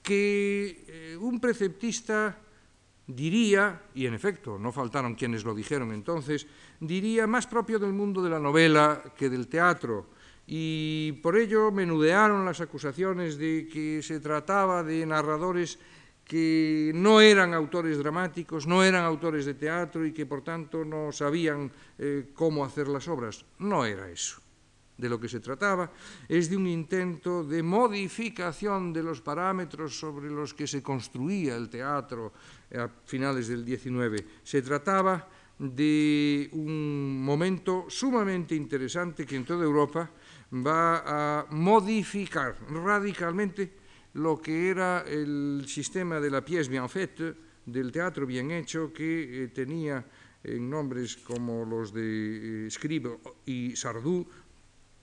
que 0.05 0.85
eh, 0.85 1.17
un 1.17 1.41
preceptista 1.41 2.44
diría, 3.07 3.81
y 3.93 4.05
en 4.05 4.13
efecto 4.13 4.57
no 4.57 4.71
faltaron 4.71 5.15
quienes 5.15 5.43
lo 5.43 5.53
dijeron 5.53 5.91
entonces, 5.91 6.47
diría 6.79 7.27
más 7.27 7.47
propio 7.47 7.79
del 7.79 7.93
mundo 7.93 8.21
de 8.23 8.29
la 8.29 8.39
novela 8.39 9.03
que 9.17 9.29
del 9.29 9.47
teatro, 9.47 10.07
y 10.47 11.13
por 11.23 11.37
ello 11.37 11.71
menudearon 11.71 12.45
las 12.45 12.61
acusaciones 12.61 13.37
de 13.37 13.67
que 13.71 14.01
se 14.01 14.19
trataba 14.19 14.83
de 14.83 15.05
narradores 15.05 15.79
que 16.23 16.91
no 16.95 17.21
eran 17.21 17.53
autores 17.53 17.97
dramáticos, 17.99 18.65
no 18.65 18.83
eran 18.83 19.05
autores 19.05 19.45
de 19.45 19.53
teatro 19.53 20.05
y 20.05 20.11
que 20.11 20.25
por 20.25 20.41
tanto 20.41 20.83
no 20.83 21.11
sabían 21.11 21.71
eh, 21.99 22.29
cómo 22.33 22.65
hacer 22.65 22.87
las 22.87 23.07
obras. 23.07 23.45
No 23.59 23.85
era 23.85 24.09
eso 24.09 24.44
de 24.97 25.09
lo 25.09 25.19
que 25.19 25.27
se 25.27 25.39
trataba, 25.39 25.91
es 26.27 26.49
de 26.49 26.57
un 26.57 26.67
intento 26.67 27.43
de 27.43 27.61
modificación 27.61 28.93
de 28.93 29.03
los 29.03 29.21
parámetros 29.21 29.99
sobre 29.99 30.29
los 30.29 30.53
que 30.53 30.67
se 30.67 30.81
construía 30.81 31.55
el 31.55 31.69
teatro 31.69 32.31
a 32.73 32.87
finales 33.05 33.47
del 33.47 33.65
XIX. 33.65 34.23
Se 34.43 34.61
trataba 34.61 35.27
de 35.59 36.49
un 36.51 37.23
momento 37.23 37.85
sumamente 37.87 38.55
interesante 38.55 39.25
que 39.25 39.35
en 39.35 39.45
toda 39.45 39.63
Europa 39.63 40.09
va 40.51 41.03
a 41.05 41.45
modificar 41.51 42.55
radicalmente 42.69 43.71
lo 44.15 44.41
que 44.41 44.69
era 44.69 45.03
el 45.07 45.63
sistema 45.67 46.19
de 46.19 46.29
la 46.31 46.43
pièce 46.43 46.71
bien 46.71 46.87
faite, 46.87 47.35
del 47.65 47.91
teatro 47.91 48.25
bien 48.25 48.51
hecho, 48.51 48.93
que 48.93 49.43
eh, 49.43 49.47
tenía 49.49 50.05
en 50.45 50.69
nombres 50.69 51.17
como 51.17 51.65
los 51.65 51.91
de 51.91 52.67
Scribe 52.69 53.17
y 53.45 53.75
Sardou, 53.75 54.25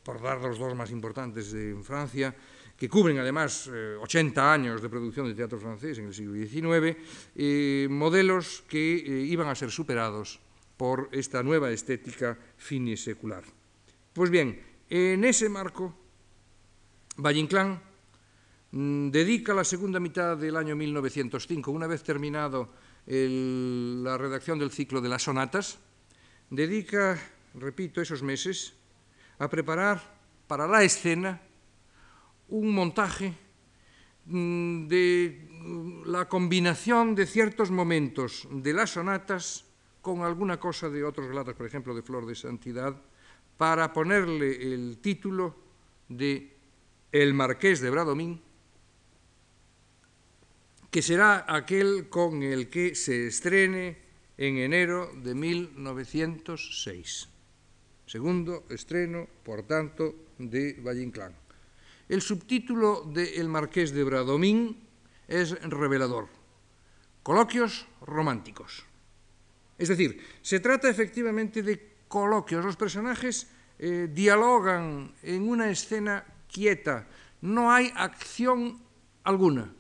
por 0.03 0.21
dar 0.21 0.41
los 0.41 0.59
dos 0.59 0.75
más 0.75 0.91
importantes 0.91 1.53
de, 1.53 1.77
Francia, 1.83 2.35
que 2.77 2.89
cubren 2.89 3.19
además 3.19 3.71
eh, 3.73 3.97
80 4.01 4.53
años 4.53 4.83
de 4.83 4.89
producción 4.89 5.29
de 5.29 5.35
teatro 5.35 5.59
francés 5.59 5.99
en 5.99 6.07
el 6.07 6.15
siglo 6.15 6.35
XIX, 6.35 6.99
eh, 7.37 7.87
modelos 7.89 8.65
que 8.67 8.97
eh, 8.97 9.23
iban 9.27 9.49
a 9.49 9.55
ser 9.55 9.71
superados 9.71 10.41
por 10.77 11.09
esta 11.13 11.43
nueva 11.43 11.71
estética 11.71 12.37
finisecular. 12.57 13.45
Pues 14.13 14.31
bien, 14.31 14.61
en 14.91 15.25
ese 15.25 15.49
marco, 15.49 15.95
Valle 17.17 17.39
Inclán 17.39 17.81
mmm, 18.73 19.11
dedica 19.11 19.55
la 19.55 19.65
segunda 19.65 20.01
mitad 20.01 20.37
del 20.37 20.57
año 20.57 20.75
1905, 20.75 21.71
una 21.71 21.87
vez 21.87 22.03
terminado 22.03 22.83
la 23.05 24.17
redacción 24.17 24.61
del 24.61 24.71
ciclo 24.71 25.01
de 25.01 25.09
las 25.09 25.25
sonatas, 25.25 25.81
dedica, 26.51 27.19
repito, 27.55 28.01
esos 28.01 28.23
meses 28.23 28.75
a 29.39 29.49
preparar 29.49 30.01
para 30.47 30.67
la 30.67 30.83
escena 30.83 31.41
un 32.49 32.75
montaje 32.75 33.35
mm, 34.27 34.87
de 34.87 35.49
la 36.07 36.29
combinación 36.29 37.15
de 37.15 37.27
ciertos 37.27 37.71
momentos 37.71 38.47
de 38.51 38.73
las 38.75 38.91
sonatas 38.91 39.65
con 40.03 40.23
alguna 40.23 40.59
cosa 40.59 40.91
de 40.91 41.05
otros 41.05 41.29
relatos, 41.29 41.55
por 41.55 41.67
ejemplo, 41.67 41.95
de 41.95 42.03
Flor 42.03 42.27
de 42.27 42.35
Santidad, 42.35 43.01
para 43.57 43.93
ponerle 43.93 44.75
el 44.75 44.99
título 44.99 45.55
de 46.09 46.53
El 47.13 47.33
Marqués 47.33 47.81
de 47.81 47.91
Bradomín, 47.91 48.43
que 50.91 51.01
será 51.01 51.47
aquel 51.49 52.11
con 52.11 52.43
el 52.43 52.69
que 52.69 52.95
se 52.95 53.29
estrene 53.29 53.97
en 54.37 54.59
enero 54.59 55.11
de 55.15 55.35
1906. 55.35 57.32
Segundo 58.07 58.65
estreno, 58.69 59.29
por 59.45 59.63
tanto, 59.63 60.35
de 60.39 60.75
Valle 60.83 61.03
Inclán. 61.03 61.35
El 62.09 62.21
subtítulo 62.21 63.09
de 63.09 63.41
El 63.41 63.49
Marqués 63.49 63.93
de 63.93 64.05
Bradomín 64.05 64.85
es 65.29 65.57
revelador. 65.63 66.29
Coloquios 67.23 67.87
románticos. 68.03 68.85
Es 69.79 69.89
decir, 69.89 70.21
se 70.43 70.61
trata 70.61 70.91
efectivamente 70.91 71.63
de 71.63 72.05
coloquios. 72.09 72.65
Los 72.65 72.77
personajes 72.77 73.49
eh, 73.79 74.09
dialogan 74.13 75.15
en 75.23 75.49
una 75.49 75.71
escena 75.71 76.25
quieta. 76.53 77.09
No 77.41 77.73
hay 77.73 77.93
acción 77.97 78.83
alguna. 79.25 79.73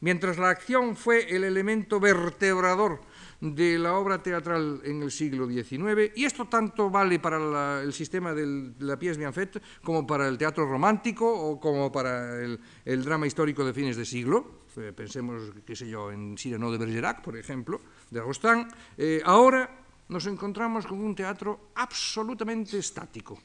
Mientras 0.00 0.38
la 0.38 0.50
acción 0.50 0.94
fue 0.94 1.34
el 1.34 1.42
elemento 1.42 1.98
vertebrador 1.98 3.00
de 3.40 3.78
la 3.78 3.94
obra 3.94 4.22
teatral 4.22 4.80
en 4.84 5.02
el 5.02 5.10
siglo 5.10 5.46
XIX, 5.46 6.10
y 6.16 6.24
esto 6.24 6.46
tanto 6.46 6.90
vale 6.90 7.20
para 7.20 7.82
el 7.82 7.92
sistema 7.92 8.34
de 8.34 8.74
la 8.80 8.98
pièce 8.98 9.18
bien 9.18 9.32
faite 9.32 9.62
como 9.82 10.06
para 10.06 10.26
el 10.26 10.36
teatro 10.36 10.66
romántico 10.66 11.26
o 11.26 11.60
como 11.60 11.92
para 11.92 12.34
el, 12.42 12.58
drama 13.04 13.26
histórico 13.26 13.64
de 13.64 13.72
fines 13.72 13.96
de 13.96 14.04
siglo. 14.04 14.66
Eh, 14.76 14.92
pensemos, 14.92 15.54
qué 15.66 15.74
sé 15.74 15.88
yo, 15.88 16.10
en 16.10 16.36
Cyrano 16.36 16.70
de 16.70 16.78
Bergerac, 16.78 17.22
por 17.22 17.36
ejemplo, 17.36 17.80
de 18.10 18.20
Rostand. 18.20 18.70
Eh, 18.96 19.22
ahora 19.24 19.70
nos 20.08 20.26
encontramos 20.26 20.86
con 20.86 21.00
un 21.00 21.14
teatro 21.14 21.70
absolutamente 21.74 22.78
estático, 22.78 23.38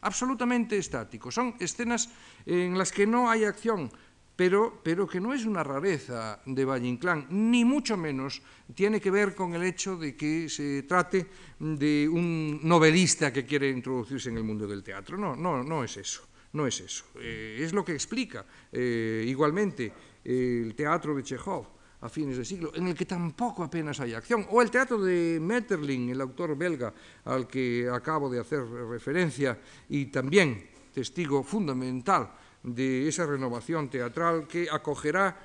absolutamente 0.00 0.78
estático. 0.78 1.30
Son 1.30 1.54
escenas 1.60 2.10
en 2.44 2.76
las 2.76 2.90
que 2.90 3.06
no 3.06 3.30
hay 3.30 3.44
acción, 3.44 3.90
pero, 4.36 4.80
pero, 4.82 5.08
que 5.08 5.18
no 5.18 5.32
es 5.32 5.46
una 5.46 5.64
rareza 5.64 6.40
de 6.44 6.64
Valle 6.64 6.86
Inclán, 6.86 7.26
ni 7.30 7.64
mucho 7.64 7.96
menos 7.96 8.42
tiene 8.74 9.00
que 9.00 9.10
ver 9.10 9.34
con 9.34 9.54
el 9.54 9.62
hecho 9.62 9.96
de 9.96 10.14
que 10.14 10.48
se 10.50 10.82
trate 10.82 11.26
de 11.58 12.06
un 12.06 12.60
novelista 12.62 13.32
que 13.32 13.46
quiere 13.46 13.70
introducirse 13.70 14.28
en 14.28 14.36
el 14.36 14.44
mundo 14.44 14.66
del 14.66 14.82
teatro. 14.82 15.16
No, 15.16 15.34
no, 15.34 15.64
no 15.64 15.82
es 15.82 15.96
eso, 15.96 16.22
no 16.52 16.66
es 16.66 16.80
eso. 16.80 17.04
Eh, 17.18 17.58
es 17.60 17.72
lo 17.72 17.82
que 17.82 17.94
explica 17.94 18.44
eh, 18.70 19.24
igualmente 19.26 19.92
el 20.22 20.74
teatro 20.74 21.14
de 21.16 21.22
Chekhov 21.22 21.66
a 22.02 22.08
fines 22.10 22.36
de 22.36 22.44
siglo, 22.44 22.72
en 22.74 22.88
el 22.88 22.94
que 22.94 23.06
tampoco 23.06 23.64
apenas 23.64 23.98
hay 24.00 24.12
acción, 24.12 24.46
o 24.50 24.60
el 24.60 24.70
teatro 24.70 25.00
de 25.00 25.38
Metterling, 25.40 26.10
el 26.10 26.20
autor 26.20 26.56
belga 26.56 26.92
al 27.24 27.48
que 27.48 27.88
acabo 27.88 28.28
de 28.28 28.40
hacer 28.40 28.60
referencia, 28.66 29.58
y 29.88 30.06
también 30.06 30.68
testigo 30.92 31.42
fundamental 31.42 32.30
de 32.66 33.06
esa 33.06 33.24
renovación 33.24 33.88
teatral 33.88 34.46
que 34.50 34.66
acogerá 34.66 35.38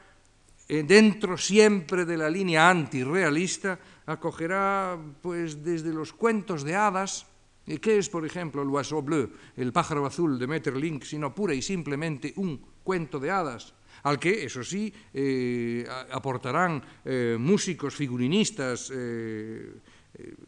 eh, 0.67 0.84
dentro 0.84 1.38
siempre 1.38 2.03
de 2.03 2.17
la 2.17 2.29
línea 2.29 2.69
antirrealista, 2.69 3.77
acogerá 4.05 4.97
pues 5.21 5.63
desde 5.63 5.93
los 5.93 6.12
cuentos 6.13 6.63
de 6.65 6.75
hadas, 6.75 7.27
eh, 7.67 7.77
¿qué 7.77 7.97
es 7.97 8.10
por 8.10 8.25
ejemplo 8.25 8.65
L'Oiseau 8.65 9.01
Bleu, 9.01 9.29
el 9.55 9.71
pájaro 9.71 10.05
azul 10.05 10.39
de 10.39 10.47
Maeterlinck, 10.47 11.03
sino 11.05 11.34
pura 11.34 11.53
y 11.53 11.62
simplemente 11.62 12.34
un 12.36 12.60
cuento 12.84 13.19
de 13.19 13.31
hadas? 13.31 13.73
al 14.03 14.19
que, 14.19 14.45
eso 14.45 14.63
sí, 14.63 14.91
eh, 15.13 15.86
aportarán 16.12 16.81
eh, 17.05 17.38
músicos, 17.39 17.95
figurinistas, 17.95 18.91
eh, 18.93 19.73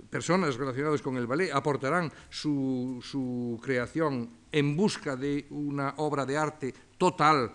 personas 0.10 0.56
relacionadas 0.56 1.02
con 1.02 1.18
el 1.18 1.28
ballet, 1.28 1.52
aportarán 1.52 2.12
su, 2.30 3.00
su 3.02 3.60
creación 3.64 4.30
en 4.52 4.76
busca 4.76 5.16
de 5.16 5.48
una 5.50 5.96
obra 5.98 6.26
de 6.26 6.38
arte 6.38 6.74
total, 6.98 7.52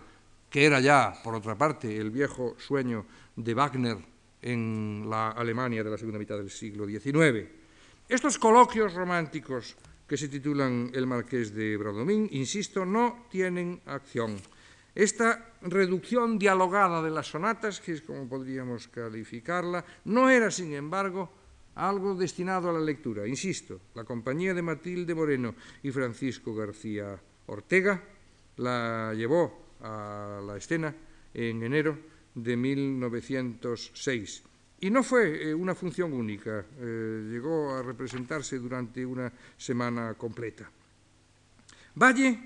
que 0.51 0.65
era 0.65 0.81
ya, 0.81 1.15
por 1.23 1.35
otra 1.35 1.57
parte, 1.57 1.97
el 1.97 2.11
viejo 2.11 2.57
sueño 2.59 3.07
de 3.37 3.55
Wagner 3.55 3.99
en 4.43 5.05
la 5.09 5.31
Alemania 5.31 5.85
de 5.85 5.91
la 5.91 5.99
segunda 5.99 6.19
mitad 6.19 6.37
del 6.37 6.51
siglo 6.51 6.87
XIX. 6.87 7.49
Estos 8.09 8.39
coloquios 8.39 8.95
románticos 8.95 9.77
que 10.07 10.17
se 10.17 10.29
titulan 10.29 10.91
El 10.95 11.07
Marqués 11.07 11.55
de 11.55 11.77
Bradomín, 11.77 12.29
insisto, 12.33 12.87
no 12.87 13.27
tienen 13.31 13.83
acción. 13.85 14.41
Esta 14.95 15.53
reducción 15.61 16.39
dialogada 16.39 17.03
de 17.03 17.11
las 17.11 17.29
sonatas, 17.29 17.81
que 17.81 17.93
es 17.93 18.01
como 18.01 18.27
podríamos 18.27 18.89
calificarla, 18.89 19.85
no 20.07 20.31
era, 20.31 20.51
sin 20.51 20.73
embargo, 20.73 21.31
algo 21.79 22.15
destinado 22.15 22.69
a 22.69 22.73
la 22.73 22.81
lectura. 22.81 23.27
Insisto, 23.27 23.81
la 23.95 24.05
compañía 24.05 24.53
de 24.53 24.63
Matilde 24.63 25.15
Moreno 25.15 25.55
y 25.83 25.91
Francisco 25.91 26.55
García 26.55 27.19
Ortega 27.47 28.03
la 28.57 29.15
llevó 29.15 29.77
a 29.81 30.41
la 30.45 30.57
escena 30.57 30.95
en 31.33 31.63
enero 31.63 31.97
de 32.35 32.57
1906. 32.57 34.43
Y 34.81 34.91
no 34.91 35.03
fue 35.03 35.51
eh, 35.51 35.55
una 35.55 35.75
función 35.75 36.13
única, 36.13 36.65
eh, 36.79 37.29
llegó 37.31 37.75
a 37.75 37.83
representarse 37.83 38.59
durante 38.59 39.05
una 39.05 39.33
semana 39.57 40.15
completa. 40.15 40.71
Valle, 41.95 42.39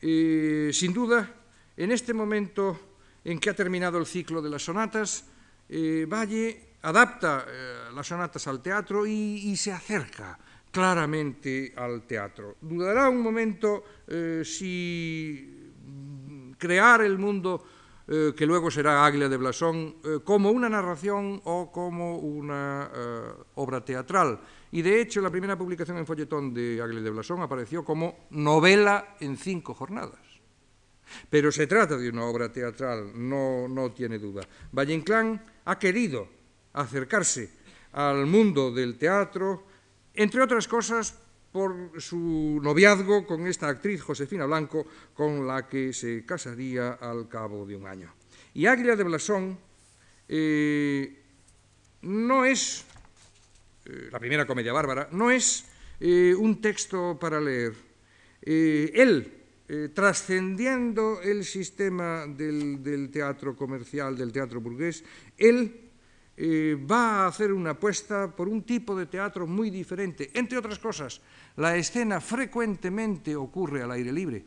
eh, 0.00 0.70
sin 0.72 0.92
duda, 0.92 1.32
en 1.76 1.92
este 1.92 2.12
momento 2.12 2.98
en 3.24 3.38
que 3.38 3.50
ha 3.50 3.54
terminado 3.54 3.98
el 3.98 4.06
ciclo 4.06 4.42
de 4.42 4.50
las 4.50 4.62
sonatas, 4.62 5.26
Valle 5.66 6.73
adapta 6.84 7.46
eh, 7.48 7.74
las 7.94 8.06
sonatas 8.06 8.46
al 8.46 8.60
teatro 8.60 9.06
y, 9.06 9.56
se 9.56 9.72
acerca 9.72 10.38
claramente 10.70 11.72
al 11.76 12.02
teatro. 12.02 12.56
Dudará 12.60 13.08
un 13.08 13.20
momento 13.20 13.84
eh, 14.06 14.42
si 14.44 15.72
crear 16.58 17.02
el 17.02 17.18
mundo 17.18 17.64
eh, 18.06 18.32
que 18.36 18.44
luego 18.44 18.70
será 18.70 19.06
Águila 19.06 19.28
de 19.28 19.36
Blasón 19.36 19.96
como 20.24 20.50
una 20.50 20.68
narración 20.68 21.40
o 21.44 21.72
como 21.72 22.18
una 22.18 22.90
obra 23.54 23.82
teatral. 23.82 24.40
Y 24.72 24.82
de 24.82 25.00
hecho 25.00 25.22
la 25.22 25.30
primera 25.30 25.56
publicación 25.56 25.96
en 25.96 26.06
folletón 26.06 26.52
de 26.52 26.82
Águila 26.82 27.00
de 27.00 27.10
Blasón 27.10 27.40
apareció 27.40 27.84
como 27.84 28.26
novela 28.30 29.16
en 29.20 29.36
cinco 29.38 29.72
jornadas. 29.72 30.20
Pero 31.30 31.52
se 31.52 31.66
trata 31.66 31.96
de 31.96 32.08
una 32.08 32.24
obra 32.24 32.52
teatral, 32.52 33.12
no, 33.14 33.68
no 33.68 33.92
tiene 33.92 34.18
duda. 34.18 34.42
Valle 34.72 34.94
Inclán 34.94 35.44
ha 35.64 35.78
querido 35.78 36.43
acercarse 36.74 37.50
al 37.92 38.26
mundo 38.26 38.70
del 38.70 38.98
teatro, 38.98 39.64
entre 40.14 40.42
otras 40.42 40.68
cosas 40.68 41.14
por 41.52 42.00
su 42.00 42.58
noviazgo 42.60 43.24
con 43.24 43.46
esta 43.46 43.68
actriz 43.68 44.02
Josefina 44.02 44.44
Blanco, 44.44 44.86
con 45.14 45.46
la 45.46 45.68
que 45.68 45.92
se 45.92 46.26
casaría 46.26 46.94
al 46.94 47.28
cabo 47.28 47.64
de 47.64 47.76
un 47.76 47.86
año. 47.86 48.12
Y 48.54 48.66
Águila 48.66 48.96
de 48.96 49.04
Blasón 49.04 49.56
eh, 50.28 51.22
no 52.02 52.44
es, 52.44 52.84
eh, 53.84 54.08
la 54.10 54.18
primera 54.18 54.46
comedia 54.46 54.72
bárbara, 54.72 55.08
no 55.12 55.30
es 55.30 55.64
eh, 56.00 56.34
un 56.36 56.60
texto 56.60 57.16
para 57.20 57.40
leer. 57.40 57.74
Él, 58.42 59.32
trascendiendo 59.94 61.22
el 61.22 61.44
sistema 61.44 62.26
del, 62.26 62.82
del 62.82 63.10
teatro 63.10 63.56
comercial, 63.56 64.18
del 64.18 64.32
teatro 64.32 64.60
burgués, 64.60 65.02
él 65.38 65.83
eh, 66.36 66.76
va 66.90 67.24
a 67.24 67.26
hacer 67.28 67.52
una 67.52 67.70
apuesta 67.70 68.34
por 68.34 68.48
un 68.48 68.62
tipo 68.62 68.96
de 68.96 69.06
teatro 69.06 69.46
muy 69.46 69.70
diferente. 69.70 70.30
Entre 70.34 70.58
otras 70.58 70.78
cosas, 70.78 71.20
la 71.56 71.76
escena 71.76 72.20
frecuentemente 72.20 73.36
ocurre 73.36 73.82
al 73.82 73.92
aire 73.92 74.12
libre. 74.12 74.44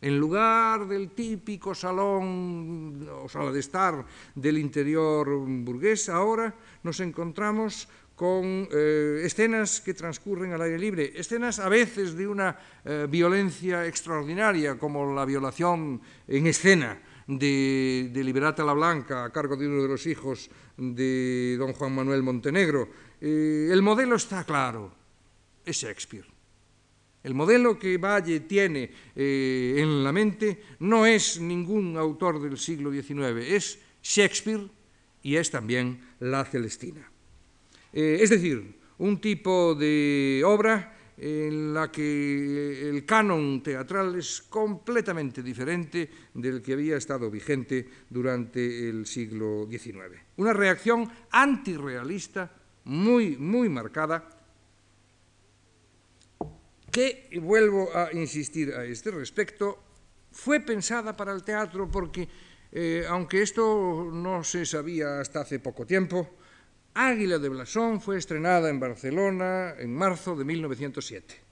En 0.00 0.18
lugar 0.18 0.86
del 0.86 1.10
típico 1.10 1.74
salón 1.74 3.08
o 3.08 3.28
sala 3.28 3.52
de 3.52 3.60
estar 3.60 4.04
del 4.34 4.58
interior 4.58 5.28
burgués, 5.64 6.08
ahora 6.08 6.54
nos 6.82 7.00
encontramos 7.00 7.88
con 8.14 8.68
eh, 8.70 9.22
escenas 9.24 9.80
que 9.80 9.94
transcurren 9.94 10.52
al 10.52 10.62
aire 10.62 10.78
libre, 10.78 11.12
escenas 11.16 11.58
a 11.58 11.68
veces 11.68 12.14
de 12.14 12.28
una 12.28 12.56
eh, 12.84 13.06
violencia 13.08 13.86
extraordinaria, 13.86 14.78
como 14.78 15.12
la 15.14 15.24
violación 15.24 16.00
en 16.28 16.46
escena 16.46 17.00
de, 17.26 18.10
Liberata 18.24 18.64
la 18.64 18.72
Blanca 18.72 19.24
a 19.24 19.32
cargo 19.32 19.56
de 19.56 19.66
uno 19.66 19.82
de 19.82 19.88
los 19.88 20.06
hijos 20.06 20.50
de 20.76 21.56
don 21.58 21.72
Juan 21.72 21.94
Manuel 21.94 22.22
Montenegro. 22.22 22.88
Eh, 23.20 23.68
el 23.70 23.82
modelo 23.82 24.16
está 24.16 24.44
claro, 24.44 24.92
es 25.64 25.76
Shakespeare. 25.76 26.26
El 27.22 27.34
modelo 27.34 27.78
que 27.78 27.96
Valle 27.96 28.40
tiene 28.40 28.90
eh, 29.16 29.76
en 29.78 30.04
la 30.04 30.12
mente 30.12 30.62
no 30.80 31.06
es 31.06 31.40
ningún 31.40 31.96
autor 31.96 32.40
del 32.40 32.58
siglo 32.58 32.92
XIX, 32.92 33.48
es 33.48 33.78
Shakespeare 34.02 34.68
y 35.22 35.36
es 35.36 35.50
también 35.50 36.00
La 36.20 36.44
Celestina. 36.44 37.10
Eh, 37.94 38.18
es 38.20 38.28
decir, 38.28 38.78
un 38.98 39.20
tipo 39.20 39.74
de 39.74 40.42
obra 40.44 40.93
en 41.16 41.72
la 41.72 41.90
que 41.92 42.88
el 42.90 43.04
canon 43.06 43.62
teatral 43.62 44.16
es 44.16 44.42
completamente 44.42 45.42
diferente 45.42 46.10
del 46.34 46.60
que 46.60 46.72
había 46.72 46.96
estado 46.96 47.30
vigente 47.30 47.88
durante 48.10 48.88
el 48.88 49.06
siglo 49.06 49.66
XIX. 49.70 50.20
Una 50.36 50.52
reacción 50.52 51.08
antirrealista 51.30 52.50
muy, 52.84 53.36
muy 53.36 53.68
marcada, 53.68 54.28
que, 56.90 57.28
y 57.32 57.38
vuelvo 57.38 57.90
a 57.94 58.12
insistir 58.12 58.72
a 58.72 58.84
este 58.84 59.10
respecto, 59.10 59.82
fue 60.30 60.60
pensada 60.60 61.16
para 61.16 61.32
el 61.32 61.42
teatro 61.42 61.90
porque, 61.90 62.28
eh, 62.70 63.04
aunque 63.08 63.42
esto 63.42 64.10
no 64.12 64.44
se 64.44 64.66
sabía 64.66 65.20
hasta 65.20 65.40
hace 65.40 65.58
poco 65.58 65.86
tiempo, 65.86 66.36
Águila 66.94 67.38
de 67.38 67.48
Blasón 67.48 68.00
fue 68.00 68.18
estrenada 68.18 68.70
en 68.70 68.78
Barcelona 68.78 69.74
en 69.78 69.92
marzo 69.92 70.36
de 70.36 70.44
1907. 70.44 71.42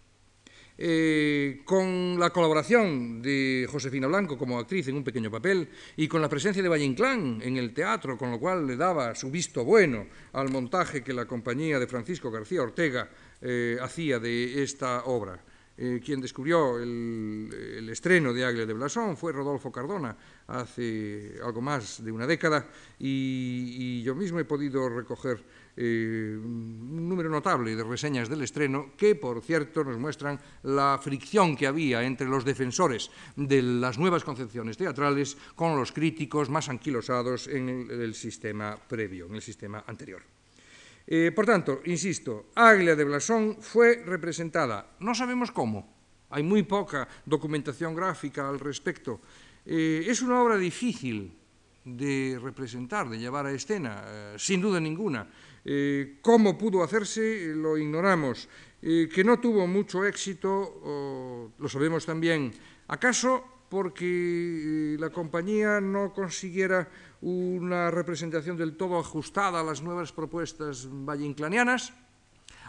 Eh, 0.78 1.62
con 1.64 2.18
la 2.18 2.30
colaboración 2.30 3.20
de 3.20 3.68
Josefina 3.70 4.06
Blanco 4.06 4.38
como 4.38 4.58
actriz 4.58 4.88
en 4.88 4.96
un 4.96 5.04
pequeño 5.04 5.30
papel 5.30 5.68
y 5.96 6.08
con 6.08 6.22
la 6.22 6.28
presencia 6.28 6.62
de 6.62 6.68
Valle 6.68 6.84
Inclán 6.84 7.40
en 7.42 7.56
el 7.56 7.74
teatro, 7.74 8.16
con 8.16 8.30
lo 8.30 8.38
cual 8.38 8.66
le 8.66 8.76
daba 8.76 9.14
su 9.14 9.30
visto 9.30 9.64
bueno 9.64 10.06
al 10.32 10.48
montaje 10.48 11.02
que 11.02 11.12
la 11.12 11.26
compañía 11.26 11.78
de 11.78 11.88
Francisco 11.88 12.30
García 12.30 12.62
Ortega 12.62 13.10
eh, 13.40 13.76
hacía 13.82 14.18
de 14.20 14.62
esta 14.62 15.04
obra. 15.04 15.42
Eh, 15.84 16.00
quien 16.00 16.20
descubrió 16.20 16.78
el, 16.78 17.88
estreno 17.90 18.32
de 18.32 18.44
Águila 18.44 18.64
de 18.64 18.72
Blasón 18.72 19.16
fue 19.16 19.32
Rodolfo 19.32 19.72
Cardona 19.72 20.16
hace 20.46 21.40
algo 21.44 21.60
más 21.60 22.04
de 22.04 22.12
una 22.12 22.24
década 22.24 22.68
y, 23.00 24.00
yo 24.04 24.14
mismo 24.14 24.38
he 24.38 24.44
podido 24.44 24.88
recoger 24.88 25.42
eh, 25.76 26.38
un 26.38 27.08
número 27.08 27.28
notable 27.28 27.74
de 27.74 27.82
reseñas 27.82 28.28
del 28.28 28.42
estreno 28.42 28.92
que, 28.96 29.16
por 29.16 29.42
cierto, 29.42 29.82
nos 29.82 29.98
muestran 29.98 30.38
la 30.62 31.00
fricción 31.02 31.56
que 31.56 31.66
había 31.66 32.04
entre 32.04 32.28
los 32.28 32.44
defensores 32.44 33.10
de 33.34 33.60
las 33.60 33.98
nuevas 33.98 34.22
concepciones 34.22 34.76
teatrales 34.76 35.36
con 35.56 35.74
los 35.74 35.90
críticos 35.90 36.48
más 36.48 36.68
anquilosados 36.68 37.48
en 37.48 37.90
el 37.90 38.14
sistema 38.14 38.76
previo, 38.76 39.26
en 39.26 39.34
el 39.34 39.42
sistema 39.42 39.82
anterior. 39.88 40.22
Eh, 41.06 41.32
por 41.34 41.46
tanto, 41.46 41.80
insisto, 41.86 42.50
Águila 42.54 42.94
de 42.94 43.04
Blasón 43.04 43.56
fue 43.60 44.02
representada, 44.04 44.96
no 45.00 45.14
sabemos 45.14 45.50
cómo, 45.50 45.88
hay 46.30 46.42
muy 46.42 46.62
poca 46.62 47.08
documentación 47.26 47.94
gráfica 47.94 48.48
al 48.48 48.60
respecto. 48.60 49.20
Eh, 49.66 50.04
es 50.06 50.22
una 50.22 50.40
obra 50.40 50.56
difícil 50.56 51.32
de 51.84 52.38
representar, 52.42 53.08
de 53.08 53.18
llevar 53.18 53.46
a 53.46 53.52
escena, 53.52 54.04
eh, 54.06 54.34
sin 54.38 54.60
duda 54.60 54.80
ninguna. 54.80 55.28
Cómo 56.22 56.58
pudo 56.58 56.82
hacerse 56.82 57.52
lo 57.54 57.78
ignoramos. 57.78 58.48
Que 58.80 59.22
no 59.24 59.38
tuvo 59.38 59.68
mucho 59.68 60.04
éxito, 60.04 61.52
lo 61.56 61.68
sabemos 61.68 62.04
también. 62.04 62.50
¿Acaso 62.88 63.44
porque 63.68 64.96
la 64.98 65.10
compañía 65.10 65.80
no 65.80 66.12
consiguiera 66.12 66.90
una 67.22 67.90
representación 67.90 68.56
del 68.56 68.76
todo 68.76 68.98
ajustada 68.98 69.60
a 69.60 69.64
las 69.64 69.80
nuevas 69.80 70.12
propuestas 70.12 70.88
valleinclanianas? 70.90 71.94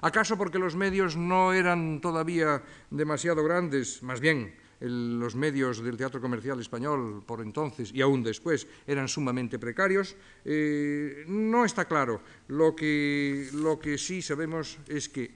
¿Acaso 0.02 0.38
porque 0.38 0.60
los 0.60 0.76
medios 0.76 1.18
no 1.18 1.54
eran 1.54 2.02
todavía 2.02 2.62
demasiado 2.92 3.44
grandes? 3.44 4.04
Más 4.04 4.20
bien, 4.20 4.54
los 4.80 5.36
medios 5.36 5.82
del 5.82 5.98
teatro 5.98 6.20
comercial 6.20 6.60
español 6.60 7.24
por 7.26 7.42
entonces 7.42 7.92
y 7.94 8.02
aún 8.02 8.22
después 8.22 8.68
eran 8.86 9.08
sumamente 9.08 9.58
precarios. 9.58 10.16
Eh, 10.44 11.24
no 11.28 11.66
está 11.66 11.86
claro. 11.86 12.22
Lo 12.50 12.76
que, 12.76 13.48
lo 13.54 13.80
que 13.80 13.98
sí 13.98 14.22
sabemos 14.22 14.78
es 14.88 15.10
que, 15.10 15.32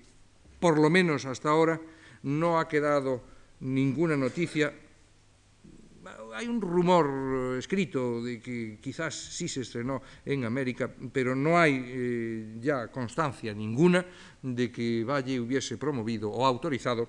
por 0.60 0.78
lo 0.78 0.90
menos 0.90 1.26
hasta 1.26 1.50
ahora, 1.50 1.80
no 2.24 2.60
ha 2.60 2.68
quedado 2.68 3.24
ninguna 3.62 4.18
noticia 4.18 4.74
hay 6.34 6.48
un 6.48 6.62
rumor 6.62 7.08
eh, 7.56 7.60
escrito 7.60 8.22
de 8.22 8.40
que 8.40 8.80
quizás 8.82 9.16
sí 9.16 9.48
se 9.48 9.62
estrenó 9.62 10.02
en 10.26 10.46
América, 10.46 10.92
pero 11.12 11.36
no 11.36 11.58
hay 11.58 11.84
eh, 11.86 12.58
ya 12.60 12.88
constancia 12.88 13.54
ninguna 13.54 14.06
de 14.42 14.72
que 14.72 15.04
Valle 15.04 15.40
hubiese 15.40 15.78
promovido 15.78 16.30
o 16.30 16.46
autorizado 16.46 17.08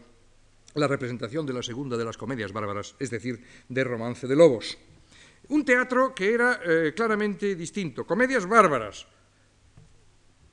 la 0.75 0.87
representación 0.87 1.47
de 1.47 1.53
la 1.53 1.63
segunda 1.63 1.97
de 1.97 2.05
las 2.05 2.17
comedias 2.17 2.53
bárbaras, 2.53 2.95
es 2.99 3.11
decir, 3.11 3.43
de 3.69 3.85
Romance 3.85 4.27
de 4.27 4.37
Lobos. 4.37 4.79
Un 5.49 5.65
teatro 5.65 6.15
que 6.15 6.35
era 6.35 6.61
eh, 6.65 6.93
claramente 6.95 7.55
distinto. 7.55 8.07
Comedias 8.07 8.47
bárbaras, 8.47 9.07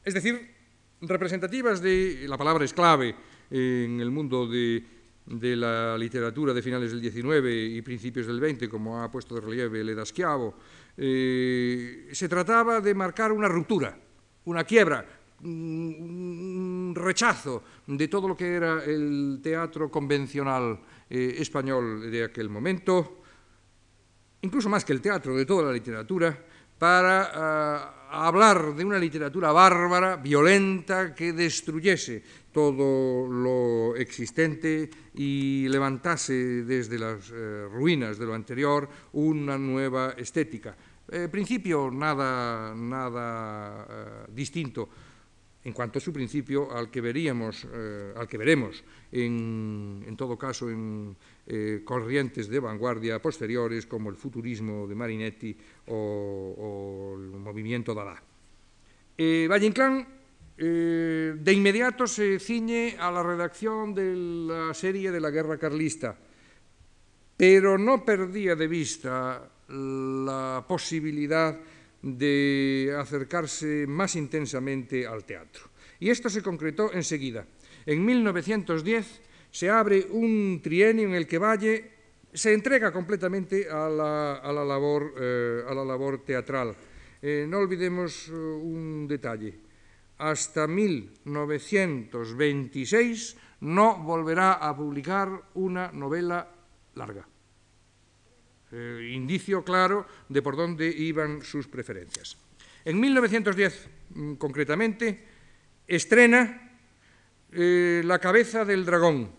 es 0.04 0.14
decir, 0.14 0.56
representativas 1.02 1.82
de, 1.82 2.26
la 2.28 2.38
palabra 2.38 2.64
es 2.64 2.74
clave 2.74 3.16
en 3.52 4.00
el 4.00 4.10
mundo 4.10 4.48
de 4.48 4.95
de 5.26 5.56
la 5.56 5.98
literatura 5.98 6.54
de 6.54 6.62
finales 6.62 6.92
del 6.92 7.02
XIX 7.02 7.48
y 7.50 7.82
principios 7.82 8.28
del 8.28 8.40
XX, 8.40 8.68
como 8.68 9.02
ha 9.02 9.10
puesto 9.10 9.36
de 9.36 9.42
relieve 9.42 9.84
Leda 9.84 10.06
Schiavo, 10.06 10.56
eh, 10.98 12.10
se 12.12 12.30
trataba 12.30 12.80
de 12.80 12.94
marcar 12.94 13.32
una 13.32 13.48
ruptura, 13.48 13.98
una 14.46 14.64
quiebra, 14.64 15.06
un 15.44 16.94
rechazo 16.96 17.64
de 17.88 18.08
todo 18.08 18.28
lo 18.28 18.38
que 18.38 18.54
era 18.54 18.84
el 18.84 19.40
teatro 19.42 19.90
convencional 19.90 20.80
eh, 21.10 21.36
español 21.40 22.10
de 22.10 22.24
aquel 22.24 22.50
momento, 22.50 23.22
incluso 24.42 24.70
más 24.70 24.86
que 24.86 24.94
el 24.94 25.02
teatro, 25.02 25.36
de 25.36 25.46
toda 25.46 25.64
la 25.64 25.74
literatura, 25.74 26.38
para 26.78 27.32
uh, 28.12 28.16
hablar 28.16 28.76
de 28.76 28.84
una 28.84 29.00
literatura 29.00 29.52
bárbara, 29.52 30.18
violenta, 30.18 31.16
que 31.16 31.34
destruyese 31.34 32.24
todo 32.56 33.28
lo 33.28 33.98
existente 33.98 34.90
y 35.14 35.68
levantase 35.68 36.64
desde 36.64 36.98
las 36.98 37.30
eh, 37.30 37.68
ruinas 37.70 38.18
de 38.18 38.26
lo 38.26 38.34
anterior 38.34 38.88
una 39.12 39.58
nueva 39.58 40.16
estética. 40.16 40.74
Eh, 41.12 41.28
principio 41.30 41.92
nada, 41.92 42.74
nada 42.74 43.86
eh, 43.90 44.32
distinto 44.32 44.88
en 45.66 45.74
cuanto 45.74 46.00
a 46.00 46.02
su 46.02 46.14
principio 46.14 46.72
al 46.72 46.90
que 46.90 47.02
veríamos, 47.02 47.68
al 48.16 48.28
que 48.28 48.38
veremos 48.38 48.84
en, 49.12 50.06
en 50.08 50.16
todo 50.16 50.38
caso 50.38 50.70
en 50.70 51.18
corrientes 51.84 52.48
de 52.48 52.60
vanguardia 52.60 53.20
posteriores 53.20 53.88
como 53.88 54.12
el 54.12 54.16
futurismo 54.16 54.86
de 54.86 54.94
Marinetti 54.94 55.58
o, 55.88 57.18
el 57.18 57.40
movimiento 57.40 57.96
Dada. 57.96 58.22
Eh, 59.18 59.48
eh, 60.58 61.36
de 61.36 61.54
inmediato 61.54 62.08
se 62.08 62.40
ciñe 62.40 62.96
a 62.98 63.12
la 63.12 63.22
redacción 63.22 63.94
de 63.94 64.16
la 64.16 64.74
serie 64.74 65.12
de 65.12 65.20
la 65.20 65.30
guerra 65.30 65.58
carlista, 65.58 66.16
pero 67.36 67.78
no 67.78 68.06
perdía 68.06 68.56
de 68.56 68.68
vista 68.68 69.52
la 69.68 70.64
posibilidad 70.68 71.60
de 72.02 72.96
acercarse 72.98 73.86
más 73.88 74.16
intensamente 74.16 75.06
al 75.06 75.26
teatro. 75.26 75.64
Y 76.00 76.10
esto 76.10 76.30
se 76.30 76.42
concretó 76.42 76.94
enseguida. 76.94 77.46
En 77.86 78.06
1910 78.06 79.22
se 79.52 79.70
abre 79.70 80.08
un 80.12 80.62
trienio 80.64 81.08
en 81.08 81.16
el 81.16 81.28
que 81.28 81.38
Valle 81.38 81.92
se 82.34 82.54
entrega 82.54 82.92
completamente 82.92 83.70
a 83.70 83.90
la, 83.90 84.42
eh, 85.18 85.64
labor, 85.68 86.24
teatral. 86.26 86.76
Eh, 87.22 87.46
no 87.48 87.60
olvidemos 87.60 88.30
un 88.30 89.08
detalle. 89.08 89.65
Hasta 90.18 90.68
1926 90.68 93.38
no 93.62 93.98
volverá 93.98 94.54
a 94.54 94.76
publicar 94.76 95.30
una 95.56 95.92
novela 95.92 96.48
larga 96.96 97.28
eh, 98.76 99.12
indicio 99.14 99.64
claro 99.64 100.06
de 100.28 100.42
por 100.42 100.56
dónde 100.56 100.88
iban 100.88 101.42
sus 101.42 101.68
preferencias. 101.68 102.38
En 102.84 103.00
1910, 103.00 103.88
mm, 104.10 104.34
concretamente, 104.36 105.24
estrena 105.88 106.62
eh, 107.52 108.02
La 108.04 108.20
cabeza 108.20 108.66
del 108.66 108.84
dragón, 108.84 109.32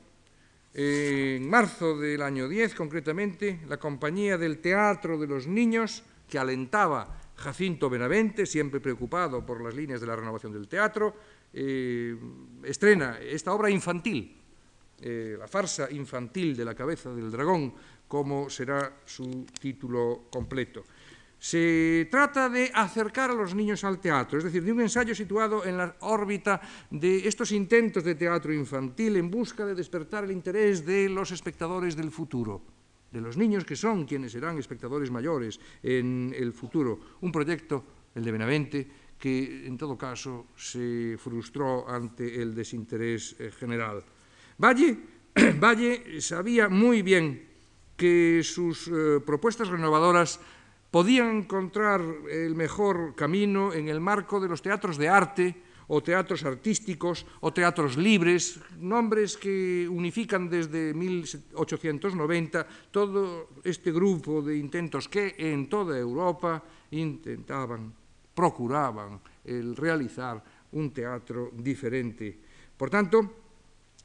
En 0.72 1.48
marzo 1.48 1.96
del 1.96 2.20
año 2.20 2.48
10, 2.48 2.74
concretamente, 2.74 3.60
la 3.66 3.78
compañía 3.78 4.36
del 4.36 4.58
Teatro 4.58 5.18
de 5.18 5.26
los 5.26 5.46
Niños, 5.46 6.04
que 6.28 6.38
alentaba 6.38 7.18
Jacinto 7.36 7.90
Benavente, 7.90 8.46
siempre 8.46 8.80
preocupado 8.80 9.44
por 9.44 9.62
las 9.62 9.74
líneas 9.74 10.00
de 10.00 10.06
la 10.06 10.16
renovación 10.16 10.52
del 10.52 10.68
teatro, 10.68 11.14
eh, 11.52 12.16
estrena 12.64 13.18
esta 13.20 13.52
obra 13.52 13.70
infantil, 13.70 14.36
eh, 15.00 15.36
la 15.38 15.46
farsa 15.46 15.90
infantil 15.90 16.56
de 16.56 16.64
la 16.64 16.74
cabeza 16.74 17.12
del 17.14 17.30
dragón, 17.30 17.74
como 18.08 18.48
será 18.48 19.00
su 19.04 19.46
título 19.60 20.26
completo. 20.30 20.84
Se 21.38 22.08
trata 22.10 22.48
de 22.48 22.70
acercar 22.72 23.30
a 23.30 23.34
los 23.34 23.54
niños 23.54 23.84
al 23.84 24.00
teatro, 24.00 24.38
es 24.38 24.44
decir, 24.44 24.64
de 24.64 24.72
un 24.72 24.80
ensayo 24.80 25.14
situado 25.14 25.64
en 25.66 25.76
la 25.76 25.94
órbita 26.00 26.60
de 26.90 27.28
estos 27.28 27.52
intentos 27.52 28.02
de 28.04 28.14
teatro 28.14 28.54
infantil 28.54 29.16
en 29.16 29.30
busca 29.30 29.66
de 29.66 29.74
despertar 29.74 30.24
el 30.24 30.32
interés 30.32 30.84
de 30.86 31.10
los 31.10 31.30
espectadores 31.32 31.94
del 31.94 32.10
futuro, 32.10 32.62
de 33.16 33.22
los 33.22 33.40
niños 33.40 33.64
que 33.64 33.80
son 33.80 34.04
quienes 34.04 34.32
serán 34.32 34.60
espectadores 34.60 35.10
mayores 35.10 35.56
en 35.82 36.36
el 36.36 36.52
futuro. 36.52 37.16
Un 37.24 37.32
proyecto, 37.32 38.12
el 38.14 38.22
de 38.22 38.32
Benavente, 38.32 38.80
que 39.16 39.66
en 39.66 39.80
todo 39.80 39.96
caso 39.96 40.52
se 40.54 41.16
frustró 41.16 41.88
ante 41.88 42.28
el 42.36 42.54
desinterés 42.54 43.34
eh, 43.40 43.50
general. 43.50 44.04
Valle, 44.60 45.00
Valle 45.56 46.20
sabía 46.20 46.68
muy 46.68 47.00
bien 47.00 47.40
que 47.96 48.44
sus 48.44 48.88
eh, 48.88 49.24
propuestas 49.24 49.68
renovadoras 49.68 50.38
podían 50.90 51.44
encontrar 51.44 52.04
el 52.28 52.54
mejor 52.54 53.16
camino 53.16 53.72
en 53.72 53.88
el 53.88 54.00
marco 54.00 54.40
de 54.40 54.48
los 54.48 54.60
teatros 54.60 54.98
de 54.98 55.08
arte 55.08 55.65
ou 55.86 56.02
teatros 56.02 56.42
artísticos, 56.42 57.22
ou 57.38 57.54
teatros 57.54 57.94
libres, 57.94 58.58
nombres 58.82 59.38
que 59.38 59.86
unifican 59.86 60.50
desde 60.50 60.90
1890 60.90 62.90
todo 62.90 63.54
este 63.62 63.94
grupo 63.94 64.42
de 64.42 64.58
intentos 64.58 65.06
que 65.06 65.38
en 65.38 65.70
toda 65.70 65.94
Europa 65.94 66.58
intentaban, 66.90 67.94
procuraban 68.34 69.22
el 69.46 69.78
realizar 69.78 70.42
un 70.74 70.90
teatro 70.90 71.54
diferente. 71.54 72.34
Por 72.76 72.90
tanto, 72.90 73.46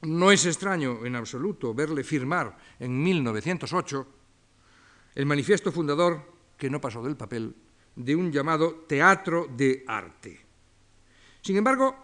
no 0.02 0.32
es 0.32 0.46
extraño 0.46 1.06
en 1.06 1.14
absoluto 1.14 1.74
verle 1.74 2.02
firmar 2.02 2.56
en 2.78 3.02
1908 3.02 4.06
el 5.14 5.26
manifiesto 5.26 5.70
fundador, 5.70 6.22
que 6.56 6.70
no 6.70 6.80
pasó 6.80 7.02
del 7.02 7.16
papel, 7.16 7.54
de 7.94 8.16
un 8.16 8.32
llamado 8.32 8.86
teatro 8.88 9.46
de 9.50 9.84
arte. 9.86 10.41
Sin 11.42 11.56
embargo, 11.56 11.96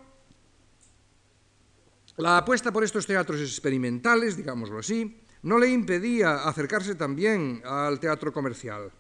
la 2.17 2.39
apuesta 2.39 2.73
por 2.73 2.83
estos 2.83 3.07
teatros 3.07 3.41
experimentales, 3.41 4.37
digámoslo 4.37 4.81
así, 4.81 5.23
no 5.43 5.59
le 5.59 5.69
impedía 5.69 6.49
acercarse 6.49 6.97
también 6.97 7.63
al 7.65 8.01
teatro 8.01 8.33
comercial. 8.33 8.91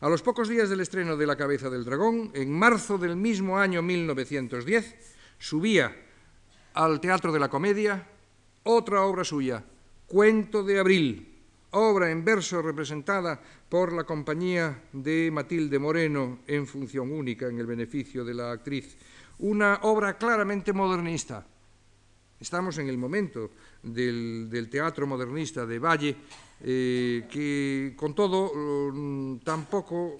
A 0.00 0.08
los 0.08 0.20
pocos 0.22 0.48
días 0.48 0.68
del 0.68 0.80
estreno 0.80 1.16
de 1.16 1.26
La 1.26 1.36
cabeza 1.36 1.70
del 1.70 1.84
dragón, 1.84 2.32
en 2.34 2.52
marzo 2.52 2.98
del 2.98 3.16
mismo 3.16 3.58
año 3.58 3.80
1910, 3.80 4.94
subía 5.38 5.96
al 6.74 7.00
Teatro 7.00 7.32
de 7.32 7.38
la 7.38 7.48
Comedia 7.48 8.06
otra 8.64 9.02
obra 9.02 9.24
suya, 9.24 9.64
Cuento 10.06 10.62
de 10.62 10.78
Abril, 10.78 11.36
obra 11.70 12.10
en 12.10 12.24
verso 12.24 12.60
representada 12.60 13.40
por 13.68 13.92
la 13.92 14.04
compañía 14.04 14.84
de 14.92 15.30
Matilde 15.30 15.78
Moreno 15.78 16.40
en 16.46 16.66
función 16.66 17.12
única 17.12 17.46
en 17.46 17.58
el 17.58 17.66
beneficio 17.66 18.24
de 18.24 18.34
la 18.34 18.50
actriz. 18.50 18.96
Una 19.38 19.80
obra 19.82 20.16
claramente 20.16 20.72
modernista. 20.72 21.46
Estamos 22.40 22.78
en 22.78 22.88
el 22.88 22.96
momento 22.96 23.50
del, 23.82 24.68
teatro 24.70 25.06
modernista 25.06 25.66
de 25.66 25.78
Valle, 25.78 26.16
eh, 26.60 27.26
que 27.30 27.94
con 27.96 28.14
todo 28.14 28.92
mm, 28.92 29.38
tampoco 29.40 30.16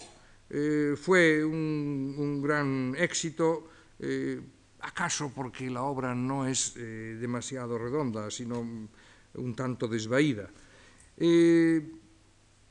eh, 0.50 0.94
fue 0.96 1.44
un, 1.44 2.42
gran 2.42 2.94
éxito, 2.98 3.68
eh, 3.98 4.40
acaso 4.80 5.32
porque 5.34 5.70
la 5.70 5.82
obra 5.82 6.14
no 6.14 6.46
es 6.46 6.74
demasiado 6.74 7.78
redonda, 7.78 8.30
sino 8.30 8.60
un 8.60 9.54
tanto 9.54 9.88
desvaída. 9.88 10.48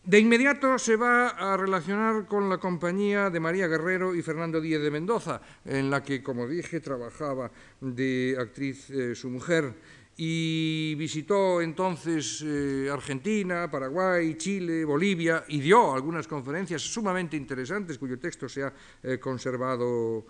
Eh, 0.05 0.09
de 0.09 0.19
inmediato 0.19 0.77
se 0.77 0.95
va 0.95 1.29
a 1.29 1.57
relacionar 1.57 2.25
con 2.25 2.49
la 2.49 2.57
compañía 2.57 3.29
de 3.29 3.39
María 3.39 3.67
Guerrero 3.67 4.15
y 4.15 4.21
Fernando 4.21 4.61
Díez 4.61 4.81
de 4.81 4.91
Mendoza, 4.91 5.41
en 5.65 5.89
la 5.89 6.03
que, 6.03 6.21
como 6.21 6.47
dije, 6.47 6.79
trabajaba 6.79 7.51
de 7.81 8.35
actriz 8.39 8.89
eh, 8.89 9.15
su 9.15 9.29
mujer, 9.29 9.73
y 10.17 10.95
visitó 10.95 11.59
entonces 11.61 12.41
eh, 12.45 12.89
Argentina, 12.91 13.69
Paraguay, 13.69 14.35
Chile, 14.37 14.85
Bolivia, 14.85 15.43
y 15.49 15.59
dio 15.59 15.93
algunas 15.93 16.27
conferencias 16.27 16.81
sumamente 16.81 17.35
interesantes, 17.35 17.97
cuyo 17.97 18.17
texto 18.17 18.47
se 18.47 18.63
ha 18.63 18.73
conservado 19.19 20.25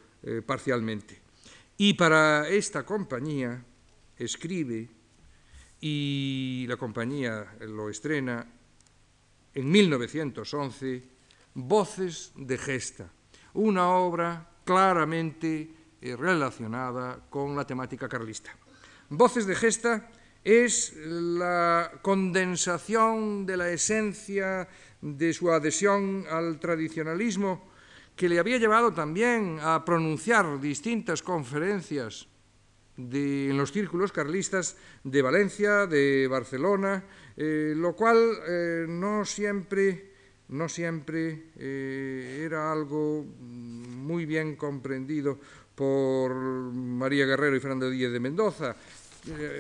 parcialmente. 0.46 1.22
Y 1.78 1.94
para 1.94 2.50
esta 2.50 2.84
compañía 2.84 3.64
escribe 4.18 4.90
y 5.80 6.66
la 6.68 6.78
compañía 6.78 7.46
lo 7.62 7.90
estrena 7.90 8.48
en 9.56 9.72
1911, 9.72 11.04
Voces 11.56 12.34
de 12.36 12.58
Gesta, 12.58 13.10
una 13.54 13.90
obra 13.90 14.50
claramente 14.66 15.70
eh, 16.02 16.16
relacionada 16.16 17.26
con 17.30 17.56
la 17.56 17.66
temática 17.66 18.10
carlista. 18.10 18.52
Voces 19.10 19.48
de 19.48 19.56
Gesta 19.56 20.12
es 20.44 20.94
la 20.98 21.90
condensación 22.02 23.46
de 23.46 23.58
la 23.58 23.70
esencia 23.70 24.68
de 25.02 25.34
su 25.34 25.50
adhesión 25.50 26.26
al 26.30 26.60
tradicionalismo 26.60 27.72
que 28.16 28.28
le 28.28 28.40
había 28.40 28.58
llevado 28.58 28.94
también 28.94 29.60
a 29.62 29.86
pronunciar 29.86 30.60
distintas 30.60 31.22
conferencias 31.22 32.28
de, 32.98 33.50
en 33.50 33.58
los 33.58 33.72
círculos 33.72 34.12
carlistas 34.12 34.78
de 35.04 35.22
Valencia, 35.22 35.86
de 35.88 36.28
Barcelona 36.28 37.04
eh, 37.38 37.74
lo 37.76 37.94
cual 37.94 38.18
eh, 38.48 38.86
no 38.88 39.26
siempre, 39.26 40.12
no 40.50 40.70
siempre 40.70 41.48
eh, 41.58 42.44
era 42.46 42.72
algo 42.72 43.26
muy 43.40 44.26
bien 44.26 44.56
comprendido 44.56 45.38
por 45.76 46.34
María 46.34 47.26
Guerrero 47.26 47.56
y 47.56 47.60
Fernando 47.60 47.90
Díez 47.90 48.12
de 48.12 48.20
Mendoza. 48.20 48.76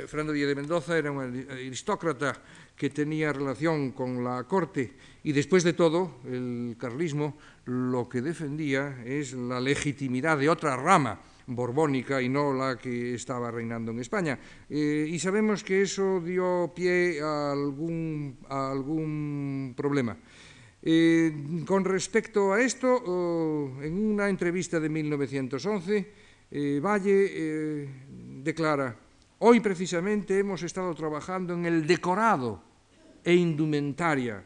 Fernando 0.07 0.32
Díez 0.32 0.47
de 0.47 0.55
Mendoza 0.55 0.95
era 0.95 1.11
un 1.11 1.47
aristócrata 1.49 2.39
que 2.78 2.91
tenía 2.91 3.34
relación 3.34 3.91
con 3.91 4.23
la 4.23 4.43
corte 4.43 4.93
y 5.23 5.32
después 5.32 5.63
de 5.63 5.73
todo 5.73 6.19
el 6.26 6.76
carlismo 6.80 7.38
lo 7.65 8.07
que 8.07 8.21
defendía 8.21 9.03
es 9.03 9.34
la 9.34 9.59
legitimidad 9.59 10.38
de 10.38 10.49
otra 10.49 10.78
rama 10.78 11.19
borbónica 11.47 12.21
y 12.21 12.29
no 12.29 12.53
la 12.53 12.77
que 12.77 13.13
estaba 13.15 13.51
reinando 13.51 13.91
en 13.91 13.99
España. 13.99 14.39
Eh, 14.69 15.07
y 15.09 15.19
sabemos 15.19 15.63
que 15.63 15.81
eso 15.81 16.19
dio 16.21 16.71
pie 16.75 17.21
a 17.21 17.51
algún, 17.51 18.37
a 18.49 18.71
algún 18.71 19.73
problema. 19.75 20.17
Eh, 20.87 21.63
con 21.65 21.83
respecto 21.83 22.53
a 22.53 22.61
esto, 22.61 23.01
oh, 23.07 23.81
en 23.81 23.97
una 23.97 24.29
entrevista 24.29 24.79
de 24.79 24.87
1911, 24.89 26.11
eh, 26.51 26.79
Valle 26.79 27.25
eh, 27.27 27.89
declara, 28.43 28.95
hoy 29.39 29.59
precisamente 29.61 30.37
hemos 30.37 30.61
estado 30.61 30.93
trabajando 30.93 31.55
en 31.55 31.65
el 31.65 31.87
decorado 31.87 32.61
e 33.23 33.33
indumentaria 33.33 34.43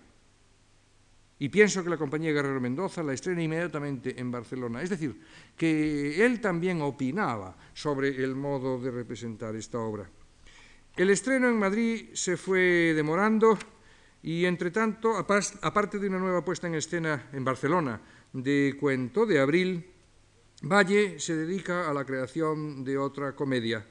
y 1.40 1.48
pienso 1.48 1.82
que 1.82 1.90
la 1.90 1.98
compañía 1.98 2.34
Guerrero 2.34 2.60
Mendoza 2.60 3.02
la 3.02 3.14
estrena 3.14 3.42
inmediatamente 3.42 4.20
en 4.20 4.30
Barcelona. 4.30 4.82
Es 4.82 4.90
decir, 4.90 5.20
que 5.56 6.26
él 6.26 6.42
también 6.42 6.82
opinaba 6.82 7.56
sobre 7.74 8.10
el 8.22 8.36
modo 8.36 8.78
de 8.78 8.92
representar 8.92 9.56
esta 9.56 9.80
obra. 9.80 10.10
El 10.98 11.10
estreno 11.10 11.48
en 11.48 11.58
Madrid 11.58 12.10
se 12.14 12.36
fue 12.36 12.94
demorando 12.94 13.58
y, 14.22 14.44
entre 14.44 14.70
tanto, 14.70 15.16
aparte 15.16 15.98
de 15.98 16.10
una 16.10 16.20
nueva 16.20 16.44
puesta 16.44 16.68
en 16.68 16.76
escena 16.76 17.30
en 17.32 17.46
Barcelona 17.46 18.02
de 18.34 18.76
Cuento 18.78 19.26
de 19.26 19.40
Abril, 19.40 19.86
Valle 20.62 21.20
se 21.20 21.38
dedica 21.38 21.90
a 21.90 21.94
la 21.94 22.04
creación 22.04 22.84
de 22.84 22.98
otra 22.98 23.34
comedia, 23.34 23.88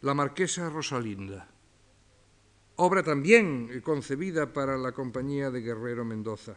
La 0.00 0.14
Marquesa 0.14 0.70
Rosalinda 0.70 1.55
obra 2.76 3.02
también 3.02 3.68
eh, 3.70 3.80
concebida 3.80 4.52
para 4.52 4.76
la 4.76 4.92
compañía 4.92 5.50
de 5.50 5.60
Guerrero 5.60 6.04
Mendoza. 6.04 6.56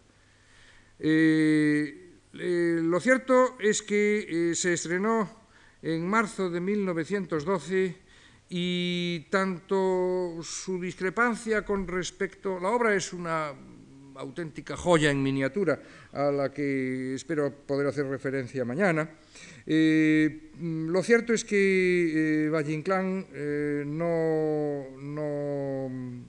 Eh, 1.00 2.12
eh, 2.34 2.80
lo 2.84 3.00
cierto 3.00 3.58
es 3.60 3.82
que 3.82 4.52
se 4.54 4.74
estrenó 4.74 5.30
en 5.82 6.08
marzo 6.08 6.50
de 6.50 6.60
1912 6.60 7.98
y 8.50 9.28
tanto 9.30 10.40
su 10.42 10.80
discrepancia 10.80 11.64
con 11.64 11.88
respecto... 11.88 12.60
La 12.60 12.70
obra 12.70 12.94
es 12.96 13.14
una 13.14 13.54
auténtica 14.20 14.76
joya 14.76 15.10
en 15.10 15.24
miniatura 15.24 15.80
a 16.14 16.32
la 16.32 16.52
que 16.52 17.16
espero 17.16 17.52
poder 17.66 17.88
hacer 17.88 18.06
referencia 18.06 18.66
mañana. 18.66 19.10
Eh, 19.66 20.52
mm, 20.60 20.90
lo 20.90 21.02
cierto 21.04 21.34
es 21.34 21.44
que 21.44 21.56
eh, 21.56 22.50
Valle 22.50 22.74
Inclán 22.74 23.26
eh, 23.34 23.84
no, 23.88 24.98
no 25.00 25.90
mm, 25.90 26.22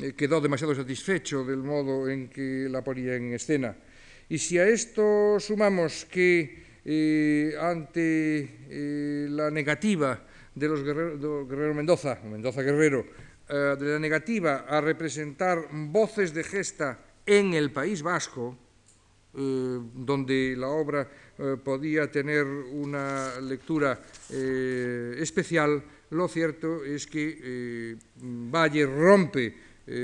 eh, 0.00 0.12
quedó 0.14 0.40
demasiado 0.40 0.74
satisfecho 0.74 1.44
del 1.44 1.62
modo 1.62 2.08
en 2.08 2.28
que 2.28 2.68
la 2.68 2.82
ponía 2.82 3.16
en 3.16 3.32
escena. 3.32 3.76
Y 4.28 4.38
si 4.38 4.58
a 4.58 4.68
esto 4.68 5.40
sumamos 5.40 6.04
que 6.04 6.80
eh, 6.84 7.54
ante 7.60 8.66
eh, 8.70 9.26
la 9.30 9.50
negativa 9.50 10.22
de 10.54 10.68
los 10.68 10.82
guerreros 10.82 11.48
Guerrero 11.48 11.74
Mendoza, 11.74 12.18
Mendoza 12.24 12.62
Guerrero, 12.62 13.06
eh, 13.50 13.76
de 13.80 13.92
la 13.92 13.98
negativa 13.98 14.68
a 14.68 14.78
representar 14.78 15.72
voces 15.72 16.34
de 16.34 16.44
gesta 16.44 17.00
en 17.24 17.54
el 17.54 17.72
País 17.72 18.02
Vasco, 18.02 18.52
eh, 19.32 19.80
donde 19.94 20.54
la 20.54 20.68
obra 20.68 21.08
eh, 21.38 21.56
podía 21.56 22.12
tener 22.12 22.44
una 22.44 23.40
lectura 23.40 23.98
especial, 24.28 25.82
lo 26.10 26.28
cierto 26.28 26.84
es 26.84 27.06
que 27.06 27.96
Valle 28.20 28.84
rompe 28.84 29.56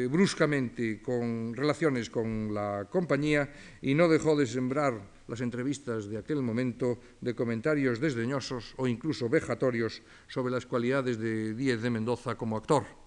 bruscamente 0.08 1.02
con 1.02 1.52
relaciones 1.54 2.08
con 2.08 2.54
la 2.54 2.88
compañía 2.88 3.52
y 3.82 3.92
no 3.92 4.08
dejó 4.08 4.34
de 4.34 4.46
sembrar 4.46 4.96
las 5.28 5.42
entrevistas 5.42 6.08
de 6.08 6.16
aquel 6.16 6.40
momento 6.40 6.98
de 7.20 7.34
comentarios 7.34 8.00
desdeñosos 8.00 8.72
o 8.78 8.88
incluso 8.88 9.28
vejatorios 9.28 10.00
sobre 10.28 10.52
las 10.52 10.64
cualidades 10.64 11.18
de 11.18 11.52
Díez 11.52 11.82
de 11.82 11.90
Mendoza 11.90 12.36
como 12.36 12.56
actor, 12.56 13.03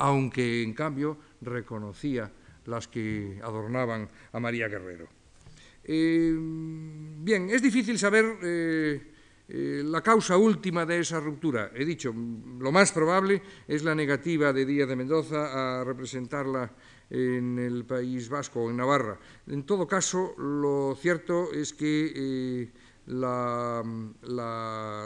aunque 0.00 0.62
en 0.62 0.72
cambio 0.72 1.18
reconocía 1.42 2.32
las 2.64 2.88
que 2.88 3.38
adornaban 3.44 4.08
a 4.32 4.40
María 4.40 4.66
Guerrero. 4.66 5.08
Eh, 5.84 6.34
bien, 6.36 7.50
es 7.50 7.60
difícil 7.60 7.98
saber 7.98 8.24
eh, 8.42 9.12
eh, 9.48 9.82
la 9.84 10.00
causa 10.00 10.38
última 10.38 10.86
de 10.86 11.00
esa 11.00 11.20
ruptura. 11.20 11.70
He 11.74 11.84
dicho, 11.84 12.14
lo 12.58 12.72
más 12.72 12.92
probable 12.92 13.42
es 13.68 13.84
la 13.84 13.94
negativa 13.94 14.52
de 14.54 14.64
Díaz 14.64 14.88
de 14.88 14.96
Mendoza 14.96 15.80
a 15.80 15.84
representarla 15.84 16.72
en 17.10 17.58
el 17.58 17.84
País 17.84 18.28
Vasco 18.30 18.62
o 18.62 18.70
en 18.70 18.78
Navarra. 18.78 19.18
En 19.48 19.64
todo 19.64 19.86
caso, 19.86 20.34
lo 20.38 20.96
cierto 20.98 21.52
es 21.52 21.74
que 21.74 22.70
la, 23.06 23.82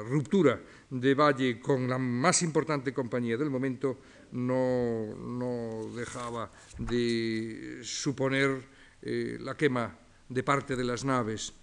ruptura 0.09 0.61
de 0.91 1.15
Valle 1.15 1.61
con 1.61 1.89
la 1.89 1.99
más 1.99 2.43
importante 2.43 2.93
compañía 2.93 3.37
del 3.37 3.51
momento 3.51 3.99
no, 4.35 5.15
no 5.17 5.89
dejaba 5.95 6.51
de 6.79 7.81
suponer 7.83 8.63
eh, 9.01 9.39
la 9.41 9.57
quema 9.57 9.97
de 10.29 10.43
parte 10.43 10.77
de 10.77 10.85
las 10.85 11.05
naves. 11.05 11.55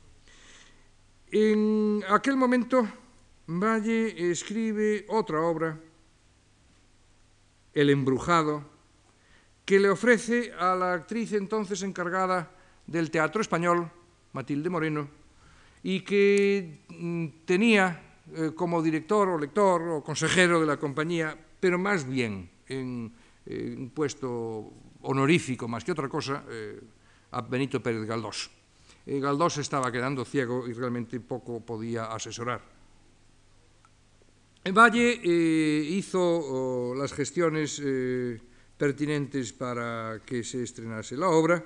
En 1.32 2.04
aquel 2.10 2.38
momento, 2.38 2.88
Valle 3.48 4.32
escribe 4.32 5.06
otra 5.10 5.42
obra, 5.42 5.80
El 7.74 7.90
embrujado, 7.90 8.64
que 9.66 9.80
le 9.80 9.90
ofrece 9.90 10.52
a 10.54 10.76
la 10.76 10.94
actriz 10.94 11.34
entonces 11.34 11.84
encargada 11.84 12.52
del 12.88 13.12
teatro 13.12 13.42
español, 13.42 13.90
Matilde 14.34 14.70
Moreno, 14.70 15.10
y 15.84 16.02
que 16.02 16.84
mm, 16.90 17.28
tenía 17.46 18.20
eh, 18.34 18.52
como 18.56 18.82
director 18.82 19.28
o 19.30 19.38
lector 19.38 19.82
o 19.82 20.04
consejero 20.04 20.60
de 20.60 20.68
la 20.68 20.78
compañía, 20.78 21.38
pero 21.60 21.80
más 21.80 22.08
bien 22.08 22.51
en, 22.72 23.12
en 23.46 23.78
un 23.78 23.90
puesto 23.92 24.72
honorífico 25.02 25.68
más 25.68 25.84
que 25.84 25.92
otra 25.92 26.08
cosa, 26.08 26.46
eh, 26.50 26.80
a 27.32 27.42
Benito 27.42 27.82
Pérez 27.82 28.06
Galdós. 28.08 28.52
Eh, 29.06 29.20
Galdós 29.20 29.58
estaba 29.58 29.92
quedando 29.92 30.26
ciego 30.26 30.68
y 30.68 30.74
realmente 30.74 31.20
poco 31.20 31.60
podía 31.60 32.14
asesorar. 32.14 32.62
En 34.64 34.76
Valle 34.76 35.18
eh, 35.24 35.82
hizo 35.98 36.22
oh, 36.22 36.94
las 36.94 37.14
gestiones 37.14 37.82
eh, 37.84 38.38
pertinentes 38.78 39.54
para 39.54 40.22
que 40.24 40.44
se 40.44 40.62
estrenase 40.62 41.18
la 41.18 41.30
obra, 41.30 41.66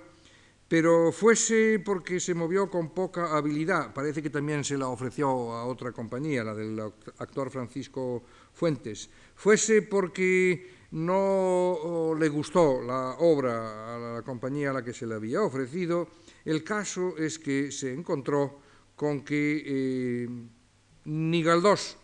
pero 0.68 1.12
fuese 1.12 1.84
porque 1.84 2.22
se 2.22 2.34
movió 2.34 2.72
con 2.72 2.96
poca 2.96 3.36
habilidad, 3.36 3.94
parece 3.94 4.24
que 4.24 4.30
también 4.30 4.64
se 4.64 4.78
la 4.78 4.88
ofreció 4.88 5.28
a 5.52 5.66
otra 5.66 5.92
compañía, 5.92 6.44
la 6.44 6.56
del 6.56 6.80
actor 7.20 7.52
Francisco 7.52 8.24
Fuentes, 8.54 9.10
fuese 9.36 9.82
porque 9.82 10.75
no 10.96 12.16
le 12.18 12.30
gustó 12.30 12.82
la 12.82 13.16
obra 13.20 13.96
a 13.96 14.16
la 14.16 14.22
compañía 14.22 14.70
a 14.70 14.74
la 14.74 14.84
que 14.84 14.94
se 14.94 15.06
le 15.06 15.16
había 15.16 15.42
ofrecido, 15.42 16.08
el 16.46 16.64
caso 16.64 17.18
es 17.18 17.38
que 17.38 17.70
se 17.72 17.92
encontró 17.92 18.62
con 18.96 19.26
que 19.26 19.64
eh, 19.66 20.30
ni 21.06 21.44
Galdós, 21.44 21.98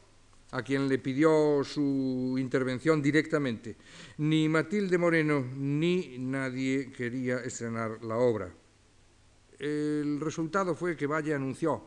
a 0.51 0.61
quien 0.61 0.89
le 0.89 0.97
pidió 0.97 1.63
su 1.63 2.35
intervención 2.37 3.01
directamente, 3.01 3.77
ni 4.17 4.49
Matilde 4.49 4.97
Moreno, 4.97 5.39
ni 5.55 6.17
nadie 6.19 6.91
quería 6.91 7.37
estrenar 7.39 8.03
la 8.03 8.17
obra. 8.17 8.53
El 9.57 10.19
resultado 10.19 10.75
fue 10.75 10.97
que 10.97 11.07
Valle 11.07 11.33
anunció 11.33 11.81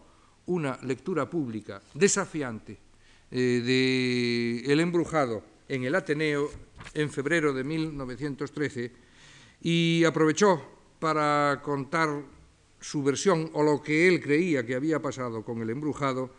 una 0.46 0.78
lectura 0.82 1.28
pública 1.28 1.82
desafiante 1.92 2.78
eh, 3.30 3.62
de 3.62 4.72
El 4.72 4.80
embrujado 4.80 5.53
en 5.68 5.84
el 5.84 5.94
Ateneo 5.94 6.50
en 6.94 7.10
febrero 7.10 7.52
de 7.52 7.64
1913 7.64 8.92
y 9.62 10.04
aprovechó 10.04 10.62
para 10.98 11.60
contar 11.62 12.22
su 12.80 13.02
versión 13.02 13.50
o 13.54 13.62
lo 13.62 13.82
que 13.82 14.08
él 14.08 14.20
creía 14.20 14.64
que 14.64 14.74
había 14.74 15.00
pasado 15.00 15.42
con 15.42 15.62
el 15.62 15.70
embrujado, 15.70 16.30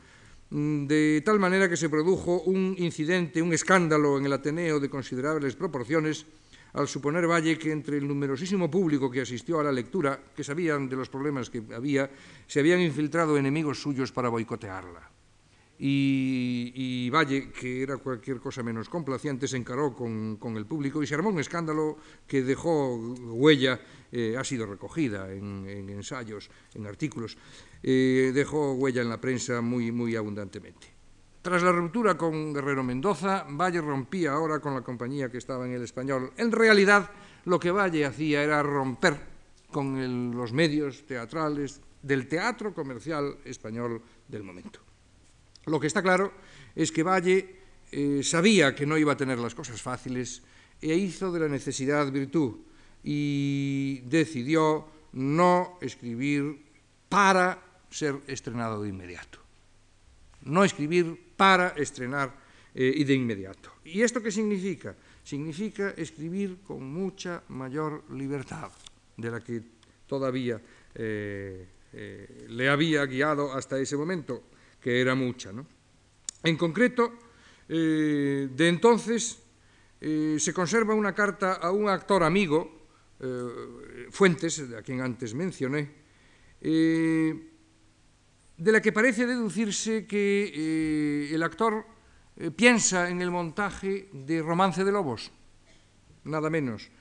mm, 0.52 0.86
de 0.86 1.24
tal 1.26 1.40
manera 1.40 1.68
que 1.68 1.78
se 1.78 1.90
produjo 1.90 2.42
un 2.44 2.76
incidente, 2.78 3.42
un 3.42 3.54
escándalo 3.54 4.18
en 4.18 4.26
el 4.26 4.34
Ateneo 4.34 4.80
de 4.80 4.90
considerables 4.90 5.56
proporciones, 5.56 6.26
al 6.74 6.88
suponer 6.88 7.26
Valle 7.26 7.58
que 7.58 7.72
entre 7.72 7.98
el 7.98 8.08
numerosísimo 8.08 8.70
público 8.70 9.10
que 9.10 9.22
asistió 9.22 9.60
a 9.60 9.64
la 9.64 9.72
lectura, 9.72 10.20
que 10.36 10.44
sabían 10.44 10.90
de 10.90 10.98
los 10.98 11.10
problemas 11.10 11.50
que 11.50 11.64
había, 11.74 12.12
se 12.46 12.60
habían 12.60 12.82
infiltrado 12.82 13.38
enemigos 13.38 13.82
suyos 13.82 14.12
para 14.12 14.30
boicotearla. 14.30 15.10
Y, 15.78 17.10
Valle, 17.10 17.52
que 17.52 17.84
era 17.84 17.98
cualquier 17.98 18.40
cosa 18.40 18.64
menos 18.64 18.88
complaciente, 18.88 19.48
se 19.48 19.58
encaró 19.58 19.94
con, 19.94 20.40
el 20.56 20.66
público 20.66 21.04
y 21.04 21.08
se 21.08 21.16
armó 21.16 21.30
un 21.30 21.40
escándalo 21.40 21.98
que 22.28 22.44
dejó 22.44 22.96
huella, 22.96 23.80
eh, 24.12 24.36
ha 24.38 24.44
sido 24.44 24.66
recogida 24.66 25.32
en, 25.32 25.68
en, 25.68 25.90
ensayos, 25.90 26.50
en 26.74 26.88
artículos, 26.88 27.38
eh, 27.84 28.32
dejó 28.34 28.74
huella 28.74 29.02
en 29.02 29.10
la 29.10 29.20
prensa 29.20 29.62
muy, 29.62 29.92
muy 29.92 30.16
abundantemente. 30.16 30.88
Tras 31.42 31.62
la 31.62 31.72
ruptura 31.72 32.18
con 32.18 32.54
Guerrero 32.54 32.84
Mendoza, 32.84 33.46
Valle 33.48 33.80
rompía 33.80 34.32
ahora 34.32 34.60
con 34.60 34.74
la 34.74 34.82
compañía 34.82 35.30
que 35.30 35.38
estaba 35.38 35.68
en 35.68 35.74
el 35.74 35.84
español. 35.84 36.32
En 36.38 36.52
realidad, 36.52 37.12
lo 37.46 37.60
que 37.60 37.70
Valle 37.70 38.06
hacía 38.06 38.44
era 38.44 38.64
romper 38.64 39.16
con 39.72 40.36
los 40.36 40.54
medios 40.54 41.06
teatrales 41.06 41.82
del 42.02 42.28
teatro 42.28 42.74
comercial 42.74 43.38
español 43.46 44.02
del 44.28 44.42
momento. 44.42 44.85
Lo 45.66 45.80
que 45.80 45.88
está 45.88 46.02
claro 46.02 46.32
es 46.76 46.92
que 46.92 47.04
Valle 47.04 47.56
eh, 47.92 48.22
sabía 48.24 48.76
que 48.76 48.86
no 48.86 48.98
iba 48.98 49.14
a 49.14 49.18
tener 49.18 49.40
las 49.40 49.56
cosas 49.56 49.82
fáciles 49.82 50.44
e 50.82 50.94
hizo 50.94 51.32
de 51.32 51.40
la 51.40 51.48
necesidad 51.48 52.12
virtud 52.12 52.60
y 53.04 54.02
decidió 54.06 54.86
no 55.14 55.78
escribir 55.82 56.60
para 57.10 57.62
ser 57.90 58.20
estrenado 58.28 58.82
de 58.84 58.90
inmediato. 58.90 59.40
No 60.44 60.64
escribir 60.64 61.34
para 61.38 61.70
estrenar 61.78 62.36
eh, 62.74 62.94
y 62.94 63.04
de 63.04 63.14
inmediato. 63.14 63.72
¿Y 63.86 64.02
esto 64.02 64.22
qué 64.22 64.32
significa? 64.32 64.96
Significa 65.24 65.92
escribir 65.92 66.62
con 66.62 66.84
mucha 66.84 67.42
mayor 67.50 68.04
libertad 68.12 68.72
de 69.18 69.32
la 69.32 69.40
que 69.42 69.62
todavía 70.06 70.62
eh, 70.94 71.68
le 72.50 72.70
había 72.70 73.06
guiado 73.06 73.54
hasta 73.54 73.80
ese 73.80 73.96
momento 73.96 74.44
que 74.86 75.02
era 75.02 75.16
mucha. 75.16 75.52
¿no? 75.52 75.66
En 76.44 76.56
concreto, 76.58 77.18
eh, 77.68 78.48
de 78.54 78.68
entonces 78.68 79.42
eh, 80.00 80.36
se 80.38 80.54
conserva 80.54 80.94
una 80.94 81.16
carta 81.16 81.54
a 81.54 81.72
un 81.72 81.90
actor 81.90 82.22
amigo, 82.22 82.86
eh, 83.20 84.06
Fuentes, 84.12 84.60
a 84.78 84.84
quien 84.84 85.02
antes 85.02 85.34
mencioné, 85.34 85.90
de 86.62 87.42
la 88.58 88.80
que 88.80 88.92
parece 88.92 89.26
deducirse 89.26 90.06
que 90.06 91.34
el 91.34 91.42
actor 91.42 91.84
piensa 92.56 93.10
en 93.10 93.24
el 93.24 93.32
montaje 93.32 94.10
de 94.14 94.42
Romance 94.44 94.84
de 94.84 94.92
Lobos, 94.92 95.32
nada 96.26 96.52
menos. 96.52 96.92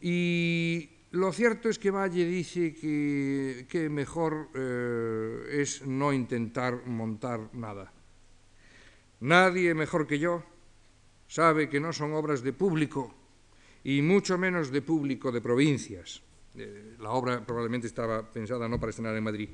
Y 0.00 0.90
lo 1.12 1.32
cierto 1.32 1.68
es 1.68 1.78
que 1.78 1.90
Valle 1.90 2.24
dice 2.24 2.74
que, 2.74 3.88
mejor 3.90 4.48
eh, 4.54 5.60
es 5.62 5.86
no 5.86 6.12
intentar 6.12 6.86
montar 6.86 7.50
nada. 7.54 7.92
Nadie 9.20 9.74
mejor 9.74 10.06
que 10.06 10.18
yo 10.18 10.44
sabe 11.26 11.68
que 11.68 11.80
no 11.80 11.92
son 11.92 12.12
obras 12.14 12.42
de 12.42 12.52
público 12.52 13.14
y 13.84 14.02
mucho 14.02 14.38
menos 14.38 14.70
de 14.70 14.82
público 14.82 15.32
de 15.32 15.40
provincias. 15.40 16.22
Eh, 16.54 16.96
la 17.00 17.10
obra 17.10 17.44
probablemente 17.44 17.86
estaba 17.86 18.30
pensada 18.30 18.68
no 18.68 18.78
para 18.78 18.90
estrenar 18.90 19.16
en 19.16 19.24
Madrid. 19.24 19.50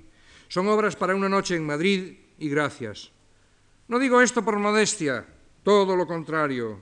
Son 0.49 0.67
obras 0.69 0.97
para 0.97 1.15
una 1.15 1.29
noche 1.29 1.57
en 1.57 1.67
Madrid 1.67 2.19
y 2.39 2.49
gracias. 2.49 3.13
No 3.89 3.99
digo 3.99 4.21
esto 4.21 4.45
por 4.45 4.59
modestia, 4.59 5.27
todo 5.63 5.97
lo 5.97 6.07
contrario. 6.07 6.81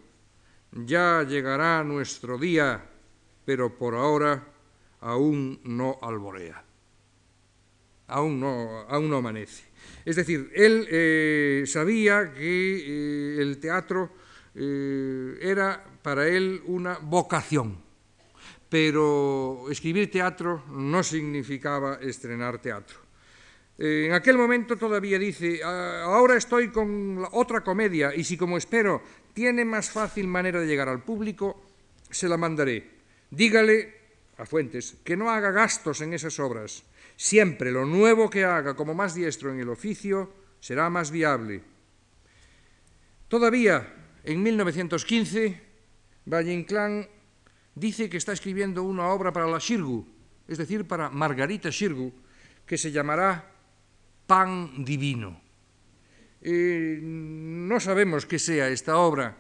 Ya 0.73 1.23
llegará 1.23 1.85
nuestro 1.85 2.39
día 2.39 2.89
pero 3.45 3.77
por 3.77 3.95
ahora 3.95 4.47
aún 5.03 5.61
no 5.65 5.99
alborea, 6.01 6.65
aún 8.07 8.41
no, 8.41 8.87
aún 8.89 9.11
no 9.11 9.17
amanece. 9.17 9.65
Es 10.05 10.17
decir, 10.17 10.51
él 10.55 10.87
eh, 10.91 11.65
sabía 11.67 12.33
que 12.33 12.39
eh, 12.39 13.43
el 13.43 13.59
teatro 13.59 14.11
eh, 14.55 15.39
era 15.43 15.85
para 16.03 16.27
él 16.29 16.63
una 16.67 16.99
vocación, 16.99 17.77
pero 18.69 19.67
escribir 19.71 20.11
teatro 20.11 20.65
no 20.71 21.03
significaba 21.03 21.99
estrenar 22.01 22.59
teatro. 22.63 22.99
en 23.79 24.13
aquel 24.13 24.39
momento 24.39 24.77
todavía 24.77 25.19
dice, 25.19 25.61
ah, 25.65 26.03
ahora 26.05 26.37
estoy 26.37 26.69
con 26.69 27.27
otra 27.33 27.63
comedia 27.63 28.15
y 28.15 28.23
si 28.23 28.37
como 28.37 28.57
espero 28.57 29.03
tiene 29.35 29.65
más 29.65 29.91
fácil 29.91 30.29
manera 30.29 30.61
de 30.61 30.67
llegar 30.67 30.89
al 30.89 31.03
público, 31.03 31.63
se 32.09 32.29
la 32.29 32.37
mandaré. 32.37 33.03
Dígale 33.31 34.02
Fuentes 34.47 34.97
que 35.05 35.17
no 35.17 35.31
haga 35.31 35.51
gastos 35.51 36.01
en 36.01 36.15
esas 36.15 36.39
obras. 36.41 36.85
Siempre 37.17 37.71
lo 37.71 37.85
nuevo 37.85 38.31
que 38.31 38.45
haga 38.45 38.75
como 38.75 38.95
más 38.95 39.15
diestro 39.15 39.53
en 39.53 39.61
el 39.61 39.69
oficio 39.69 40.33
será 40.61 40.91
más 40.91 41.11
viable. 41.11 41.63
Todavía 43.29 43.95
en 44.25 44.43
1915, 44.43 45.61
Valle 46.27 46.53
Inclán 46.53 47.09
dice 47.75 48.09
que 48.09 48.17
está 48.17 48.33
escribiendo 48.33 48.83
una 48.83 49.09
obra 49.09 49.33
para 49.33 49.47
la 49.47 49.59
Shirgu, 49.59 50.07
es 50.47 50.59
decir, 50.59 50.87
para 50.87 51.11
Margarita 51.11 51.71
Shirgu, 51.71 52.13
que 52.67 52.79
se 52.79 52.93
llamará 52.93 53.51
Pan 54.27 54.85
Divino. 54.85 55.41
Eh, 56.41 56.99
no 57.03 57.79
sabemos 57.81 58.27
qué 58.27 58.39
sea 58.39 58.69
esta 58.69 58.99
obra 58.99 59.37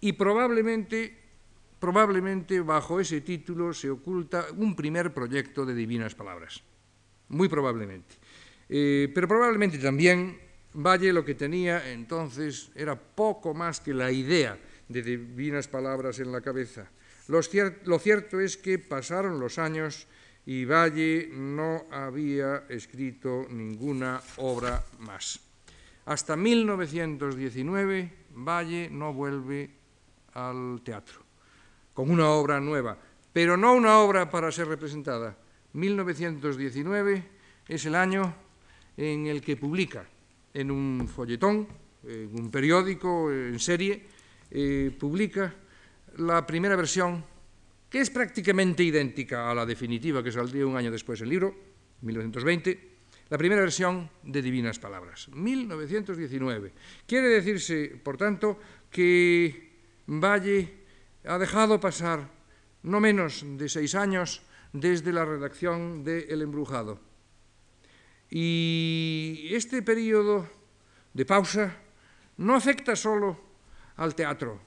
y 0.00 0.12
probablemente, 0.12 1.16
probablemente 1.78 2.60
bajo 2.60 3.00
ese 3.00 3.20
título 3.20 3.72
se 3.72 3.90
oculta 3.90 4.46
un 4.56 4.74
primer 4.74 5.14
proyecto 5.14 5.64
de 5.64 5.74
divinas 5.74 6.14
palabras, 6.14 6.62
muy 7.28 7.48
probablemente. 7.48 8.16
Eh, 8.68 9.10
pero 9.14 9.28
probablemente 9.28 9.78
también 9.78 10.38
Valle 10.74 11.12
lo 11.12 11.24
que 11.24 11.34
tenía 11.34 11.90
entonces 11.90 12.70
era 12.74 12.94
poco 12.94 13.54
más 13.54 13.80
que 13.80 13.94
la 13.94 14.12
idea 14.12 14.58
de 14.88 15.02
divinas 15.02 15.68
palabras 15.68 16.18
en 16.20 16.30
la 16.30 16.40
cabeza. 16.40 16.90
Lo, 17.28 17.40
lo 17.84 17.98
cierto 17.98 18.40
es 18.40 18.56
que 18.56 18.78
pasaron 18.78 19.40
los 19.40 19.58
años 19.58 20.06
y 20.44 20.64
Valle 20.64 21.28
no 21.32 21.86
había 21.90 22.64
escrito 22.68 23.46
ninguna 23.50 24.20
obra 24.36 24.84
más. 24.98 25.40
Hasta 26.06 26.36
1919 26.36 28.12
Valle 28.34 28.88
no 28.90 29.12
vuelve 29.12 29.70
al 30.34 30.80
teatro 30.84 31.27
con 31.98 32.12
una 32.12 32.30
obra 32.30 32.60
nueva, 32.60 32.96
pero 33.32 33.56
no 33.56 33.74
una 33.74 33.98
obra 33.98 34.30
para 34.30 34.52
ser 34.52 34.68
representada. 34.68 35.36
1919 35.72 37.24
es 37.66 37.86
el 37.86 37.96
año 37.96 38.36
en 38.96 39.26
el 39.26 39.42
que 39.42 39.56
publica 39.56 40.06
en 40.54 40.70
un 40.70 41.08
folletón, 41.08 41.66
en 42.06 42.38
un 42.38 42.52
periódico, 42.52 43.32
en 43.32 43.58
serie, 43.58 44.06
eh, 44.48 44.94
publica 44.96 45.52
la 46.18 46.46
primera 46.46 46.76
versión, 46.76 47.24
que 47.90 47.98
es 47.98 48.10
prácticamente 48.10 48.84
idéntica 48.84 49.50
a 49.50 49.54
la 49.56 49.66
definitiva 49.66 50.22
que 50.22 50.30
saldría 50.30 50.68
un 50.68 50.76
año 50.76 50.92
después 50.92 51.20
el 51.20 51.30
libro, 51.30 51.52
1920, 52.02 52.90
la 53.28 53.38
primera 53.38 53.62
versión 53.62 54.08
de 54.22 54.40
Divinas 54.40 54.78
Palabras, 54.78 55.28
1919. 55.34 56.72
Quiere 57.08 57.26
decirse, 57.26 57.98
por 58.00 58.16
tanto, 58.16 58.56
que 58.88 59.66
Valle 60.06 60.78
ha 61.24 61.38
dejado 61.38 61.80
pasar 61.80 62.28
no 62.82 63.00
menos 63.00 63.44
de 63.44 63.68
seis 63.68 63.94
años 63.94 64.42
desde 64.72 65.12
la 65.12 65.24
redacción 65.24 66.04
de 66.04 66.26
El 66.28 66.42
Embrujado. 66.42 67.00
Y 68.30 69.48
este 69.52 69.82
periodo 69.82 70.46
de 71.14 71.24
pausa 71.24 71.74
no 72.36 72.54
afecta 72.54 72.94
solo 72.94 73.36
al 73.96 74.14
teatro. 74.14 74.60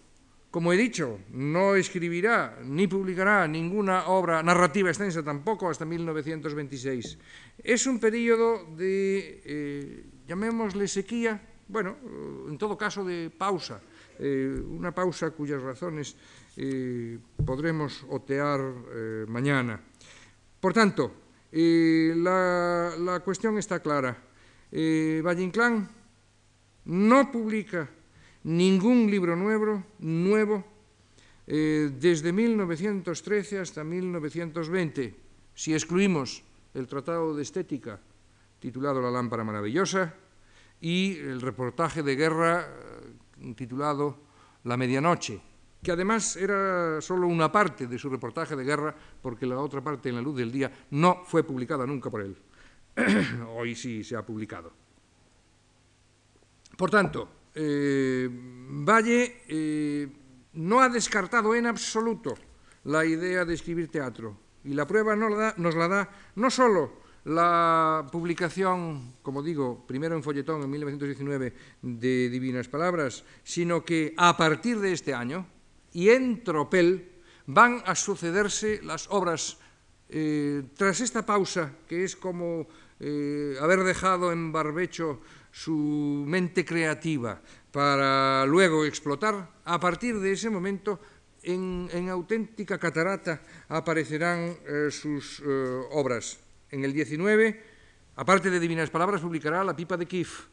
Como 0.52 0.74
he 0.74 0.78
dicho, 0.78 1.20
no 1.32 1.76
escribirá 1.76 2.60
ni 2.66 2.88
publicará 2.88 3.48
ninguna 3.48 4.08
obra 4.08 4.44
narrativa 4.44 4.90
extensa 4.90 5.24
tampoco 5.24 5.70
hasta 5.70 5.86
1926. 5.86 7.18
Es 7.64 7.88
un 7.88 8.00
periodo 8.00 8.66
de, 8.76 9.42
eh, 9.46 10.06
llamémosle 10.28 10.90
sequía, 10.90 11.40
bueno, 11.70 11.96
en 12.50 12.58
todo 12.58 12.78
caso 12.78 13.06
de 13.06 13.32
pausa, 13.32 13.80
eh, 14.20 14.60
una 14.60 14.92
pausa 14.92 15.32
cuyas 15.32 15.62
razones 15.62 16.18
eh, 16.58 17.18
podremos 17.46 18.06
otear 18.10 18.62
mañana. 19.28 19.80
Por 20.60 20.74
tanto, 20.74 21.12
la, 21.52 22.94
la, 22.98 23.20
cuestión 23.20 23.58
está 23.58 23.80
clara. 23.80 24.18
Valle 24.72 25.44
Inclán 25.44 25.90
no 26.86 27.32
publica 27.32 27.90
ningún 28.44 29.10
libro 29.10 29.36
nuevo, 29.36 29.84
nuevo 30.00 30.64
eh, 31.48 31.92
desde 32.00 32.32
1913 32.32 33.60
hasta 33.60 33.84
1920, 33.84 35.16
si 35.54 35.74
excluimos 35.74 36.44
el 36.74 36.88
Tratado 36.88 37.36
de 37.36 37.44
Estética 37.44 38.00
titulado 38.60 39.02
La 39.02 39.12
lámpara 39.12 39.44
maravillosa 39.44 40.14
y 40.80 41.18
el 41.18 41.42
reportaje 41.42 42.04
de 42.04 42.16
guerra 42.16 42.68
eh, 42.68 43.54
titulado 43.56 44.18
La 44.64 44.78
medianoche, 44.78 45.42
que 45.82 45.92
además 45.92 46.36
era 46.36 47.02
solo 47.02 47.28
una 47.28 47.52
parte 47.52 47.88
de 47.88 47.98
su 47.98 48.10
reportaje 48.10 48.56
de 48.56 48.64
guerra, 48.64 48.96
porque 49.22 49.46
la 49.46 49.60
otra 49.60 49.82
parte, 49.82 50.10
en 50.10 50.16
la 50.16 50.22
luz 50.22 50.38
del 50.38 50.52
día, 50.52 50.72
no 50.92 51.24
fue 51.26 51.44
publicada 51.44 51.86
nunca 51.86 52.10
por 52.10 52.22
él. 52.22 52.38
Hoy 53.56 53.76
sí 53.76 54.04
se 54.04 54.16
ha 54.16 54.26
publicado. 54.26 54.72
Por 56.78 56.90
tanto, 56.90 57.30
eh, 57.54 58.30
Valle 58.32 59.44
eh, 59.48 60.08
no 60.54 60.82
ha 60.82 60.90
descartado 60.90 61.56
en 61.56 61.66
absoluto 61.66 62.36
la 62.86 63.06
idea 63.06 63.46
de 63.46 63.54
escribir 63.54 63.90
teatro 63.90 64.38
y 64.64 64.74
la 64.74 64.88
prueba 64.88 65.16
nos 65.16 65.76
la 65.76 65.88
da 65.88 66.10
no 66.36 66.50
solo 66.50 67.02
la 67.26 68.08
publicación, 68.12 69.16
como 69.22 69.44
digo, 69.44 69.86
primero 69.86 70.16
en 70.16 70.24
folletón 70.24 70.64
en 70.64 70.70
1919 70.70 71.54
de 71.82 72.30
Divinas 72.30 72.68
Palabras, 72.68 73.24
sino 73.44 73.86
que 73.86 74.14
a 74.18 74.36
partir 74.36 74.80
de 74.80 74.94
este 74.94 75.14
año 75.14 75.46
y 75.94 76.10
en 76.10 76.44
tropel 76.44 77.12
van 77.48 77.84
a 77.86 77.96
sucederse 77.96 78.82
las 78.84 79.08
obras 79.10 79.58
eh, 80.10 80.64
tras 80.76 81.02
esta 81.02 81.26
pausa, 81.26 81.74
que 81.88 82.04
es 82.04 82.16
como 82.16 82.68
haber 83.02 83.80
dejado 83.80 84.32
en 84.32 84.52
barbecho 84.52 85.22
su 85.52 86.24
mente 86.28 86.64
creativa 86.64 87.42
para 87.72 88.46
luego 88.46 88.86
explotar, 88.86 89.50
a 89.66 89.80
partir 89.80 90.20
de 90.20 90.34
ese 90.34 90.50
momento 90.50 91.00
en, 91.44 92.10
auténtica 92.10 92.78
catarata 92.78 93.42
aparecerán 93.70 94.56
eh, 94.68 94.92
sus 94.92 95.40
eh, 95.40 95.82
obras. 95.92 96.40
En 96.70 96.84
el 96.84 96.94
19, 96.94 97.64
aparte 98.16 98.50
de 98.50 98.60
Divinas 98.60 98.90
Palabras, 98.90 99.22
publicará 99.22 99.64
La 99.64 99.76
pipa 99.76 99.98
de 99.98 100.06
Kif. 100.06 100.48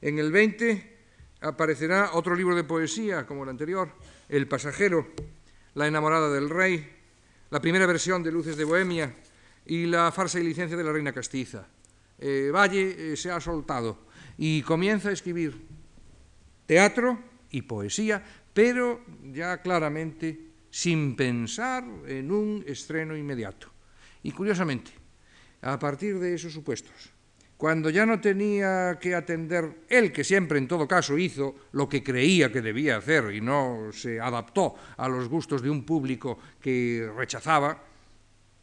En 0.00 0.18
el 0.18 0.32
20 0.32 0.98
aparecerá 1.42 2.10
otro 2.14 2.34
libro 2.34 2.54
de 2.54 2.64
poesía, 2.64 3.26
como 3.26 3.44
el 3.44 3.50
anterior, 3.50 3.90
El 4.32 4.48
pasajero, 4.48 5.12
La 5.74 5.86
enamorada 5.86 6.32
del 6.32 6.48
rey, 6.48 6.88
la 7.50 7.60
primera 7.60 7.84
versión 7.84 8.22
de 8.22 8.32
Luces 8.32 8.56
de 8.56 8.64
Bohemia 8.64 9.14
y 9.66 9.84
La 9.84 10.10
farsa 10.10 10.40
y 10.40 10.42
licencia 10.42 10.74
de 10.74 10.82
la 10.82 10.90
reina 10.90 11.12
castiza. 11.12 11.68
Eh, 12.18 12.50
Valle 12.50 13.14
se 13.14 13.30
ha 13.30 13.38
soltado 13.42 14.06
y 14.38 14.62
comienza 14.62 15.10
a 15.10 15.12
escribir 15.12 15.60
teatro 16.64 17.18
y 17.50 17.60
poesía, 17.60 18.24
pero 18.54 19.04
ya 19.34 19.60
claramente 19.60 20.52
sin 20.70 21.14
pensar 21.14 21.84
en 22.06 22.32
un 22.32 22.64
estreno 22.66 23.14
inmediato. 23.14 23.68
Y 24.22 24.32
curiosamente, 24.32 24.92
a 25.60 25.78
partir 25.78 26.18
de 26.18 26.32
esos 26.32 26.54
supuestos, 26.54 27.11
cuando 27.62 27.90
ya 27.90 28.04
no 28.04 28.18
tenía 28.18 28.98
que 29.00 29.14
atender 29.14 29.86
él, 29.88 30.10
que 30.10 30.24
siempre 30.24 30.58
en 30.58 30.66
todo 30.66 30.88
caso 30.88 31.16
hizo 31.16 31.54
lo 31.70 31.88
que 31.88 32.02
creía 32.02 32.50
que 32.50 32.60
debía 32.60 32.96
hacer 32.96 33.32
y 33.32 33.40
no 33.40 33.92
se 33.92 34.18
adaptó 34.18 34.74
a 34.96 35.08
los 35.08 35.28
gustos 35.28 35.62
de 35.62 35.70
un 35.70 35.84
público 35.84 36.40
que 36.60 37.08
rechazaba, 37.16 37.80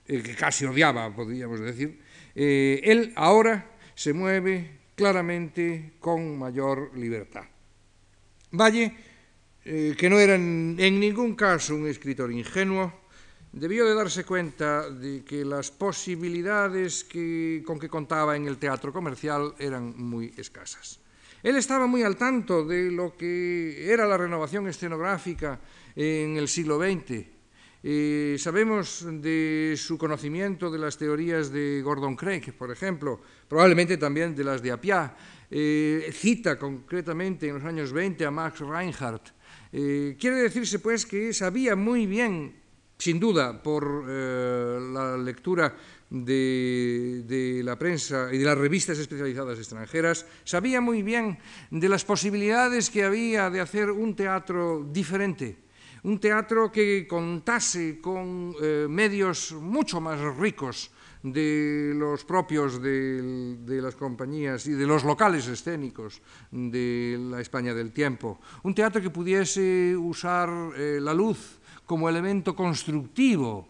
eh, 0.05 0.21
que 0.21 0.35
casi 0.35 0.65
odiaba, 0.65 1.15
podríamos 1.15 1.61
decir, 1.61 1.97
eh, 2.35 2.81
él 2.83 3.13
ahora 3.15 3.71
se 3.95 4.11
mueve 4.11 4.69
claramente 4.95 5.93
con 6.01 6.37
mayor 6.37 6.91
libertad. 6.97 7.45
Valle, 8.51 8.93
eh, 9.63 9.95
que 9.97 10.09
no 10.09 10.19
era 10.19 10.35
en, 10.35 10.75
ningún 10.75 11.35
caso 11.35 11.73
un 11.73 11.87
escritor 11.87 12.33
ingenuo, 12.33 12.98
debió 13.51 13.85
de 13.85 13.95
darse 13.95 14.23
cuenta 14.23 14.89
de 14.89 15.23
que 15.23 15.43
las 15.43 15.71
posibilidades 15.71 17.05
con 17.65 17.79
que 17.79 17.89
contaba 17.89 18.35
en 18.35 18.47
el 18.47 18.57
teatro 18.57 18.93
comercial 18.93 19.53
eran 19.57 19.93
muy 19.97 20.33
escasas. 20.37 20.99
Él 21.41 21.55
estaba 21.55 21.87
muy 21.87 22.03
al 22.03 22.17
tanto 22.17 22.65
de 22.65 22.91
lo 22.91 23.15
que 23.15 23.91
era 23.91 24.05
la 24.05 24.17
renovación 24.17 24.67
escenográfica 24.67 25.59
en 25.95 26.37
el 26.37 26.47
siglo 26.47 26.77
XX 26.77 27.39
Eh, 27.81 28.35
sabemos 28.37 29.07
de 29.07 29.73
su 29.77 29.97
conocimiento 29.97 30.69
de 30.69 30.79
las 30.79 30.97
teorías 30.97 31.49
de 31.49 31.81
Gordon 31.81 32.17
Craig, 32.17 32.51
por 32.51 32.71
ejemplo, 32.71 33.21
probablemente 33.47 33.95
también 33.95 34.35
de 34.35 34.43
las 34.43 34.61
de 34.61 34.71
Apia. 34.71 35.15
Eh, 35.49 36.11
cita 36.11 36.59
concretamente 36.59 37.47
en 37.47 37.55
los 37.55 37.63
años 37.63 37.93
20 37.93 38.25
a 38.25 38.31
Max 38.31 38.59
Reinhardt. 38.59 39.31
Eh, 39.71 40.17
quiere 40.19 40.43
decirse, 40.43 40.79
pues, 40.79 41.05
que 41.05 41.33
sabía 41.33 41.75
muy 41.75 42.05
bien, 42.05 42.53
sin 42.99 43.19
duda, 43.19 43.63
por 43.63 44.05
la 44.05 45.17
lectura 45.17 45.73
de, 46.09 47.61
la 47.63 47.77
prensa 47.77 48.29
y 48.31 48.37
de 48.37 48.45
las 48.45 48.57
revistas 48.57 48.97
especializadas 48.97 49.57
extranjeras, 49.57 50.25
sabía 50.43 50.81
muy 50.81 51.03
bien 51.03 51.37
de 51.71 51.89
las 51.89 52.03
posibilidades 52.03 52.89
que 52.89 53.03
había 53.03 53.49
de 53.49 53.61
hacer 53.61 53.89
un 53.91 54.15
teatro 54.15 54.85
diferente, 54.91 55.57
un 56.03 56.19
teatro 56.19 56.71
que 56.71 57.07
contase 57.07 57.99
con 58.01 58.55
eh, 58.61 58.87
medios 58.89 59.51
mucho 59.53 60.01
más 60.01 60.19
ricos 60.37 60.91
de 61.21 61.91
los 61.95 62.23
propios 62.23 62.81
de, 62.81 63.57
de, 63.59 63.81
las 63.81 63.95
compañías 63.95 64.65
y 64.67 64.71
de 64.71 64.87
los 64.87 65.03
locales 65.03 65.47
escénicos 65.47 66.21
de 66.49 67.19
la 67.29 67.41
España 67.41 67.73
del 67.73 67.91
tiempo. 67.91 68.39
Un 68.63 68.73
teatro 68.73 69.01
que 69.01 69.09
pudiese 69.09 69.97
usar 69.97 70.49
eh, 70.77 70.99
la 71.01 71.13
luz 71.13 71.58
como 71.89 72.07
elemento 72.07 72.55
constructivo 72.55 73.67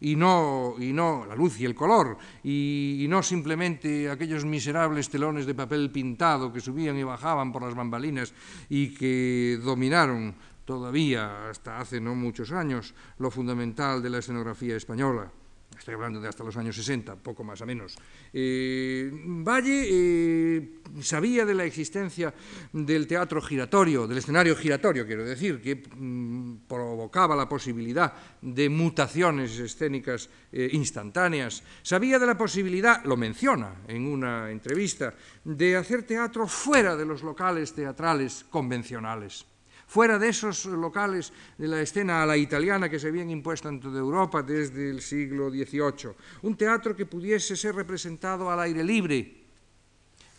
y 0.00 0.16
no, 0.16 0.74
y 0.78 0.90
no 0.90 1.26
la 1.28 1.36
luz 1.36 1.60
y 1.60 1.66
el 1.66 1.74
color, 1.74 2.16
y, 2.42 3.04
y, 3.04 3.08
no 3.08 3.22
simplemente 3.22 4.08
aquellos 4.08 4.46
miserables 4.46 5.10
telones 5.10 5.44
de 5.44 5.54
papel 5.54 5.90
pintado 5.90 6.50
que 6.50 6.64
subían 6.64 6.96
y 6.96 7.02
bajaban 7.02 7.52
por 7.52 7.62
las 7.62 7.74
bambalinas 7.74 8.32
y 8.70 8.94
que 8.94 9.60
dominaron 9.62 10.34
todavía 10.64 11.50
hasta 11.50 11.78
hace 11.78 12.00
no 12.00 12.14
muchos 12.14 12.52
años 12.52 12.94
lo 13.18 13.30
fundamental 13.30 14.02
de 14.02 14.08
la 14.08 14.20
escenografía 14.20 14.74
española. 14.74 15.30
Estoy 15.78 15.94
hablando 15.94 16.20
de 16.20 16.28
hasta 16.28 16.44
los 16.44 16.56
años 16.56 16.76
60, 16.76 17.16
poco 17.16 17.44
más 17.44 17.60
o 17.60 17.66
menos. 17.66 17.96
Eh, 18.32 19.10
Valle 19.12 19.88
eh, 19.90 20.80
sabía 21.00 21.44
de 21.44 21.54
la 21.54 21.64
existencia 21.64 22.32
del 22.72 23.06
teatro 23.06 23.40
giratorio, 23.42 24.06
del 24.06 24.18
escenario 24.18 24.54
giratorio, 24.56 25.06
quiero 25.06 25.24
decir, 25.24 25.60
que 25.60 25.76
mm, 25.76 26.66
provocaba 26.68 27.34
la 27.34 27.48
posibilidad 27.48 28.12
de 28.40 28.68
mutaciones 28.68 29.58
escénicas 29.58 30.28
eh, 30.52 30.68
instantáneas. 30.72 31.62
Sabía 31.82 32.18
de 32.18 32.26
la 32.26 32.38
posibilidad, 32.38 33.04
lo 33.04 33.16
menciona 33.16 33.82
en 33.88 34.06
una 34.06 34.50
entrevista, 34.50 35.14
de 35.44 35.76
hacer 35.76 36.04
teatro 36.04 36.46
fuera 36.46 36.96
de 36.96 37.06
los 37.06 37.22
locales 37.22 37.72
teatrales 37.72 38.44
convencionales 38.48 39.51
fuera 39.92 40.18
de 40.18 40.30
esos 40.30 40.64
locales 40.64 41.34
de 41.58 41.68
la 41.68 41.82
escena 41.82 42.22
a 42.22 42.26
la 42.26 42.38
italiana 42.38 42.88
que 42.88 42.98
se 42.98 43.08
habían 43.08 43.28
impuesto 43.28 43.68
en 43.68 43.78
toda 43.78 44.00
Europa 44.00 44.42
desde 44.42 44.88
el 44.88 45.02
siglo 45.02 45.50
XVIII. 45.50 46.16
Un 46.48 46.56
teatro 46.56 46.96
que 46.96 47.04
pudiese 47.04 47.54
ser 47.56 47.74
representado 47.74 48.50
al 48.50 48.60
aire 48.60 48.82
libre, 48.82 49.44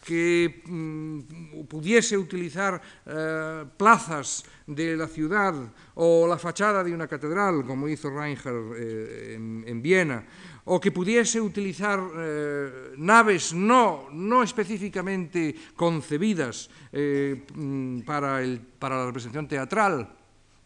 que 0.04 0.64
mmm, 0.66 1.70
pudiese 1.70 2.18
utilizar 2.18 2.82
eh, 3.06 3.66
plazas 3.78 4.44
de 4.66 4.98
la 4.98 5.08
ciudad 5.08 5.54
o 5.94 6.26
la 6.26 6.40
fachada 6.40 6.84
de 6.84 6.92
una 6.92 7.08
catedral, 7.08 7.64
como 7.64 7.88
hizo 7.88 8.10
Reinhardt 8.10 8.74
eh, 8.76 9.36
en, 9.36 9.64
en 9.68 9.82
Viena, 9.84 10.26
o 10.66 10.80
que 10.80 10.96
pudiese 10.96 11.42
utilizar 11.44 12.00
eh, 12.00 12.96
naves 12.96 13.52
no, 13.52 14.08
no, 14.12 14.44
específicamente 14.44 15.56
concebidas 15.76 16.70
eh, 16.92 17.44
mm, 17.54 18.02
para, 18.08 18.42
el, 18.42 18.62
para, 18.62 18.98
la 18.98 19.06
representación 19.08 19.48
teatral, 19.48 20.08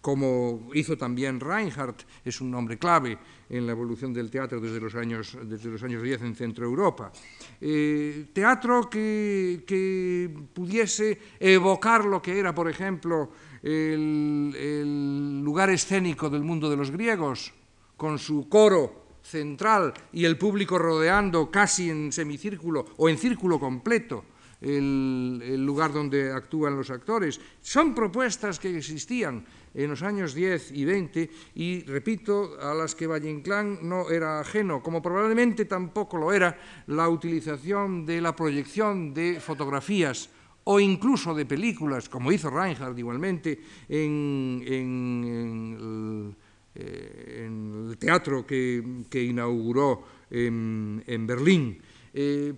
como 0.02 0.70
hizo 0.74 0.95
también 0.98 1.39
Reinhardt, 1.39 2.06
es 2.24 2.39
un 2.39 2.52
nombre 2.52 2.78
clave 2.78 3.18
en 3.50 3.66
la 3.66 3.72
evolución 3.72 4.14
del 4.14 4.30
teatro 4.30 4.62
desde 4.62 4.80
los 4.80 4.93
años, 4.93 5.36
desde 5.43 5.70
los 5.70 5.82
años 5.82 6.04
10 6.04 6.22
en 6.22 6.36
Centro 6.36 6.66
Europa. 6.66 7.12
Eh, 7.60 8.28
teatro 8.32 8.88
que, 8.89 9.64
que, 9.66 10.30
pudiese 10.54 11.18
evocar 11.39 12.06
lo 12.06 12.22
que 12.22 12.38
era, 12.38 12.54
por 12.54 12.70
ejemplo, 12.70 13.32
el, 13.64 14.54
el 14.56 15.41
lugar 15.41 15.72
escénico 15.72 16.30
del 16.30 16.43
mundo 16.43 16.70
de 16.70 16.78
los 16.78 16.91
griegos, 16.91 17.52
con 17.98 18.20
su 18.20 18.48
coro 18.48 19.07
central 19.28 19.94
y 20.14 20.26
el 20.26 20.38
público 20.38 20.78
rodeando 20.78 21.52
casi 21.52 21.90
en 21.90 22.12
semicírculo 22.12 22.86
o 22.98 23.10
en 23.10 23.18
círculo 23.18 23.60
completo 23.60 24.24
el, 24.62 25.42
el, 25.44 25.66
lugar 25.66 25.94
donde 25.94 26.32
actúan 26.32 26.76
los 26.76 26.90
actores. 26.90 27.40
Son 27.62 27.94
propuestas 27.94 28.58
que 28.58 28.76
existían 28.76 29.46
en 29.74 29.90
los 29.90 30.02
años 30.02 30.34
10 30.34 30.72
y 30.72 30.86
20 30.86 31.30
y, 31.56 31.84
repito, 31.84 32.58
a 32.60 32.74
las 32.74 32.96
que 32.96 33.06
Valle 33.06 33.30
Inclán 33.30 33.80
no 33.84 34.10
era 34.10 34.40
ajeno, 34.40 34.82
como 34.82 35.02
probablemente 35.02 35.66
tampoco 35.66 36.18
lo 36.18 36.34
era 36.34 36.58
la 36.88 37.10
utilización 37.10 38.06
de 38.06 38.22
la 38.22 38.36
proyección 38.36 39.14
de 39.14 39.40
fotografías 39.40 40.30
o 40.64 40.80
incluso 40.80 41.34
de 41.34 41.46
películas, 41.46 42.10
como 42.10 42.32
hizo 42.32 42.50
Reinhardt 42.50 42.98
igualmente 42.98 43.60
en, 43.88 44.64
en, 44.66 45.24
en 45.24 46.36
eh, 46.80 47.46
en 47.46 47.90
el 47.90 47.98
teatro 47.98 48.46
que, 48.46 49.04
que 49.10 49.24
inauguró 49.24 50.04
en, 50.30 51.04
en 51.08 51.28
Berlín. 51.28 51.82
Eh, 52.14 52.54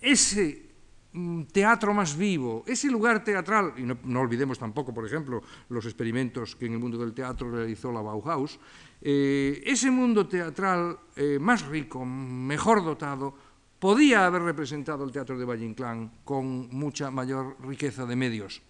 ese 0.00 0.68
mm, 1.12 1.42
teatro 1.44 1.94
más 1.94 2.16
vivo, 2.16 2.64
ese 2.66 2.90
lugar 2.90 3.24
teatral, 3.24 3.72
y 3.76 3.82
no, 3.82 3.98
no, 4.04 4.20
olvidemos 4.20 4.58
tampoco, 4.58 4.92
por 4.92 5.06
ejemplo, 5.06 5.42
los 5.70 5.84
experimentos 5.86 6.54
que 6.56 6.66
en 6.66 6.74
el 6.74 6.78
mundo 6.78 6.98
del 6.98 7.14
teatro 7.14 7.50
realizó 7.50 7.90
la 7.90 8.02
Bauhaus, 8.02 8.58
eh, 9.00 9.62
ese 9.64 9.90
mundo 9.90 10.26
teatral 10.26 10.98
eh, 11.14 11.38
más 11.40 11.66
rico, 11.66 12.04
mejor 12.04 12.84
dotado, 12.84 13.34
podía 13.78 14.26
haber 14.26 14.42
representado 14.42 15.04
el 15.04 15.12
teatro 15.12 15.38
de 15.38 15.44
Valle 15.44 15.64
Inclán 15.64 16.10
con 16.24 16.68
mucha 16.70 17.10
mayor 17.10 17.56
riqueza 17.62 18.06
de 18.06 18.16
medios. 18.16 18.60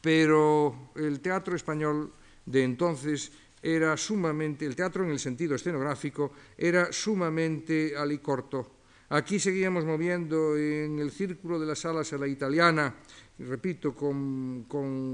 Pero 0.00 0.90
el 0.94 1.20
teatro 1.20 1.56
español 1.56 2.12
de 2.46 2.64
entonces 2.64 3.32
era 3.62 3.96
sumamente, 3.96 4.66
el 4.66 4.74
teatro 4.74 5.04
en 5.04 5.10
el 5.10 5.20
sentido 5.20 5.54
escenográfico, 5.54 6.32
era 6.58 6.92
sumamente 6.92 7.96
alicorto. 7.96 8.82
Aquí 9.10 9.38
seguíamos 9.38 9.84
moviendo 9.84 10.56
en 10.56 10.98
el 10.98 11.10
círculo 11.10 11.60
de 11.60 11.66
las 11.66 11.78
salas 11.78 12.12
a 12.12 12.18
la 12.18 12.26
italiana, 12.26 12.94
repito, 13.38 13.94
con, 13.94 14.66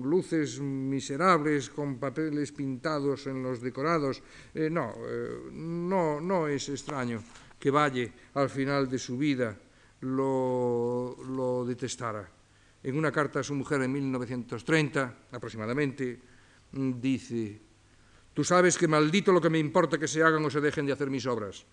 luces 0.04 0.60
miserables, 0.60 1.68
con 1.70 1.98
papeles 1.98 2.52
pintados 2.52 3.26
en 3.26 3.42
los 3.42 3.60
decorados. 3.60 4.22
Eh, 4.54 4.70
no, 4.70 4.94
eh, 5.04 5.50
no, 5.52 6.20
no 6.20 6.48
es 6.48 6.68
extraño 6.68 7.22
que 7.58 7.70
Valle, 7.70 8.12
al 8.34 8.48
final 8.48 8.88
de 8.88 8.98
su 8.98 9.18
vida, 9.18 9.58
lo, 10.02 11.16
lo 11.28 11.64
detestara. 11.64 12.30
En 12.80 12.96
una 12.96 13.10
carta 13.10 13.40
a 13.40 13.42
su 13.42 13.56
mujer 13.56 13.82
en 13.82 13.92
1930, 13.92 15.26
aproximadamente, 15.32 16.20
dice 16.70 17.67
Tú 18.38 18.44
sabes 18.44 18.78
que 18.78 18.86
maldito 18.86 19.32
lo 19.32 19.40
que 19.40 19.50
me 19.50 19.58
importa 19.58 19.98
que 19.98 20.06
se 20.06 20.22
hagan 20.22 20.44
o 20.44 20.48
se 20.48 20.60
dejen 20.60 20.86
de 20.86 20.92
hacer 20.92 21.10
mis 21.10 21.26
obras. 21.26 21.66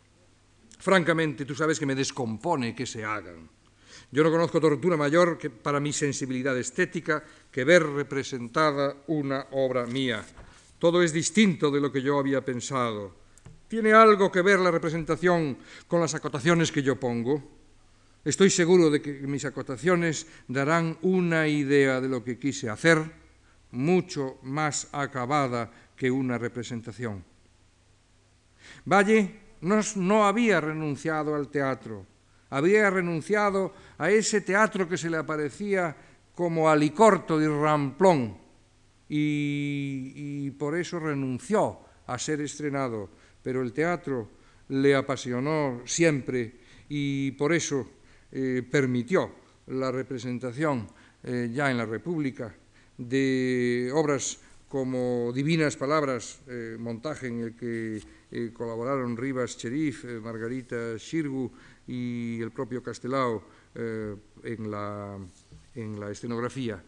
Francamente, 0.79 1.45
tú 1.45 1.53
sabes 1.53 1.77
que 1.77 1.85
me 1.85 1.93
descompone 1.93 2.73
que 2.73 2.87
se 2.87 3.05
hagan. 3.05 3.47
Yo 4.09 4.23
no 4.23 4.31
conozco 4.31 4.59
tortura 4.59 4.97
mayor 4.97 5.37
que 5.37 5.51
para 5.51 5.79
mi 5.79 5.93
sensibilidad 5.93 6.57
estética 6.57 7.23
que 7.51 7.63
ver 7.63 7.85
representada 7.85 8.97
una 9.05 9.45
obra 9.51 9.85
mía. 9.85 10.25
Todo 10.79 11.03
es 11.03 11.13
distinto 11.13 11.69
de 11.69 11.79
lo 11.79 11.91
que 11.91 12.01
yo 12.01 12.17
había 12.17 12.43
pensado. 12.43 13.13
¿Tiene 13.67 13.93
algo 13.93 14.31
que 14.31 14.41
ver 14.41 14.57
la 14.57 14.71
representación 14.71 15.59
con 15.87 16.01
las 16.01 16.15
acotaciones 16.15 16.71
que 16.71 16.81
yo 16.81 16.99
pongo? 16.99 17.43
Estoy 18.23 18.49
seguro 18.49 18.89
de 18.89 19.03
que 19.03 19.11
mis 19.27 19.45
acotaciones 19.45 20.25
darán 20.47 20.97
una 21.03 21.47
idea 21.47 22.01
de 22.01 22.09
lo 22.09 22.23
que 22.23 22.39
quise 22.39 22.71
hacer, 22.71 23.23
mucho 23.69 24.39
más 24.41 24.87
acabada 24.93 25.84
que 25.95 26.11
una 26.11 26.37
representación. 26.37 27.23
Valle 28.85 29.39
no, 29.61 30.25
había 30.25 30.61
renunciado 30.61 31.35
al 31.35 31.49
teatro, 31.49 32.05
había 32.49 32.89
renunciado 32.89 33.73
a 33.97 34.09
ese 34.11 34.41
teatro 34.41 34.87
que 34.87 34.97
se 34.97 35.09
le 35.09 35.17
aparecía 35.17 35.95
como 36.33 36.69
alicorto 36.69 37.41
y 37.41 37.47
ramplón, 37.47 38.37
y, 39.07 40.13
y 40.15 40.51
por 40.51 40.75
eso 40.75 40.99
renunció 40.99 41.79
a 42.07 42.17
ser 42.17 42.41
estrenado, 42.41 43.09
pero 43.41 43.61
el 43.61 43.71
teatro 43.71 44.29
le 44.69 44.95
apasionó 44.95 45.81
siempre 45.85 46.53
y 46.89 47.31
por 47.31 47.53
eso 47.53 47.87
eh, 48.31 48.63
permitió 48.69 49.31
la 49.67 49.91
representación 49.91 50.87
eh, 51.23 51.49
ya 51.53 51.71
en 51.71 51.77
la 51.77 51.85
República 51.85 52.53
de 52.97 53.91
obras 53.93 54.39
como 54.67 55.31
Divinas 55.33 55.77
Palabras, 55.77 56.41
eh, 56.47 56.75
montaje 56.79 57.27
en 57.27 57.39
el 57.41 57.55
que 57.55 58.01
eh, 58.31 58.51
colaboraron 58.53 59.15
Rivas 59.15 59.57
Cherif, 59.57 60.05
eh, 60.05 60.19
Margarita 60.19 60.97
Shirgu 60.97 61.51
y 61.87 62.41
el 62.41 62.51
propio 62.51 62.81
Castelao 62.81 63.43
en 63.75 64.71
la, 64.71 65.17
en, 65.75 65.99
la, 65.99 66.09
escenografía. 66.09 66.81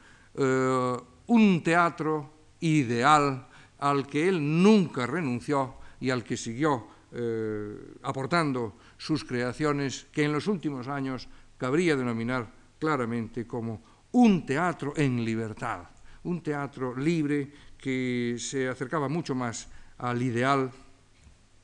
Un 1.28 1.62
teatro 1.62 2.32
ideal 2.62 3.46
al 3.80 4.08
que 4.08 4.30
él 4.30 4.40
nunca 4.64 5.06
renunció 5.06 5.76
y 6.00 6.10
al 6.10 6.24
que 6.24 6.38
siguió 6.38 6.88
aportando 8.04 8.78
sus 8.98 9.26
creaciones, 9.26 10.08
que 10.14 10.24
en 10.24 10.32
los 10.32 10.48
últimos 10.48 10.88
años 10.88 11.28
cabría 11.58 11.98
denominar 11.98 12.50
claramente 12.80 13.46
como 13.46 13.82
un 14.12 14.46
teatro 14.46 14.94
en 14.96 15.24
libertad, 15.26 15.84
un 16.24 16.42
teatro 16.42 16.96
libre 16.96 17.52
que 17.78 18.36
se 18.40 18.68
acercaba 18.68 19.08
mucho 19.10 19.36
más 19.36 19.68
al 19.98 20.22
ideal 20.22 20.72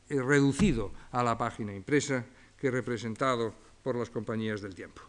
eh, 0.09 0.21
reducido 0.21 0.91
a 1.11 1.23
la 1.23 1.37
página 1.37 1.73
impresa 1.73 2.25
que 2.57 2.71
representado 2.71 3.53
por 3.83 3.95
las 3.95 4.09
compañías 4.09 4.61
del 4.61 4.75
tiempo. 4.75 5.01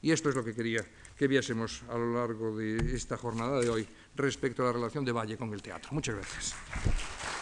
Y 0.00 0.10
esto 0.10 0.28
es 0.28 0.34
lo 0.34 0.44
que 0.44 0.54
quería 0.54 0.84
que 1.16 1.28
viésemos 1.28 1.82
a 1.88 1.96
lo 1.96 2.14
largo 2.14 2.56
de 2.56 2.76
esta 2.94 3.16
jornada 3.16 3.60
de 3.60 3.68
hoy 3.68 3.88
respecto 4.16 4.62
a 4.62 4.66
la 4.66 4.72
relación 4.72 5.04
de 5.04 5.12
Valle 5.12 5.36
con 5.36 5.52
el 5.52 5.62
teatro. 5.62 5.90
Muchas 5.92 6.16
gracias. 6.16 7.41